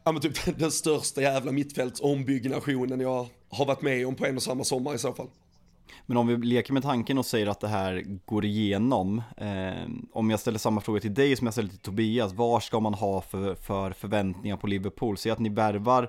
ja, 0.04 0.12
men 0.12 0.22
typ 0.22 0.58
den 0.58 0.72
största 0.72 1.22
jävla 1.22 1.52
mittfältsombyggnationen 1.52 3.00
jag 3.00 3.26
har 3.48 3.66
varit 3.66 3.82
med 3.82 4.06
om 4.06 4.14
på 4.14 4.26
en 4.26 4.36
och 4.36 4.42
samma 4.42 4.64
sommar 4.64 4.94
i 4.94 4.98
så 4.98 5.12
fall. 5.12 5.28
Men 6.06 6.16
om 6.16 6.26
vi 6.26 6.36
leker 6.36 6.72
med 6.72 6.82
tanken 6.82 7.18
och 7.18 7.26
säger 7.26 7.46
att 7.46 7.60
det 7.60 7.68
här 7.68 8.04
går 8.24 8.44
igenom, 8.44 9.22
eh, 9.36 9.90
om 10.12 10.30
jag 10.30 10.40
ställer 10.40 10.58
samma 10.58 10.80
fråga 10.80 11.00
till 11.00 11.14
dig 11.14 11.36
som 11.36 11.46
jag 11.46 11.54
ställer 11.54 11.68
till 11.68 11.78
Tobias, 11.78 12.32
vad 12.32 12.62
ska 12.62 12.80
man 12.80 12.94
ha 12.94 13.20
för, 13.20 13.54
för 13.54 13.90
förväntningar 13.90 14.56
på 14.56 14.66
Liverpool? 14.66 15.16
Säg 15.16 15.32
att 15.32 15.38
ni 15.38 15.48
värvar 15.48 16.08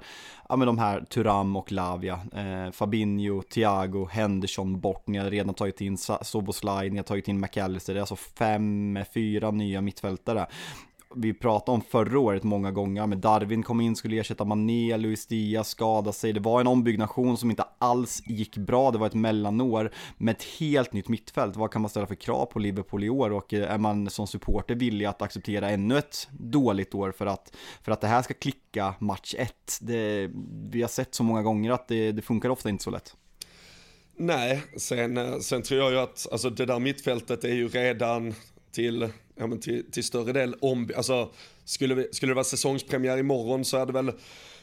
ja, 0.49 0.55
med 0.55 0.67
de 0.67 0.77
här 0.77 1.01
Turam 1.01 1.55
och 1.55 1.71
Lavia, 1.71 2.19
eh, 2.35 2.71
Fabinho, 2.71 3.41
Thiago, 3.41 4.07
Henderson 4.11 4.79
bort, 4.79 5.07
ni 5.07 5.17
har 5.17 5.29
redan 5.29 5.53
tagit 5.53 5.81
in 5.81 5.97
Soboslaj, 6.21 6.89
ni 6.89 6.97
har 6.97 7.03
tagit 7.03 7.27
in 7.27 7.39
McAllister, 7.39 7.93
det 7.93 7.97
är 7.97 8.01
alltså 8.01 8.15
fem, 8.15 8.99
fyra 9.13 9.51
nya 9.51 9.81
mittfältare 9.81 10.47
vi 11.15 11.33
pratade 11.33 11.75
om 11.75 11.81
förra 11.81 12.19
året 12.19 12.43
många 12.43 12.71
gånger, 12.71 13.07
med 13.07 13.17
Darwin 13.17 13.63
kom 13.63 13.81
in, 13.81 13.95
skulle 13.95 14.19
ersätta 14.19 14.45
Mané, 14.45 14.97
Luis 14.97 15.27
Diaz 15.27 15.69
skadade 15.69 16.13
sig. 16.13 16.33
Det 16.33 16.39
var 16.39 16.61
en 16.61 16.67
ombyggnation 16.67 17.37
som 17.37 17.49
inte 17.49 17.65
alls 17.77 18.23
gick 18.25 18.57
bra, 18.57 18.91
det 18.91 18.97
var 18.97 19.07
ett 19.07 19.13
mellanår 19.13 19.91
med 20.17 20.35
ett 20.35 20.43
helt 20.43 20.93
nytt 20.93 21.09
mittfält. 21.09 21.55
Vad 21.55 21.71
kan 21.71 21.81
man 21.81 21.89
ställa 21.89 22.07
för 22.07 22.15
krav 22.15 22.45
på 22.45 22.59
Liverpool 22.59 23.03
i 23.03 23.09
år 23.09 23.31
och 23.31 23.53
eh, 23.53 23.71
är 23.71 23.77
man 23.77 24.09
som 24.09 24.27
supporter 24.27 24.75
villig 24.75 25.05
att 25.05 25.21
acceptera 25.21 25.69
ännu 25.69 25.97
ett 25.97 26.27
dåligt 26.31 26.95
år 26.95 27.11
för 27.11 27.25
att, 27.25 27.55
för 27.81 27.91
att 27.91 28.01
det 28.01 28.07
här 28.07 28.21
ska 28.21 28.33
klicka 28.33 28.93
match 28.99 29.35
1? 29.37 29.79
Vi 30.69 30.81
har 30.81 30.87
sett 30.87 31.15
så 31.15 31.23
många 31.23 31.41
gånger 31.41 31.71
att 31.71 31.87
det, 31.87 32.11
det 32.11 32.21
funkar 32.21 32.49
ofta 32.49 32.69
inte 32.69 32.83
så 32.83 32.89
lätt. 32.89 33.15
Nej, 34.17 34.61
sen, 34.77 35.17
eh, 35.17 35.37
sen 35.39 35.61
tror 35.61 35.79
jag 35.79 35.91
ju 35.91 35.97
att 35.97 36.27
alltså 36.31 36.49
det 36.49 36.65
där 36.65 36.79
mittfältet 36.79 37.43
är 37.43 37.53
ju 37.53 37.67
redan 37.67 38.33
till, 38.71 39.09
ja, 39.35 39.47
men 39.47 39.59
till, 39.59 39.91
till 39.91 40.03
större 40.03 40.33
del 40.33 40.55
om, 40.61 40.91
alltså 40.95 41.29
skulle, 41.65 41.95
vi, 41.95 42.07
skulle 42.11 42.29
det 42.29 42.35
vara 42.35 42.43
säsongspremiär 42.43 43.17
imorgon 43.17 43.65
så 43.65 43.77
hade 43.77 43.93
väl 43.93 44.11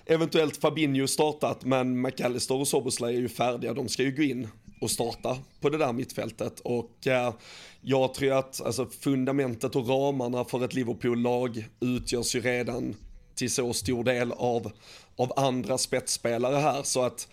eventuellt 0.06 0.56
Fabinho 0.56 1.06
startat, 1.06 1.64
men 1.64 2.00
McAllister 2.00 2.54
och 2.54 2.68
Soboslaj 2.68 3.16
är 3.16 3.20
ju 3.20 3.28
färdiga, 3.28 3.74
de 3.74 3.88
ska 3.88 4.02
ju 4.02 4.12
gå 4.12 4.22
in 4.22 4.48
och 4.80 4.90
starta 4.90 5.38
på 5.60 5.70
det 5.70 5.78
där 5.78 5.92
mittfältet. 5.92 6.60
Och 6.60 7.06
eh, 7.06 7.34
jag 7.80 8.14
tror 8.14 8.32
att 8.32 8.60
alltså, 8.60 8.86
fundamentet 9.00 9.76
och 9.76 9.88
ramarna 9.88 10.44
för 10.44 10.64
ett 10.64 10.74
Liverpool-lag 10.74 11.68
utgörs 11.80 12.36
ju 12.36 12.40
redan 12.40 12.94
till 13.34 13.50
så 13.50 13.72
stor 13.72 14.04
del 14.04 14.32
av, 14.32 14.72
av 15.16 15.32
andra 15.36 15.78
spetsspelare 15.78 16.56
här. 16.56 16.82
Så 16.82 17.02
att 17.02 17.28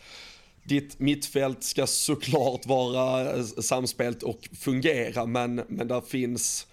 ditt 0.64 1.00
mittfält 1.00 1.64
ska 1.64 1.88
såklart 1.88 2.66
vara 2.66 3.34
eh, 3.36 3.44
samspelt 3.44 4.24
och 4.24 4.50
fungera, 4.60 5.26
men, 5.26 5.62
men 5.68 5.88
där 5.88 6.02
finns 6.02 6.68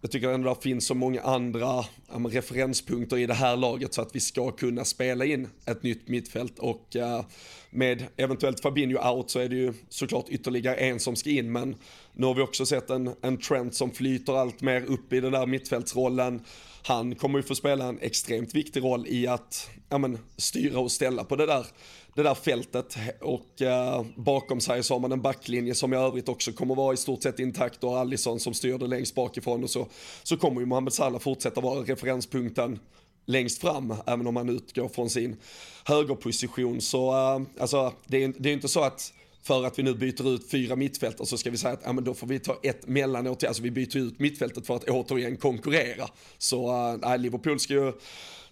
jag 0.00 0.10
tycker 0.10 0.28
ändå 0.28 0.54
det 0.54 0.62
finns 0.62 0.86
så 0.86 0.94
många 0.94 1.20
andra 1.20 1.60
ja, 1.60 1.86
referenspunkter 2.28 3.18
i 3.18 3.26
det 3.26 3.34
här 3.34 3.56
laget 3.56 3.94
så 3.94 4.02
att 4.02 4.16
vi 4.16 4.20
ska 4.20 4.50
kunna 4.50 4.84
spela 4.84 5.24
in 5.24 5.48
ett 5.66 5.82
nytt 5.82 6.08
mittfält 6.08 6.58
och 6.58 6.96
äh, 6.96 7.24
med 7.70 8.04
eventuellt 8.16 8.60
Fabinho 8.60 9.10
out 9.12 9.30
så 9.30 9.38
är 9.38 9.48
det 9.48 9.56
ju 9.56 9.72
såklart 9.88 10.28
ytterligare 10.28 10.76
en 10.76 11.00
som 11.00 11.16
ska 11.16 11.30
in 11.30 11.52
men 11.52 11.76
nu 12.12 12.26
har 12.26 12.34
vi 12.34 12.42
också 12.42 12.66
sett 12.66 12.90
en, 12.90 13.14
en 13.22 13.36
trend 13.36 13.74
som 13.74 13.90
flyter 13.90 14.36
allt 14.36 14.60
mer 14.60 14.84
upp 14.84 15.12
i 15.12 15.20
den 15.20 15.32
där 15.32 15.46
mittfältsrollen. 15.46 16.40
Han 16.82 17.14
kommer 17.14 17.38
ju 17.38 17.42
få 17.42 17.54
spela 17.54 17.84
en 17.84 17.98
extremt 18.00 18.54
viktig 18.54 18.82
roll 18.82 19.06
i 19.08 19.26
att 19.26 19.70
ja, 19.88 19.98
men, 19.98 20.18
styra 20.36 20.80
och 20.80 20.92
ställa 20.92 21.24
på 21.24 21.36
det 21.36 21.46
där 21.46 21.66
det 22.14 22.22
där 22.22 22.34
fältet 22.34 22.96
och 23.20 23.62
eh, 23.62 24.04
bakom 24.16 24.60
sig 24.60 24.82
så 24.82 24.94
har 24.94 25.00
man 25.00 25.12
en 25.12 25.22
backlinje 25.22 25.74
som 25.74 25.92
i 25.92 25.96
övrigt 25.96 26.28
också 26.28 26.52
kommer 26.52 26.74
vara 26.74 26.94
i 26.94 26.96
stort 26.96 27.22
sett 27.22 27.38
intakt 27.38 27.84
och 27.84 27.98
Allison 27.98 28.40
som 28.40 28.54
styr 28.54 28.78
det 28.78 28.86
längst 28.86 29.14
bakifrån 29.14 29.62
och 29.62 29.70
så, 29.70 29.86
så 30.22 30.36
kommer 30.36 30.60
ju 30.60 30.66
Mohamed 30.66 30.92
Salah 30.92 31.20
fortsätta 31.20 31.60
vara 31.60 31.80
referenspunkten 31.80 32.78
längst 33.26 33.60
fram, 33.60 33.94
även 34.06 34.26
om 34.26 34.34
man 34.34 34.48
utgår 34.48 34.88
från 34.88 35.10
sin 35.10 35.36
högerposition. 35.84 36.80
Så 36.80 37.10
äh, 37.10 37.42
alltså, 37.60 37.92
det, 38.06 38.24
är, 38.24 38.32
det 38.38 38.48
är 38.48 38.52
inte 38.52 38.68
så 38.68 38.80
att 38.80 39.12
för 39.42 39.64
att 39.64 39.78
vi 39.78 39.82
nu 39.82 39.94
byter 39.94 40.34
ut 40.34 40.50
fyra 40.50 40.76
mittfältare 40.76 41.26
så 41.26 41.38
ska 41.38 41.50
vi 41.50 41.56
säga 41.56 41.74
att 41.74 41.80
ja, 41.84 41.92
men 41.92 42.04
då 42.04 42.14
får 42.14 42.26
vi 42.26 42.38
ta 42.38 42.58
ett 42.62 42.86
mellanår 42.86 43.34
till, 43.34 43.48
alltså 43.48 43.62
vi 43.62 43.70
byter 43.70 43.96
ut 43.96 44.18
mittfältet 44.18 44.66
för 44.66 44.76
att 44.76 44.84
återigen 44.84 45.36
konkurrera. 45.36 46.08
Så 46.38 46.92
äh, 47.04 47.18
Liverpool 47.18 47.60
ska 47.60 47.74
ju 47.74 47.92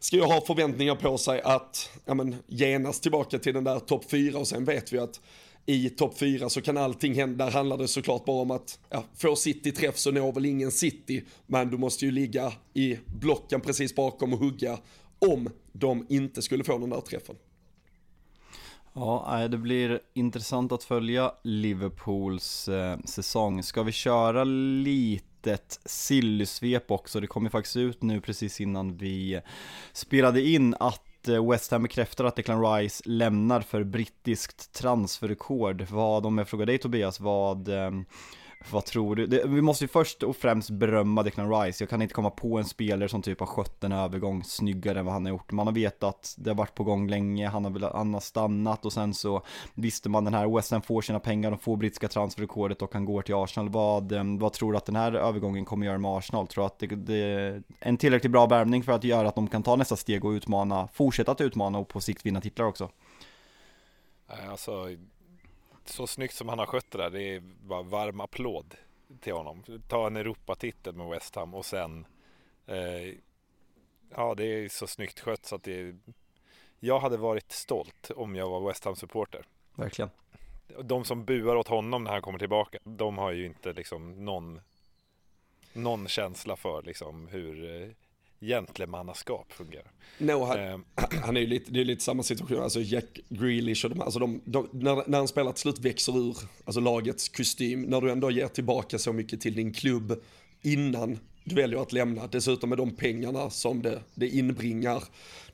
ska 0.01 0.17
ju 0.17 0.23
ha 0.23 0.41
förväntningar 0.41 0.95
på 0.95 1.19
sig 1.19 1.41
att 1.41 1.91
ja, 2.05 2.15
men, 2.15 2.37
genast 2.47 3.03
tillbaka 3.03 3.39
till 3.39 3.55
den 3.55 3.65
där 3.65 3.79
topp 3.79 4.11
fyra 4.11 4.39
och 4.39 4.49
sen 4.49 4.65
vet 4.65 4.93
vi 4.93 4.99
att 4.99 5.21
i 5.67 5.91
topp 5.91 6.19
fyra 6.19 6.49
så 6.49 6.61
kan 6.61 6.77
allting 6.77 7.15
hända. 7.15 7.45
Där 7.45 7.53
handlar 7.53 7.79
det 7.79 7.89
såklart 7.89 8.25
bara 8.25 8.43
om 8.43 8.51
att 8.51 8.79
ja, 8.91 9.05
få 9.17 9.37
City 9.37 9.73
träff 9.73 9.99
så 9.99 10.11
når 10.11 10.33
väl 10.33 10.47
ingen 10.47 10.71
City. 10.71 11.25
Men 11.47 11.71
du 11.71 11.79
måste 11.79 12.05
ju 12.05 12.11
ligga 12.11 12.53
i 12.75 12.99
blocken 13.21 13.61
precis 13.61 13.95
bakom 13.95 14.33
och 14.33 14.39
hugga 14.39 14.79
om 15.19 15.51
de 15.73 16.07
inte 16.09 16.43
skulle 16.43 16.65
få 16.65 16.79
den 16.79 16.91
där 16.91 17.01
träffen. 17.01 17.37
Ja, 19.01 19.49
det 19.49 19.59
blir 19.59 20.01
intressant 20.15 20.73
att 20.73 20.85
följa 20.85 21.33
Liverpools 21.43 22.69
eh, 22.69 22.99
säsong. 23.05 23.63
Ska 23.63 23.83
vi 23.83 23.93
köra 23.93 24.45
litet 24.45 25.81
sillysvep 25.85 26.91
också? 26.91 27.21
Det 27.21 27.27
kom 27.27 27.45
ju 27.45 27.51
faktiskt 27.51 27.77
ut 27.77 28.03
nu 28.03 28.21
precis 28.21 28.61
innan 28.61 28.97
vi 28.97 29.41
spelade 29.93 30.43
in 30.43 30.75
att 30.81 31.29
eh, 31.29 31.51
West 31.51 31.71
Ham 31.71 31.83
bekräftar 31.83 32.25
att 32.25 32.37
Declan 32.37 32.75
Rice 32.75 33.03
lämnar 33.07 33.61
för 33.61 33.85
brittiskt 33.85 34.73
transferrekord. 34.73 35.87
Vad, 35.91 36.27
om 36.27 36.39
jag 36.39 36.49
frågar 36.49 36.67
dig 36.67 36.79
Tobias, 36.79 37.21
vad 37.21 37.69
eh, 37.69 37.91
vad 38.71 38.85
tror 38.85 39.17
du? 39.17 39.27
Det, 39.27 39.47
vi 39.47 39.63
måste 39.63 39.85
ju 39.85 39.89
först 39.89 40.23
och 40.23 40.37
främst 40.37 40.71
berömma 40.71 41.23
Declan 41.23 41.63
Rice. 41.63 41.83
Jag 41.85 41.91
kan 41.91 42.03
inte 42.03 42.15
komma 42.15 42.31
på 42.31 42.59
en 42.59 42.65
spelare 42.65 43.09
som 43.09 43.23
typ 43.23 43.41
har 43.41 43.47
skött 43.47 43.85
en 43.85 43.93
övergång 43.93 44.45
snyggare 44.45 44.99
än 44.99 45.05
vad 45.05 45.15
han 45.15 45.25
har 45.25 45.31
gjort. 45.31 45.53
Man 45.53 45.67
har 45.67 45.75
vetat 45.75 46.35
det 46.39 46.51
har 46.51 46.55
varit 46.55 46.75
på 46.75 46.85
gång 46.85 47.09
länge, 47.09 47.49
han 47.49 47.65
har, 47.65 47.71
velat, 47.71 47.93
han 47.93 48.15
har 48.15 48.21
stannat 48.21 48.85
och 48.85 48.93
sen 48.93 49.15
så 49.15 49.43
visste 49.75 50.09
man 50.09 50.25
den 50.25 50.35
här 50.35 50.57
West 50.57 50.71
Ham 50.71 50.83
får 50.83 51.03
sina 51.03 51.21
pengar, 51.21 51.51
de 51.51 51.59
får 51.59 51.77
brittiska 51.77 52.09
transferrekordet 52.09 52.83
och 52.83 52.93
han 52.93 53.05
går 53.05 53.23
till 53.23 53.35
Arsenal. 53.35 53.69
Vad, 53.69 54.13
eh, 54.13 54.25
vad 54.39 54.53
tror 54.53 54.73
du 54.73 54.79
att 54.79 54.87
den 54.87 54.97
här 54.97 55.13
övergången 55.13 55.65
kommer 55.65 55.87
göra 55.87 55.99
med 55.99 56.11
Arsenal? 56.11 56.47
Tror 56.47 56.63
du 56.63 56.67
att 56.67 56.79
det, 56.79 56.87
det 56.87 57.15
är 57.15 57.63
en 57.81 57.97
tillräckligt 57.97 58.33
bra 58.33 58.47
värvning 58.47 58.83
för 58.83 58.93
att 58.93 59.05
göra 59.05 59.29
att 59.29 59.35
de 59.35 59.49
kan 59.49 59.63
ta 59.63 59.77
nästa 59.77 59.97
steg 59.97 60.25
och 60.25 60.31
utmana, 60.31 60.89
fortsätta 60.93 61.33
att 61.33 61.41
utmana 61.41 61.79
och 61.79 61.89
på 61.89 62.01
sikt 62.01 62.27
vinna 62.27 62.41
titlar 62.41 62.67
också? 62.67 62.91
Alltså, 64.51 64.89
så 65.89 66.07
snyggt 66.07 66.35
som 66.35 66.49
han 66.49 66.59
har 66.59 66.67
skött 66.67 66.91
det 66.91 66.99
där, 66.99 67.11
det 67.11 67.23
är 67.23 67.41
bara 67.41 67.83
varm 67.83 68.21
applåd 68.21 68.75
till 69.21 69.33
honom. 69.33 69.63
Ta 69.89 70.07
en 70.07 70.17
Europatitel 70.17 70.95
med 70.95 71.09
West 71.09 71.35
Ham 71.35 71.55
och 71.55 71.67
sen 71.67 72.07
eh, 72.67 73.15
Ja, 74.15 74.35
det 74.35 74.45
är 74.45 74.69
så 74.69 74.87
snyggt 74.87 75.21
skött 75.21 75.47
så 75.47 75.55
att 75.55 75.63
det 75.63 75.97
Jag 76.81 77.01
hade 77.01 77.17
varit 77.17 77.53
stolt 77.53 78.11
om 78.17 78.37
jag 78.37 78.49
var 78.49 78.69
West 78.69 78.85
Ham-supporter. 78.85 79.45
Verkligen. 79.75 80.11
De 80.83 81.05
som 81.05 81.25
buar 81.25 81.57
åt 81.57 81.69
honom 81.69 82.05
när 82.05 82.11
han 82.11 82.23
kommer 82.23 82.39
tillbaka, 82.39 82.79
de 82.85 83.19
har 83.19 83.33
ju 83.33 83.47
inte 83.47 83.73
liksom 83.73 84.25
någon 84.25 84.61
någon 85.73 86.09
känsla 86.09 86.57
för 86.57 86.83
liksom 86.83 87.29
hur 87.29 87.83
eh, 87.83 87.89
gentlemannaskap 88.41 89.53
fungerar. 89.53 89.91
No, 90.19 90.45
han, 90.45 90.61
eh. 90.61 90.79
han 91.23 91.37
är 91.37 91.41
ju 91.41 91.47
lite, 91.47 91.71
det 91.71 91.81
är 91.81 91.85
lite 91.85 92.05
samma 92.05 92.23
situation, 92.23 92.63
alltså 92.63 92.81
Jack 92.81 93.21
Grealish 93.29 93.85
och 93.85 93.91
de, 93.91 94.01
alltså 94.01 94.19
de, 94.19 94.41
de, 94.45 94.69
när, 94.73 95.09
när 95.09 95.19
han 95.19 95.29
spelar 95.29 95.53
till 95.53 95.61
slut 95.61 95.79
växer 95.79 96.19
ur 96.19 96.37
alltså 96.65 96.81
lagets 96.81 97.29
kostym, 97.29 97.83
när 97.83 98.01
du 98.01 98.11
ändå 98.11 98.31
ger 98.31 98.49
tillbaka 98.49 98.99
så 98.99 99.13
mycket 99.13 99.41
till 99.41 99.55
din 99.55 99.73
klubb 99.73 100.23
innan 100.63 101.19
du 101.45 101.55
väljer 101.55 101.83
att 101.83 101.93
lämna, 101.93 102.27
dessutom 102.27 102.69
med 102.69 102.79
de 102.79 102.97
pengarna 102.97 103.51
som 103.51 103.83
det, 103.83 104.03
det 104.15 104.29
inbringar, 104.29 105.05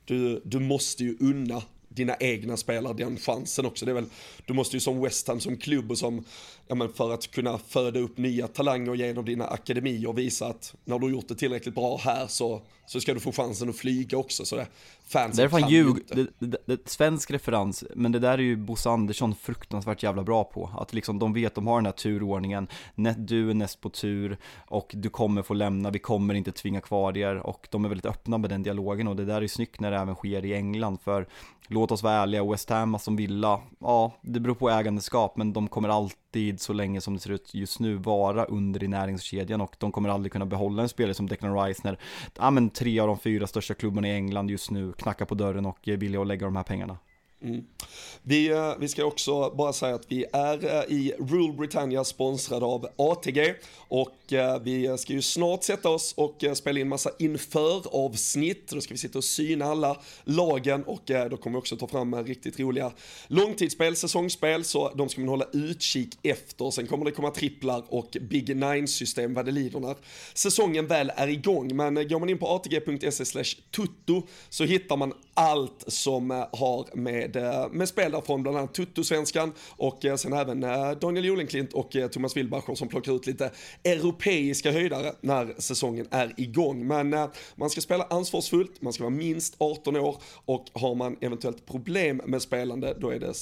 du, 0.05 0.41
du 0.45 0.59
måste 0.59 1.03
ju 1.03 1.17
unna 1.19 1.61
dina 1.95 2.15
egna 2.19 2.57
spelare 2.57 2.93
den 2.93 3.17
chansen 3.17 3.65
också. 3.65 3.85
Det 3.85 3.91
är 3.91 3.93
väl, 3.93 4.05
du 4.45 4.53
måste 4.53 4.75
ju 4.75 4.79
som 4.79 5.01
West 5.01 5.27
Ham 5.27 5.39
som 5.39 5.57
klubb 5.57 5.91
och 5.91 5.97
som, 5.97 6.25
ja 6.67 6.75
men 6.75 6.93
för 6.93 7.13
att 7.13 7.31
kunna 7.31 7.57
föda 7.57 7.99
upp 7.99 8.17
nya 8.17 8.47
talanger 8.47 8.95
genom 8.95 9.25
dina 9.25 9.47
akademier 9.47 10.09
och 10.09 10.17
visa 10.17 10.47
att 10.47 10.75
när 10.85 10.99
du 10.99 11.05
har 11.05 11.11
gjort 11.11 11.27
det 11.27 11.35
tillräckligt 11.35 11.75
bra 11.75 11.97
här 11.97 12.27
så, 12.27 12.61
så 12.85 13.01
ska 13.01 13.13
du 13.13 13.19
få 13.19 13.31
chansen 13.31 13.69
att 13.69 13.75
flyga 13.75 14.17
också. 14.17 14.45
Så 14.45 14.55
det, 14.55 14.67
fansen 15.07 15.37
det 15.37 15.43
är 15.43 15.59
fan 15.59 15.69
ljug, 15.69 16.03
det, 16.07 16.27
det, 16.39 16.57
det, 16.65 16.89
svensk 16.89 17.31
referens, 17.31 17.83
men 17.95 18.11
det 18.11 18.19
där 18.19 18.31
är 18.31 18.37
ju 18.37 18.55
Bosse 18.55 18.89
Andersson 18.89 19.35
fruktansvärt 19.35 20.03
jävla 20.03 20.23
bra 20.23 20.43
på. 20.43 20.69
Att 20.77 20.93
liksom 20.93 21.19
de 21.19 21.33
vet, 21.33 21.55
de 21.55 21.67
har 21.67 21.77
den 21.77 21.85
här 21.85 21.93
turordningen, 21.93 22.67
du 23.17 23.49
är 23.49 23.53
näst 23.53 23.81
på 23.81 23.89
tur 23.89 24.37
och 24.67 24.91
du 24.93 25.09
kommer 25.09 25.41
få 25.41 25.53
lämna, 25.53 25.89
vi 25.89 25.99
kommer 25.99 26.33
inte 26.33 26.51
tvinga 26.51 26.81
kvar 26.81 27.17
er. 27.17 27.35
Och 27.35 27.67
de 27.71 27.85
är 27.85 27.89
väldigt 27.89 28.05
öppna 28.05 28.37
med 28.37 28.49
den 28.49 28.63
dialogen 28.63 29.07
och 29.07 29.15
det 29.15 29.25
där 29.25 29.35
är 29.35 29.41
ju 29.41 29.47
snyggt 29.47 29.79
när 29.79 29.91
det 29.91 29.97
även 29.97 30.15
sker 30.15 30.45
i 30.45 30.53
England. 30.53 30.97
För 31.03 31.27
låt 31.67 31.91
oss 31.91 32.03
vara 32.03 32.13
ärliga, 32.13 32.43
West 32.43 32.69
Ham, 32.69 32.99
som 32.99 33.15
Villa, 33.15 33.61
ja, 33.79 34.15
det 34.21 34.39
beror 34.39 34.55
på 34.55 34.69
ägandeskap, 34.69 35.37
men 35.37 35.53
de 35.53 35.67
kommer 35.67 35.89
alltid, 35.89 36.17
så 36.61 36.73
länge 36.73 37.01
som 37.01 37.13
det 37.13 37.19
ser 37.19 37.31
ut 37.31 37.53
just 37.53 37.79
nu, 37.79 37.95
vara 37.95 38.45
under 38.45 38.83
i 38.83 38.87
näringskedjan 38.87 39.61
och 39.61 39.75
de 39.79 39.91
kommer 39.91 40.09
aldrig 40.09 40.31
kunna 40.31 40.45
behålla 40.45 40.81
en 40.81 40.89
spelare 40.89 41.13
som 41.13 41.27
Declan 41.27 41.65
Rice 41.65 41.81
när, 41.83 41.99
ja 42.37 42.51
men 42.51 42.69
tre 42.69 42.99
av 42.99 43.07
de 43.07 43.19
fyra 43.19 43.47
största 43.47 43.73
klubbarna 43.73 44.07
i 44.07 44.11
England 44.11 44.51
just 44.51 44.71
nu 44.71 44.93
knackar 44.93 45.25
på 45.25 45.35
dörren 45.35 45.65
och 45.65 45.87
är 45.87 45.97
villiga 45.97 46.21
att 46.21 46.27
lägga 46.27 46.45
de 46.45 46.55
här 46.55 46.63
pengarna. 46.63 46.97
Mm. 47.41 47.63
Vi, 48.23 48.49
eh, 48.49 48.73
vi 48.79 48.87
ska 48.87 49.05
också 49.05 49.49
bara 49.49 49.73
säga 49.73 49.95
att 49.95 50.05
vi 50.11 50.25
är 50.33 50.65
eh, 50.65 50.95
i 50.95 51.13
Rule 51.19 51.53
Britannia 51.53 52.03
sponsrade 52.03 52.65
av 52.65 52.87
ATG 52.95 53.53
och 53.77 54.33
eh, 54.33 54.59
vi 54.59 54.97
ska 54.97 55.13
ju 55.13 55.21
snart 55.21 55.63
sätta 55.63 55.89
oss 55.89 56.13
och 56.17 56.43
spela 56.53 56.79
in 56.79 56.87
massa 56.87 57.09
inför 57.19 57.95
avsnitt. 57.95 58.69
Då 58.69 58.81
ska 58.81 58.93
vi 58.93 58.97
sitta 58.97 59.17
och 59.17 59.23
syna 59.23 59.65
alla 59.65 60.01
lagen 60.23 60.83
och 60.83 61.01
då 61.29 61.37
kommer 61.37 61.57
vi 61.57 61.61
också 61.61 61.77
ta 61.77 61.87
fram 61.87 62.23
riktigt 62.23 62.59
roliga 62.59 62.91
långtidsspel, 63.27 63.95
säsongsspel, 63.95 64.63
så 64.63 64.93
de 64.93 65.09
ska 65.09 65.21
man 65.21 65.29
hålla 65.29 65.45
utkik 65.53 66.17
efter. 66.23 66.71
Sen 66.71 66.87
kommer 66.87 67.05
det 67.05 67.11
komma 67.11 67.31
tripplar 67.31 67.83
och 67.87 68.17
Big 68.21 68.55
Nine-system 68.55 69.33
vad 69.33 69.45
det 69.45 69.51
lider 69.51 69.79
när 69.79 69.95
säsongen 70.33 70.87
väl 70.87 71.11
är 71.15 71.27
igång. 71.27 71.75
Men 71.75 72.07
går 72.07 72.19
man 72.19 72.29
in 72.29 72.37
på 72.37 72.47
atg.se 72.47 73.43
tutto 73.71 74.27
så 74.49 74.63
hittar 74.63 74.97
man 74.97 75.13
allt 75.35 75.83
som 75.87 76.31
eh, 76.31 76.45
har 76.51 76.95
med 76.95 77.35
eh, 77.35 77.69
med, 77.71 77.89
spelare 77.89 77.89
spel 77.89 78.11
där 78.11 78.21
från 78.21 78.43
bland 78.43 78.57
annat 78.57 78.73
Tuttosvenskan 78.73 79.53
och 79.69 80.05
eh, 80.05 80.15
sen 80.15 80.33
även 80.33 80.61
Daniel 80.99 81.25
Jolenklint 81.25 81.73
och 81.73 81.95
Thomas 82.11 82.37
Wilbacher 82.37 82.75
som 82.75 82.87
plockar 82.87 83.15
ut 83.15 83.27
lite 83.27 83.51
europeiska 83.83 84.71
höjdare 84.71 85.13
när 85.21 85.61
säsongen 85.61 86.07
är 86.11 86.33
igång. 86.37 86.87
Men 86.87 87.29
man 87.55 87.69
ska 87.69 87.81
spela 87.81 88.03
ansvarsfullt, 88.03 88.81
man 88.81 88.93
ska 88.93 89.03
vara 89.03 89.15
minst 89.15 89.55
18 89.57 89.95
år 89.95 90.17
och 90.45 90.65
har 90.73 90.95
man 90.95 91.17
eventuellt 91.21 91.65
problem 91.65 92.21
med 92.25 92.41
spelande 92.41 92.97
då 92.99 93.09
är 93.09 93.19
det 93.19 93.33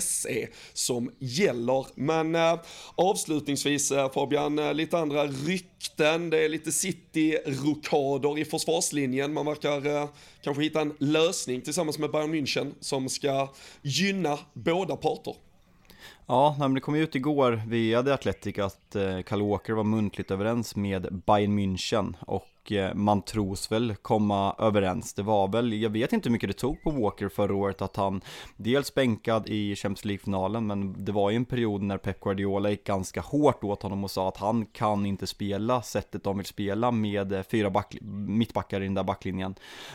se 0.00 0.48
som 0.72 1.10
gäller. 1.18 1.86
Men 1.94 2.34
eh, 2.34 2.60
avslutningsvis 2.94 3.90
eh, 3.90 4.12
Fabian, 4.12 4.58
eh, 4.58 4.74
lite 4.74 4.98
andra 4.98 5.26
rykten, 5.26 6.30
det 6.30 6.44
är 6.44 6.48
lite 6.48 6.72
city-rokader 6.72 8.38
i 8.38 8.44
försvarslinjen, 8.44 9.32
man 9.32 9.46
verkar 9.46 10.08
kanske 10.42 10.62
hitta 10.62 10.80
en 10.80 10.94
lösning 10.98 11.60
tillsammans 11.60 11.98
med 11.98 12.10
Bayern 12.10 12.34
München 12.34 12.74
som 12.80 13.08
ska 13.08 13.48
gynna 13.82 14.38
båda 14.52 14.96
parter. 14.96 15.34
Ja, 16.28 16.70
det 16.74 16.80
kom 16.80 16.94
ut 16.94 17.14
igår 17.14 17.62
via 17.66 18.02
The 18.02 18.10
Athletic 18.10 18.58
att 18.58 18.96
Kyle 19.28 19.40
eh, 19.40 19.48
Walker 19.48 19.72
var 19.72 19.84
muntligt 19.84 20.30
överens 20.30 20.76
med 20.76 21.22
Bayern 21.26 21.58
München 21.58 22.14
och 22.20 22.46
Eh, 22.72 22.94
man 22.94 23.22
tros 23.22 23.72
väl 23.72 23.94
komma 24.02 24.54
överens. 24.58 25.14
Det 25.14 25.22
var 25.22 25.48
väl, 25.48 25.72
jag 25.72 25.90
vet 25.90 26.12
inte 26.12 26.28
hur 26.28 26.32
mycket 26.32 26.48
det 26.48 26.56
tog 26.58 26.82
på 26.82 26.90
Walker 26.90 27.28
förra 27.28 27.54
året 27.54 27.82
att 27.82 27.96
han 27.96 28.20
dels 28.56 28.94
bänkad 28.94 29.48
i 29.48 29.76
Champions 29.76 30.04
League-finalen, 30.04 30.66
men 30.66 31.04
det 31.04 31.12
var 31.12 31.30
ju 31.30 31.36
en 31.36 31.44
period 31.44 31.82
när 31.82 31.98
Pep 31.98 32.20
Guardiola 32.20 32.70
gick 32.70 32.84
ganska 32.84 33.20
hårt 33.20 33.64
åt 33.64 33.82
honom 33.82 34.04
och 34.04 34.10
sa 34.10 34.28
att 34.28 34.36
han 34.36 34.66
kan 34.66 35.06
inte 35.06 35.26
spela 35.26 35.82
sättet 35.82 36.24
de 36.24 36.36
vill 36.36 36.46
spela 36.46 36.90
med 36.90 37.32
eh, 37.32 37.42
fyra 37.42 37.70
back, 37.70 37.96
mittbackar 38.28 38.80
i 38.80 38.84
den 38.84 38.94
där 38.94 39.04
backlinjen. 39.04 39.54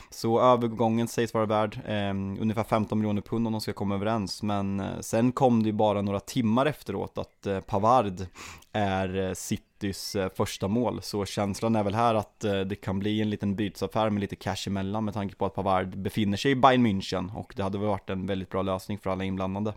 Så 0.10 0.42
övergången 0.42 1.08
sägs 1.08 1.34
vara 1.34 1.46
värd 1.46 1.80
eh, 1.86 2.10
ungefär 2.42 2.64
15 2.64 2.98
miljoner 2.98 3.22
pund 3.22 3.48
om 3.48 3.54
de 3.54 3.62
ska 3.62 3.74
komma 3.74 3.96
överens, 3.96 4.44
men 4.44 4.80
eh, 4.80 5.00
sen 5.02 5.32
kom 5.32 5.64
det 5.64 5.70
ju 5.70 5.74
bara 5.74 6.02
några 6.02 6.20
timmar 6.20 6.66
efteråt 6.66 7.18
att 7.18 7.48
eh, 7.48 7.60
Pavard 7.60 8.26
är 8.74 9.34
sitt 9.34 9.64
Citys 9.82 10.16
eh, 10.16 10.30
första 10.36 10.68
mål. 10.68 11.02
Så 11.02 11.26
känslan 11.26 11.76
är 11.76 11.84
väl 11.84 11.96
här 11.96 12.16
att 12.16 12.44
eh, 12.44 12.60
det 12.60 12.76
kan 12.76 13.00
bli 13.00 13.22
en 13.22 13.30
liten 13.30 13.56
bytesaffär 13.56 14.10
med 14.10 14.22
lite 14.22 14.36
cash 14.36 14.68
emellan 14.68 15.06
med 15.06 15.14
tanke 15.14 15.36
på 15.36 15.46
att 15.46 15.56
Pavard 15.56 15.98
befinner 15.98 16.38
sig 16.38 16.52
i 16.52 16.56
Bayern 16.56 16.88
München 16.88 17.36
och 17.36 17.54
det 17.56 17.64
hade 17.64 17.78
väl 17.78 17.88
varit 17.88 18.10
en 18.10 18.26
väldigt 18.26 18.50
bra 18.50 18.62
lösning 18.62 19.00
för 19.00 19.10
alla 19.10 19.24
inblandade. 19.24 19.74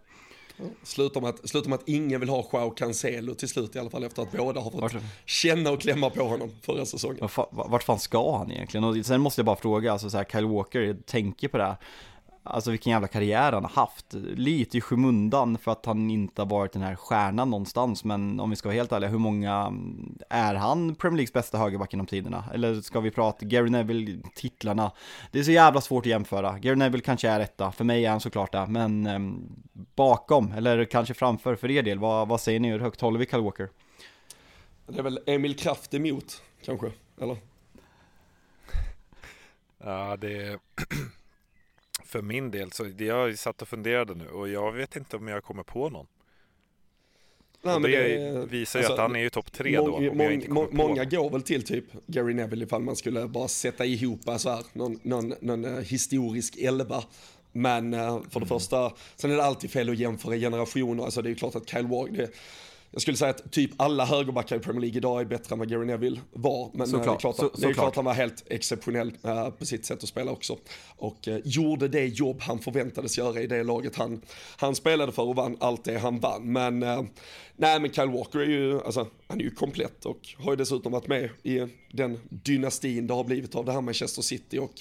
Slutar 0.82 1.20
med, 1.20 1.30
att, 1.30 1.48
slutar 1.48 1.70
med 1.70 1.78
att 1.78 1.88
ingen 1.88 2.20
vill 2.20 2.28
ha 2.28 2.48
Joao 2.52 2.70
Cancelo 2.70 3.34
till 3.34 3.48
slut 3.48 3.76
i 3.76 3.78
alla 3.78 3.90
fall 3.90 4.04
efter 4.04 4.22
att 4.22 4.32
båda 4.32 4.60
har 4.60 4.70
fått 4.70 4.80
vart, 4.80 4.96
känna 5.26 5.70
och 5.70 5.80
klämma 5.80 6.10
på 6.10 6.24
honom 6.24 6.50
förra 6.62 6.86
säsongen. 6.86 7.28
Vart 7.50 7.82
fan 7.82 7.98
ska 7.98 8.38
han 8.38 8.52
egentligen? 8.52 8.84
Och 8.84 9.06
sen 9.06 9.20
måste 9.20 9.40
jag 9.40 9.46
bara 9.46 9.56
fråga, 9.56 9.92
alltså 9.92 10.10
så 10.10 10.16
här, 10.16 10.24
Kyle 10.24 10.46
Walker, 10.46 10.96
tänker 11.06 11.48
på 11.48 11.58
det 11.58 11.64
här. 11.64 11.76
Alltså 12.46 12.70
vilken 12.70 12.90
jävla 12.90 13.08
karriär 13.08 13.52
han 13.52 13.64
har 13.64 13.70
haft. 13.70 14.14
Lite 14.34 14.78
i 14.78 14.80
skymundan 14.80 15.58
för 15.58 15.72
att 15.72 15.86
han 15.86 16.10
inte 16.10 16.42
har 16.42 16.46
varit 16.46 16.72
den 16.72 16.82
här 16.82 16.94
stjärnan 16.96 17.50
någonstans. 17.50 18.04
Men 18.04 18.40
om 18.40 18.50
vi 18.50 18.56
ska 18.56 18.68
vara 18.68 18.76
helt 18.76 18.92
ärliga, 18.92 19.10
hur 19.10 19.18
många 19.18 19.72
är 20.28 20.54
han 20.54 20.94
Premier 20.94 21.16
Leagues 21.16 21.32
bästa 21.32 21.58
högerback 21.58 21.92
genom 21.92 22.06
tiderna? 22.06 22.44
Eller 22.54 22.80
ska 22.80 23.00
vi 23.00 23.10
prata 23.10 23.46
Gary 23.46 23.70
Neville-titlarna? 23.70 24.92
Det 25.30 25.38
är 25.38 25.42
så 25.42 25.50
jävla 25.50 25.80
svårt 25.80 26.02
att 26.02 26.10
jämföra. 26.10 26.58
Gary 26.58 26.76
Neville 26.76 27.02
kanske 27.02 27.28
är 27.28 27.40
etta, 27.40 27.72
för 27.72 27.84
mig 27.84 28.06
är 28.06 28.10
han 28.10 28.20
såklart 28.20 28.52
det. 28.52 28.66
Men 28.66 29.06
eh, 29.06 29.18
bakom, 29.94 30.52
eller 30.52 30.84
kanske 30.84 31.14
framför 31.14 31.56
för 31.56 31.70
er 31.70 31.82
del, 31.82 31.98
vad, 31.98 32.28
vad 32.28 32.40
säger 32.40 32.60
ni? 32.60 32.70
Hur 32.70 32.80
högt 32.80 33.00
håller 33.00 33.18
vi 33.18 33.26
Kyle 33.26 33.42
Walker? 33.42 33.68
Det 34.86 34.98
är 34.98 35.02
väl 35.02 35.20
Emil 35.26 35.56
Kraft 35.56 35.94
emot, 35.94 36.42
kanske, 36.64 36.92
eller? 37.20 37.36
Ja, 39.78 40.16
det 40.16 40.42
är 40.42 40.58
för 42.02 42.22
min 42.22 42.50
del 42.50 42.72
så 42.72 42.86
jag 42.98 43.38
satt 43.38 43.62
och 43.62 43.68
funderade 43.68 44.14
nu 44.14 44.28
och 44.28 44.48
jag 44.48 44.72
vet 44.72 44.96
inte 44.96 45.16
om 45.16 45.28
jag 45.28 45.44
kommer 45.44 45.62
på 45.62 45.90
någon. 45.90 46.06
Nej, 47.64 47.80
det, 47.80 48.16
det, 48.18 48.46
visar 48.46 48.78
ju 48.78 48.84
alltså, 48.84 48.92
att 48.92 48.98
han 48.98 49.16
är 49.16 49.20
ju 49.20 49.30
topp 49.30 49.52
tre 49.52 49.76
då. 49.76 50.00
Mång, 50.00 50.44
mång, 50.48 50.68
många 50.70 51.04
går 51.04 51.30
väl 51.30 51.42
till 51.42 51.62
typ 51.62 51.84
Gary 52.06 52.34
Neville 52.34 52.64
ifall 52.64 52.82
man 52.82 52.96
skulle 52.96 53.28
bara 53.28 53.48
sätta 53.48 53.84
ihop 53.84 54.20
så 54.38 54.50
här, 54.50 54.64
någon, 54.72 54.98
någon, 55.02 55.34
någon 55.40 55.64
eh, 55.64 55.82
historisk 55.82 56.56
elva. 56.56 57.04
Men 57.52 57.94
eh, 57.94 58.22
för 58.30 58.40
det 58.40 58.46
första, 58.46 58.92
sen 59.16 59.30
är 59.30 59.36
det 59.36 59.44
alltid 59.44 59.70
fel 59.70 59.90
att 59.90 59.98
jämföra 59.98 60.36
generationer. 60.36 61.04
Alltså 61.04 61.22
det 61.22 61.28
är 61.28 61.30
ju 61.30 61.36
klart 61.36 61.54
att 61.54 61.68
Kyle 61.68 61.88
det, 62.10 62.30
jag 62.94 63.02
skulle 63.02 63.16
säga 63.16 63.30
att 63.30 63.52
typ 63.52 63.70
alla 63.76 64.04
högerbackar 64.04 64.56
i 64.56 64.58
Premier 64.58 64.80
League 64.80 64.96
idag 64.98 65.20
är 65.20 65.24
bättre 65.24 65.52
än 65.54 65.58
vad 65.58 65.68
Gary 65.70 65.86
Neville 65.86 66.20
var. 66.32 66.70
Men 66.74 66.86
Såklart. 66.86 67.04
det 67.06 67.12
är 67.12 67.18
klart, 67.18 67.36
Så- 67.36 67.46
att, 67.46 67.60
det 67.60 67.66
är 67.66 67.72
klart 67.72 67.96
han 67.96 68.04
var 68.04 68.14
helt 68.14 68.44
exceptionell 68.46 69.12
eh, 69.22 69.50
på 69.50 69.66
sitt 69.66 69.84
sätt 69.86 70.02
att 70.02 70.08
spela 70.08 70.30
också. 70.30 70.58
Och 70.96 71.28
eh, 71.28 71.38
gjorde 71.44 71.88
det 71.88 72.06
jobb 72.06 72.40
han 72.40 72.58
förväntades 72.58 73.18
göra 73.18 73.40
i 73.40 73.46
det 73.46 73.62
laget 73.62 73.96
han, 73.96 74.20
han 74.56 74.74
spelade 74.74 75.12
för 75.12 75.22
och 75.22 75.36
vann 75.36 75.56
allt 75.60 75.84
det 75.84 75.98
han 75.98 76.20
vann. 76.20 76.52
Men 76.52 76.82
eh, 76.82 77.02
nej 77.56 77.80
men 77.80 77.92
Kyle 77.92 78.10
Walker 78.10 78.38
är 78.38 78.46
ju, 78.46 78.80
alltså, 78.80 79.06
han 79.26 79.40
är 79.40 79.44
ju 79.44 79.50
komplett 79.50 80.04
och 80.04 80.34
har 80.38 80.52
ju 80.52 80.56
dessutom 80.56 80.92
varit 80.92 81.08
med 81.08 81.30
i 81.42 81.66
den 81.92 82.20
dynastin 82.28 83.06
det 83.06 83.14
har 83.14 83.24
blivit 83.24 83.54
av 83.54 83.64
det 83.64 83.72
här 83.72 83.80
Manchester 83.80 84.22
City 84.22 84.58
och 84.58 84.72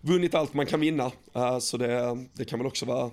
vunnit 0.00 0.34
allt 0.34 0.54
man 0.54 0.66
kan 0.66 0.80
vinna. 0.80 1.12
Så 1.60 1.76
det, 1.76 2.24
det 2.32 2.44
kan 2.44 2.58
väl 2.58 2.66
också 2.66 2.86
vara 2.86 3.10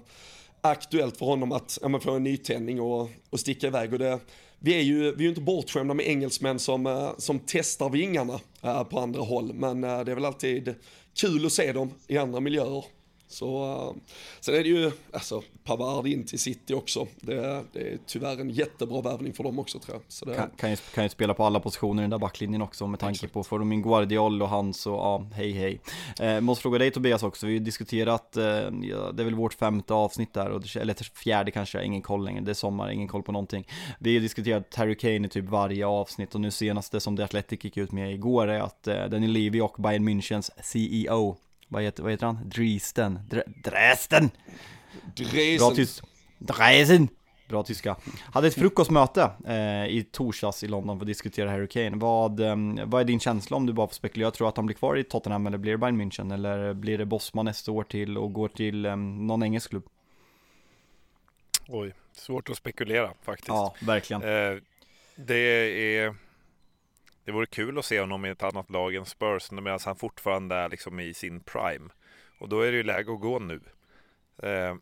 aktuellt 0.62 1.18
för 1.18 1.26
honom 1.26 1.51
att 1.51 1.80
ja, 1.82 1.99
få 1.99 2.12
en 2.12 2.24
nytändning 2.24 2.82
och, 2.82 3.09
och 3.30 3.39
sticka 3.39 3.68
iväg. 3.68 3.93
Och 3.93 3.99
det, 3.99 4.20
vi 4.59 4.76
är 4.76 4.82
ju 4.82 5.16
vi 5.16 5.26
är 5.26 5.30
inte 5.30 5.41
bortskämda 5.41 5.93
med 5.93 6.07
engelsmän 6.07 6.59
som, 6.59 6.88
eh, 6.88 7.12
som 7.18 7.39
testar 7.45 7.89
vingarna 7.89 8.39
eh, 8.62 8.84
på 8.84 8.99
andra 8.99 9.22
håll, 9.22 9.53
men 9.53 9.84
eh, 9.84 9.99
det 9.99 10.12
är 10.12 10.16
väl 10.16 10.26
alltid 10.26 10.76
kul 11.16 11.45
att 11.45 11.51
se 11.51 11.74
dem 11.74 11.93
i 12.07 12.18
andra 12.18 12.39
miljöer. 12.39 12.86
Så, 13.32 13.63
eh, 13.65 14.01
sen 14.39 14.55
är 14.55 14.63
det 14.63 14.69
ju, 14.69 14.91
alltså 15.13 15.41
Pavard 15.63 16.07
in 16.07 16.25
till 16.25 16.39
City 16.39 16.73
också, 16.73 17.07
det, 17.21 17.63
det 17.73 17.79
är 17.79 17.97
tyvärr 18.05 18.41
en 18.41 18.49
jättebra 18.49 19.01
värvning 19.01 19.34
för 19.34 19.43
dem 19.43 19.59
också 19.59 19.79
tror 19.79 19.95
jag. 19.95 20.01
Så 20.07 20.25
det, 20.25 20.36
Kan, 20.36 20.49
kan, 20.57 20.69
ju, 20.69 20.75
kan 20.75 21.03
ju 21.03 21.09
spela 21.09 21.34
på 21.34 21.43
alla 21.43 21.59
positioner 21.59 22.01
i 22.01 22.03
den 22.03 22.09
där 22.09 22.17
backlinjen 22.17 22.61
också 22.61 22.88
med 22.88 22.99
tanke 22.99 23.27
på, 23.27 23.43
får 23.43 23.59
de 23.59 23.71
in 23.71 23.82
Guardiol 23.82 24.41
och 24.41 24.49
han 24.49 24.73
så, 24.73 24.89
ja, 24.89 25.25
hej 25.34 25.51
hej. 25.51 25.79
Eh, 26.19 26.41
måste 26.41 26.61
fråga 26.61 26.79
dig 26.79 26.91
Tobias 26.91 27.23
också, 27.23 27.45
vi 27.45 27.53
har 27.53 27.59
ju 27.59 27.65
diskuterat, 27.65 28.38
eh, 28.38 28.43
ja, 28.43 29.11
det 29.13 29.21
är 29.21 29.23
väl 29.23 29.36
vårt 29.36 29.53
femte 29.53 29.93
avsnitt 29.93 30.34
där, 30.34 30.49
och 30.49 30.75
eller 30.75 31.17
fjärde 31.17 31.51
kanske, 31.51 31.84
ingen 31.84 32.01
koll 32.01 32.25
längre, 32.25 32.41
det 32.41 32.51
är 32.51 32.55
sommar, 32.55 32.91
ingen 32.91 33.07
koll 33.07 33.23
på 33.23 33.32
någonting. 33.32 33.67
Vi 33.99 34.09
har 34.09 34.13
ju 34.13 34.19
diskuterat 34.19 34.69
Terry 34.69 34.95
Kane 34.95 35.27
i 35.27 35.29
typ 35.29 35.45
varje 35.45 35.86
avsnitt 35.86 36.36
och 36.36 36.41
nu 36.41 36.51
senaste 36.51 36.99
som 36.99 37.17
The 37.17 37.23
Athletic 37.23 37.63
gick 37.63 37.77
ut 37.77 37.91
med 37.91 38.13
igår 38.13 38.47
är 38.47 38.59
att 38.59 38.88
eh, 38.88 39.05
Daniel 39.05 39.32
Levy 39.32 39.61
och 39.61 39.75
Bayern 39.77 40.09
Münchens 40.09 40.49
CEO, 40.61 41.38
vad 41.72 41.84
heter, 41.84 42.03
vad 42.03 42.11
heter 42.11 42.26
han? 42.26 42.49
Dresden? 42.49 43.19
Dre, 43.30 43.43
Dresden! 43.63 44.30
Bra 45.57 45.72
tyst. 45.76 46.03
Dreisen! 46.38 47.07
Bra 47.47 47.63
tyska. 47.63 47.95
Hade 48.34 48.47
ett 48.47 48.53
frukostmöte 48.53 49.32
eh, 49.47 49.86
i 49.86 50.07
torsdags 50.11 50.63
i 50.63 50.67
London 50.67 50.99
för 50.99 51.03
att 51.03 51.07
diskutera 51.07 51.49
Harry 51.49 51.67
Kane. 51.67 51.91
Vad, 51.97 52.39
eh, 52.39 52.55
vad 52.86 53.01
är 53.01 53.05
din 53.05 53.19
känsla 53.19 53.57
om 53.57 53.65
du 53.65 53.74
bara 53.74 53.88
får 53.88 53.93
spekulera? 53.93 54.32
Tror 54.32 54.45
du 54.45 54.49
att 54.49 54.57
han 54.57 54.65
blir 54.65 54.76
kvar 54.76 54.97
i 54.97 55.03
Tottenham 55.03 55.47
eller 55.47 55.57
blir 55.57 55.72
det 55.72 55.78
Bayern 55.78 56.01
München? 56.01 56.34
Eller 56.34 56.74
blir 56.74 56.97
det 56.97 57.05
Bosman 57.05 57.45
nästa 57.45 57.72
år 57.72 57.84
till 57.84 58.17
och 58.17 58.34
går 58.34 58.47
till 58.47 58.86
eh, 58.86 58.95
någon 58.95 59.43
engelsk 59.43 59.69
klubb? 59.69 59.86
Oj, 61.67 61.93
svårt 62.13 62.49
att 62.49 62.57
spekulera 62.57 63.13
faktiskt. 63.22 63.47
Ja, 63.47 63.76
verkligen. 63.82 64.22
Eh, 64.22 64.57
det 65.15 65.36
är 65.97 66.15
Det 67.24 67.32
vore 67.32 67.45
kul 67.45 67.78
att 67.78 67.86
se 67.86 67.99
honom 67.99 68.26
i 68.26 68.30
ett 68.30 68.43
annat 68.43 68.69
lag 68.69 68.95
än 68.95 69.05
Spurs 69.05 69.51
medan 69.51 69.80
han 69.86 69.95
fortfarande 69.95 70.55
är 70.55 70.69
liksom 70.69 70.99
i 70.99 71.13
sin 71.13 71.39
prime. 71.39 71.89
Och 72.39 72.49
då 72.49 72.61
är 72.61 72.72
det 72.72 72.78
ju 72.78 72.84
läge 72.84 73.13
att 73.13 73.22
gå 73.22 73.39
nu. 73.39 73.61
Eh, 74.43 74.76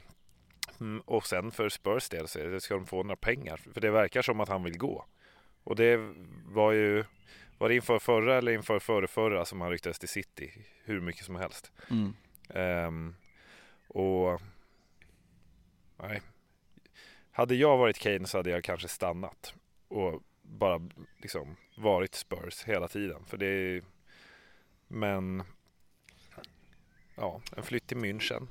mm, 0.80 1.00
och 1.00 1.26
sen 1.26 1.50
för 1.50 1.68
Spurs 1.68 2.08
del 2.08 2.28
så 2.28 2.60
ska 2.60 2.74
de 2.74 2.86
få 2.86 3.02
några 3.02 3.16
pengar. 3.16 3.60
För 3.72 3.80
det 3.80 3.90
verkar 3.90 4.22
som 4.22 4.40
att 4.40 4.48
han 4.48 4.62
vill 4.62 4.78
gå. 4.78 5.04
Och 5.64 5.76
det 5.76 6.14
var 6.44 6.72
ju 6.72 7.04
var 7.58 7.68
det 7.68 7.74
inför 7.74 7.98
förra 7.98 8.38
eller 8.38 8.52
inför 8.52 8.78
förra, 8.78 9.06
förra 9.06 9.44
som 9.44 9.60
han 9.60 9.70
ryktades 9.70 9.98
till 9.98 10.08
City 10.08 10.52
hur 10.84 11.00
mycket 11.00 11.24
som 11.24 11.36
helst. 11.36 11.72
Mm. 11.90 12.14
Ehm, 12.48 13.14
och 13.88 14.40
nej. 15.96 16.22
Hade 17.30 17.54
jag 17.54 17.76
varit 17.76 17.98
Kane 17.98 18.26
så 18.26 18.38
hade 18.38 18.50
jag 18.50 18.64
kanske 18.64 18.88
stannat 18.88 19.54
och 19.88 20.22
bara 20.48 20.80
liksom 21.22 21.56
varit 21.76 22.14
Spurs 22.14 22.64
hela 22.64 22.88
tiden. 22.88 23.24
För 23.26 23.36
det 23.36 23.46
är, 23.46 23.82
men 24.88 25.42
ja, 27.16 27.40
en 27.56 27.62
flytt 27.62 27.86
till 27.86 27.96
München 27.96 28.46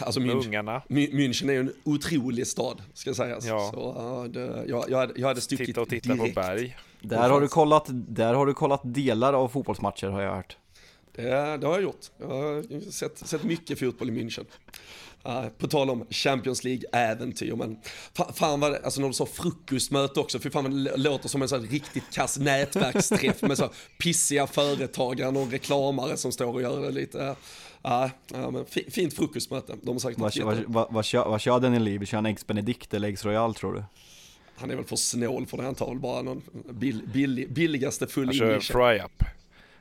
alltså 0.00 0.20
München, 0.20 0.46
ungarna. 0.46 0.82
München 0.88 1.48
är 1.48 1.52
ju 1.52 1.60
en 1.60 1.72
otrolig 1.84 2.46
stad, 2.46 2.82
ska 2.94 3.14
sägas. 3.14 3.46
Ja. 3.46 3.70
Så, 3.74 3.94
ja, 3.96 4.28
det, 4.28 4.64
jag, 4.66 4.90
jag, 4.90 4.98
hade, 4.98 5.20
jag 5.20 5.28
hade 5.28 5.40
stuckit 5.40 5.66
Titta 5.66 5.80
och 5.80 5.88
titta 5.88 6.14
direkt. 6.14 6.34
på 6.34 6.40
berg. 6.40 6.76
Där 7.00 7.30
har, 7.30 7.40
du 7.40 7.48
kollat, 7.48 7.84
där 7.88 8.34
har 8.34 8.46
du 8.46 8.54
kollat 8.54 8.80
delar 8.84 9.32
av 9.32 9.48
fotbollsmatcher 9.48 10.06
har 10.06 10.22
jag 10.22 10.34
hört. 10.34 10.56
Det, 11.12 11.56
det 11.56 11.66
har 11.66 11.74
jag 11.74 11.82
gjort. 11.82 12.06
Jag 12.16 12.26
har 12.26 12.90
sett, 12.90 13.18
sett 13.18 13.44
mycket 13.44 13.78
fotboll 13.78 14.08
i 14.08 14.12
München. 14.12 14.44
Uh, 15.26 15.48
på 15.48 15.68
tal 15.68 15.90
om 15.90 16.06
Champions 16.10 16.64
League-äventyr, 16.64 17.56
men 17.56 17.78
fa- 18.14 18.32
fan 18.32 18.60
vad 18.60 18.72
det, 18.72 18.80
alltså 18.84 19.00
när 19.00 19.08
du 19.08 19.14
sa 19.14 19.26
frukostmöte 19.26 20.20
också, 20.20 20.38
för 20.38 20.50
fan 20.50 20.64
vad 20.64 20.72
det 20.84 20.96
låter 20.96 21.28
som 21.28 21.42
en 21.42 21.48
sån 21.48 21.66
riktigt 21.66 22.14
kass 22.14 22.38
nätverksträff 22.38 23.42
med 23.42 23.58
så 23.58 23.70
pissiga 23.98 24.46
företagare 24.46 25.38
och 25.38 25.50
reklamare 25.50 26.16
som 26.16 26.32
står 26.32 26.54
och 26.54 26.62
gör 26.62 26.80
det 26.82 26.90
lite. 26.90 27.18
Uh, 27.18 27.34
ja, 27.82 28.10
men 28.50 28.64
fi, 28.66 28.90
fint 28.90 29.14
frukostmöte, 29.14 29.74
de 29.82 29.90
har 29.90 29.98
säkert 29.98 30.18
Vad, 30.18 30.36
vad, 30.38 30.64
vad, 30.66 30.92
vad, 30.92 31.04
kör, 31.04 31.28
vad 31.28 31.40
kör 31.40 31.60
Daniel 31.60 31.82
Levy? 31.82 32.06
Kör 32.06 32.16
han 32.16 32.26
Eggs 32.26 32.46
Benedict 32.46 32.94
eller 32.94 33.08
Eggs 33.08 33.24
Royal 33.24 33.54
tror 33.54 33.74
du? 33.74 33.84
Han 34.56 34.70
är 34.70 34.76
väl 34.76 34.84
för 34.84 34.96
snål 34.96 35.46
för 35.46 35.56
det, 35.56 35.62
han 35.62 35.74
tar 35.74 35.94
bara 35.94 36.22
någon 36.22 36.42
bill, 36.70 37.02
bill, 37.12 37.46
billigaste 37.50 38.06
full 38.06 38.26
Han 38.26 38.34
kör 38.34 38.44
en 38.46 38.50
English. 38.52 38.72
fry-up. 38.72 39.22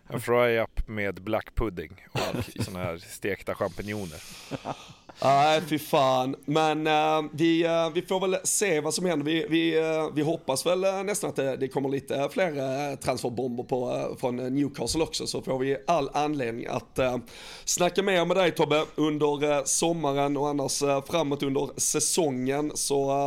En 0.10 0.22
fry-up 0.22 0.88
med 0.88 1.22
black 1.22 1.56
pudding 1.56 1.92
och 2.12 2.64
sådana 2.66 2.86
här 2.86 2.98
stekta 2.98 3.56
champinjoner. 3.56 4.22
Nej, 5.24 5.62
fy 5.68 5.80
fan. 5.80 6.36
Men 6.46 6.88
eh, 6.88 7.30
vi, 7.32 7.66
eh, 7.66 7.90
vi 7.94 8.02
får 8.02 8.20
väl 8.20 8.38
se 8.44 8.80
vad 8.80 8.94
som 8.94 9.06
händer. 9.06 9.26
Vi, 9.26 9.46
vi, 9.50 9.78
eh, 9.78 10.08
vi 10.14 10.22
hoppas 10.22 10.66
väl 10.66 11.06
nästan 11.06 11.30
att 11.30 11.36
det, 11.36 11.58
det 11.58 11.68
kommer 11.68 11.90
lite 11.90 12.30
fler 12.32 12.52
uh, 12.52 12.96
transferbomber 12.96 13.64
på, 13.64 14.08
från 14.20 14.36
Newcastle 14.36 15.04
också. 15.04 15.28
Så 15.28 15.42
får 15.42 15.60
vi 15.60 15.78
all 15.88 16.10
anledning 16.14 16.66
att 16.66 17.00
uh, 17.00 17.18
snacka 17.66 18.04
mer 18.04 18.26
med 18.26 18.38
dig 18.38 18.52
Tobbe 18.52 18.86
under 18.96 19.66
sommaren 19.66 20.38
och 20.38 20.50
annars 20.50 20.84
framåt 21.08 21.44
under 21.44 21.70
säsongen. 21.78 22.72
Så 22.76 23.18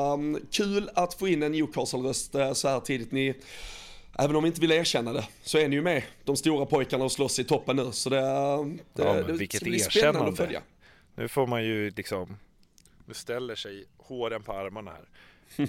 kul 0.51 0.91
att 0.95 1.15
få 1.15 1.29
in 1.29 1.43
en 1.43 1.53
Newcastle-röst 1.53 2.33
så 2.53 2.69
här 2.69 2.81
tidigt. 2.81 3.13
Ni, 3.13 3.35
Även 4.19 4.37
om 4.37 4.43
vi 4.43 4.47
inte 4.47 4.61
vill 4.61 4.73
erkänna 4.73 5.13
det 5.13 5.25
så 5.43 5.59
är 5.59 5.69
ni 5.69 5.77
ju 5.77 5.83
med, 5.83 6.03
de 6.25 6.37
stora 6.37 6.67
pojkarna 6.67 7.05
och 7.05 7.13
slåss 7.13 7.39
i 7.39 7.45
toppen 7.45 7.77
nu. 7.77 7.89
Så 7.93 8.11
det, 8.11 8.21
det, 8.21 9.03
Ja, 9.03 9.13
det 9.23 9.47
ska 9.47 9.65
bli 9.65 9.79
spännande 9.79 10.31
att 10.31 10.37
följa. 10.37 10.63
Nu 11.21 11.29
får 11.29 11.47
man 11.47 11.65
ju 11.65 11.91
liksom, 11.91 12.37
nu 13.07 13.15
ställer 13.15 13.55
sig 13.55 13.85
håren 13.97 14.43
på 14.43 14.53
armarna 14.53 14.91
här. 14.91 15.05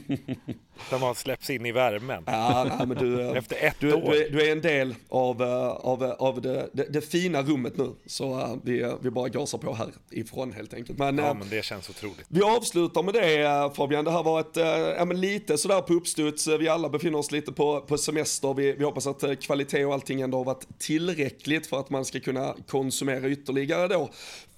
När 0.91 0.99
man 0.99 1.15
släpps 1.15 1.49
in 1.49 1.65
i 1.65 1.71
värmen. 1.71 2.23
Ja, 2.27 2.65
nej, 2.77 2.87
men 2.87 2.97
du, 2.97 3.21
eh, 3.21 3.31
Efter 3.37 3.55
ett 3.67 3.75
du, 3.79 3.93
år. 3.93 4.11
du, 4.11 4.25
är, 4.25 4.29
du 4.29 4.47
är 4.47 4.51
en 4.51 4.61
del 4.61 4.95
av, 5.09 5.41
eh, 5.41 5.67
av, 5.67 6.03
eh, 6.03 6.09
av 6.09 6.41
det, 6.41 6.69
det, 6.73 6.83
det 6.83 7.01
fina 7.01 7.41
rummet 7.41 7.77
nu. 7.77 7.95
Så 8.05 8.59
vi, 8.63 8.93
vi 9.01 9.11
bara 9.11 9.29
gasar 9.29 9.57
på 9.57 9.73
härifrån 9.73 10.51
helt 10.53 10.73
enkelt. 10.73 10.99
Men, 10.99 11.17
Ja 11.17 11.33
men 11.33 11.49
det 11.49 11.65
känns 11.65 11.89
otroligt. 11.89 12.25
vi 12.27 12.41
avslutar 12.41 13.03
med 13.03 13.13
det 13.13 13.71
Fabian. 13.75 14.05
Det 14.05 14.11
här 14.11 14.23
var 14.23 14.39
ett, 14.39 14.55
ja, 14.97 15.05
men 15.05 15.21
lite 15.21 15.57
sådär 15.57 15.81
på 15.81 15.93
uppstuds. 15.93 16.47
Vi 16.47 16.67
alla 16.69 16.89
befinner 16.89 17.17
oss 17.17 17.31
lite 17.31 17.51
på, 17.51 17.81
på 17.81 17.97
semester. 17.97 18.53
Vi, 18.53 18.71
vi 18.71 18.83
hoppas 18.83 19.07
att 19.07 19.41
kvalitet 19.41 19.85
och 19.85 19.93
allting 19.93 20.21
ändå 20.21 20.37
har 20.37 20.45
varit 20.45 20.79
tillräckligt 20.79 21.67
för 21.67 21.79
att 21.79 21.89
man 21.89 22.05
ska 22.05 22.19
kunna 22.19 22.55
konsumera 22.67 23.29
ytterligare 23.29 23.87
då 23.87 24.09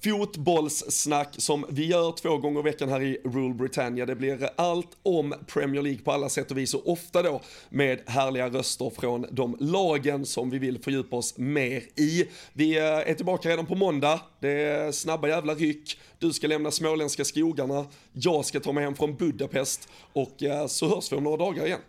fotbollssnack 0.04 1.34
som 1.38 1.66
vi 1.68 1.86
gör 1.86 2.12
två 2.12 2.38
gånger 2.38 2.60
i 2.60 2.62
veckan 2.62 2.88
här 2.88 3.02
i 3.02 3.18
Rule 3.24 3.54
Britannia. 3.54 4.06
Det 4.06 4.14
blir 4.14 4.50
allt 4.56 4.88
om 5.02 5.34
Premier 5.46 5.82
League 5.82 6.00
på 6.02 6.12
alla 6.12 6.28
sätt 6.28 6.50
och 6.50 6.58
vis 6.58 6.74
och 6.74 6.88
ofta 6.88 7.22
då 7.22 7.40
med 7.68 8.00
härliga 8.06 8.48
röster 8.48 8.90
från 9.00 9.26
de 9.30 9.56
lagen 9.60 10.26
som 10.26 10.50
vi 10.50 10.58
vill 10.58 10.82
fördjupa 10.82 11.16
oss 11.16 11.38
mer 11.38 11.82
i. 11.96 12.24
Vi 12.52 12.78
eh, 12.78 12.84
är 12.84 13.14
tillbaka 13.14 13.48
redan 13.48 13.66
på 13.66 13.74
måndag. 13.74 14.20
Det 14.40 14.62
är 14.62 14.92
snabba 14.92 15.28
jävla 15.28 15.54
ryck. 15.54 15.98
Du 16.18 16.32
ska 16.32 16.46
lämna 16.46 16.70
småländska 16.70 17.24
skogarna. 17.24 17.86
Jag 18.12 18.44
ska 18.44 18.60
ta 18.60 18.72
mig 18.72 18.84
hem 18.84 18.94
från 18.94 19.16
Budapest 19.16 19.88
och 20.12 20.42
eh, 20.42 20.66
så 20.66 20.94
hörs 20.94 21.12
vi 21.12 21.16
om 21.16 21.24
några 21.24 21.36
dagar 21.36 21.66
igen. 21.66 21.80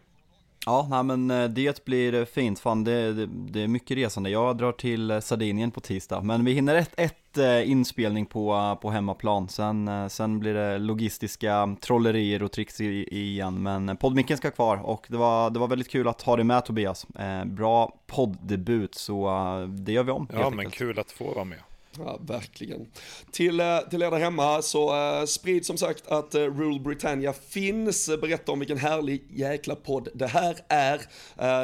Ja, 0.65 0.87
nej, 0.89 1.03
men 1.03 1.31
eh, 1.31 1.49
det 1.49 1.85
blir 1.85 2.13
eh, 2.13 2.25
fint. 2.25 2.59
Fan, 2.59 2.83
det, 2.83 3.13
det, 3.13 3.25
det 3.25 3.63
är 3.63 3.67
mycket 3.67 3.97
resande. 3.97 4.29
Jag 4.29 4.57
drar 4.57 4.71
till 4.71 5.11
eh, 5.11 5.19
Sardinien 5.19 5.71
på 5.71 5.79
tisdag, 5.79 6.21
men 6.21 6.45
vi 6.45 6.53
hinner 6.53 6.75
ett, 6.75 6.93
ett 6.97 7.37
inspelning 7.65 8.25
på, 8.25 8.77
på 8.81 8.89
hemmaplan. 8.89 9.49
Sen, 9.49 10.09
sen 10.09 10.39
blir 10.39 10.53
det 10.53 10.77
logistiska 10.77 11.75
trollerier 11.81 12.43
och 12.43 12.51
tricks 12.51 12.81
igen. 12.81 13.63
Men 13.63 13.97
poddmicken 13.97 14.37
ska 14.37 14.51
kvar 14.51 14.77
och 14.77 15.05
det 15.09 15.17
var, 15.17 15.49
det 15.49 15.59
var 15.59 15.67
väldigt 15.67 15.89
kul 15.89 16.07
att 16.07 16.21
ha 16.21 16.35
dig 16.35 16.45
med 16.45 16.65
Tobias. 16.65 17.07
Bra 17.45 17.93
podddebut, 18.07 18.95
så 18.95 19.29
det 19.69 19.91
gör 19.91 20.03
vi 20.03 20.11
om 20.11 20.27
Ja 20.33 20.49
men 20.49 20.59
enkelt. 20.59 20.75
kul 20.75 20.99
att 20.99 21.11
få 21.11 21.33
vara 21.33 21.45
med. 21.45 21.59
Ja, 21.97 22.19
verkligen. 22.27 22.87
Till, 23.31 23.59
eh, 23.59 23.79
till 23.89 24.01
er 24.01 24.11
där 24.11 24.17
hemma 24.17 24.61
så 24.61 24.95
eh, 24.95 25.25
sprid 25.25 25.65
som 25.65 25.77
sagt 25.77 26.07
att 26.07 26.35
eh, 26.35 26.41
Rule 26.41 26.79
Britannia 26.79 27.33
finns. 27.33 28.09
Berätta 28.21 28.51
om 28.51 28.59
vilken 28.59 28.77
härlig 28.77 29.23
jäkla 29.29 29.75
podd 29.75 30.07
det 30.13 30.27
här 30.27 30.57
är. 30.67 31.01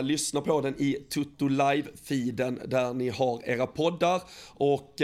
Lyssna 0.02 0.42
på 0.42 0.62
den 0.62 0.76
i 0.78 0.98
Tutto 1.14 1.48
Live-feeden 1.48 2.60
där 2.66 2.94
ni 2.94 3.10
har 3.10 3.50
era 3.50 3.68
poddar. 3.68 4.22
Och 4.48 4.96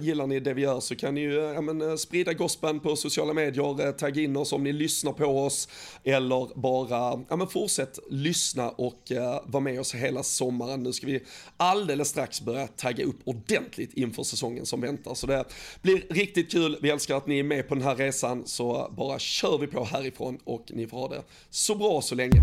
gillar 0.00 0.26
ni 0.26 0.40
det 0.40 0.54
vi 0.54 0.62
gör 0.62 0.80
så 0.80 0.96
kan 0.96 1.14
ni 1.14 1.20
ju 1.20 1.34
ja, 1.34 1.60
men, 1.60 1.98
sprida 1.98 2.32
gospeln 2.32 2.80
på 2.80 2.96
sociala 2.96 3.32
medier, 3.32 3.92
tagga 3.92 4.22
in 4.22 4.36
oss 4.36 4.52
om 4.52 4.64
ni 4.64 4.72
lyssnar 4.72 5.12
på 5.12 5.24
oss. 5.24 5.68
Eller 6.04 6.58
bara 6.60 7.24
ja, 7.28 7.36
men 7.36 7.46
fortsätt 7.46 7.98
lyssna 8.10 8.70
och 8.70 9.10
uh, 9.10 9.40
vara 9.44 9.60
med 9.60 9.80
oss 9.80 9.94
hela 9.94 10.22
sommaren. 10.22 10.82
Nu 10.82 10.92
ska 10.92 11.06
vi 11.06 11.22
alldeles 11.56 12.08
strax 12.08 12.40
börja 12.40 12.66
tagga 12.66 13.04
upp 13.04 13.20
ordentligt 13.24 13.94
inför 13.94 14.22
säsongen 14.22 14.66
som 14.72 14.80
väntar. 14.80 15.14
Så 15.14 15.26
det 15.26 15.44
blir 15.82 16.02
riktigt 16.10 16.52
kul. 16.52 16.78
Vi 16.82 16.90
älskar 16.90 17.16
att 17.16 17.26
ni 17.26 17.38
är 17.38 17.42
med 17.42 17.68
på 17.68 17.74
den 17.74 17.84
här 17.84 17.96
resan. 17.96 18.42
Så 18.46 18.92
bara 18.96 19.18
kör 19.18 19.58
vi 19.58 19.66
på 19.66 19.84
härifrån 19.84 20.38
och 20.44 20.64
ni 20.68 20.86
får 20.86 20.96
ha 20.98 21.08
det 21.08 21.22
så 21.50 21.74
bra 21.74 22.02
så 22.02 22.14
länge. 22.14 22.42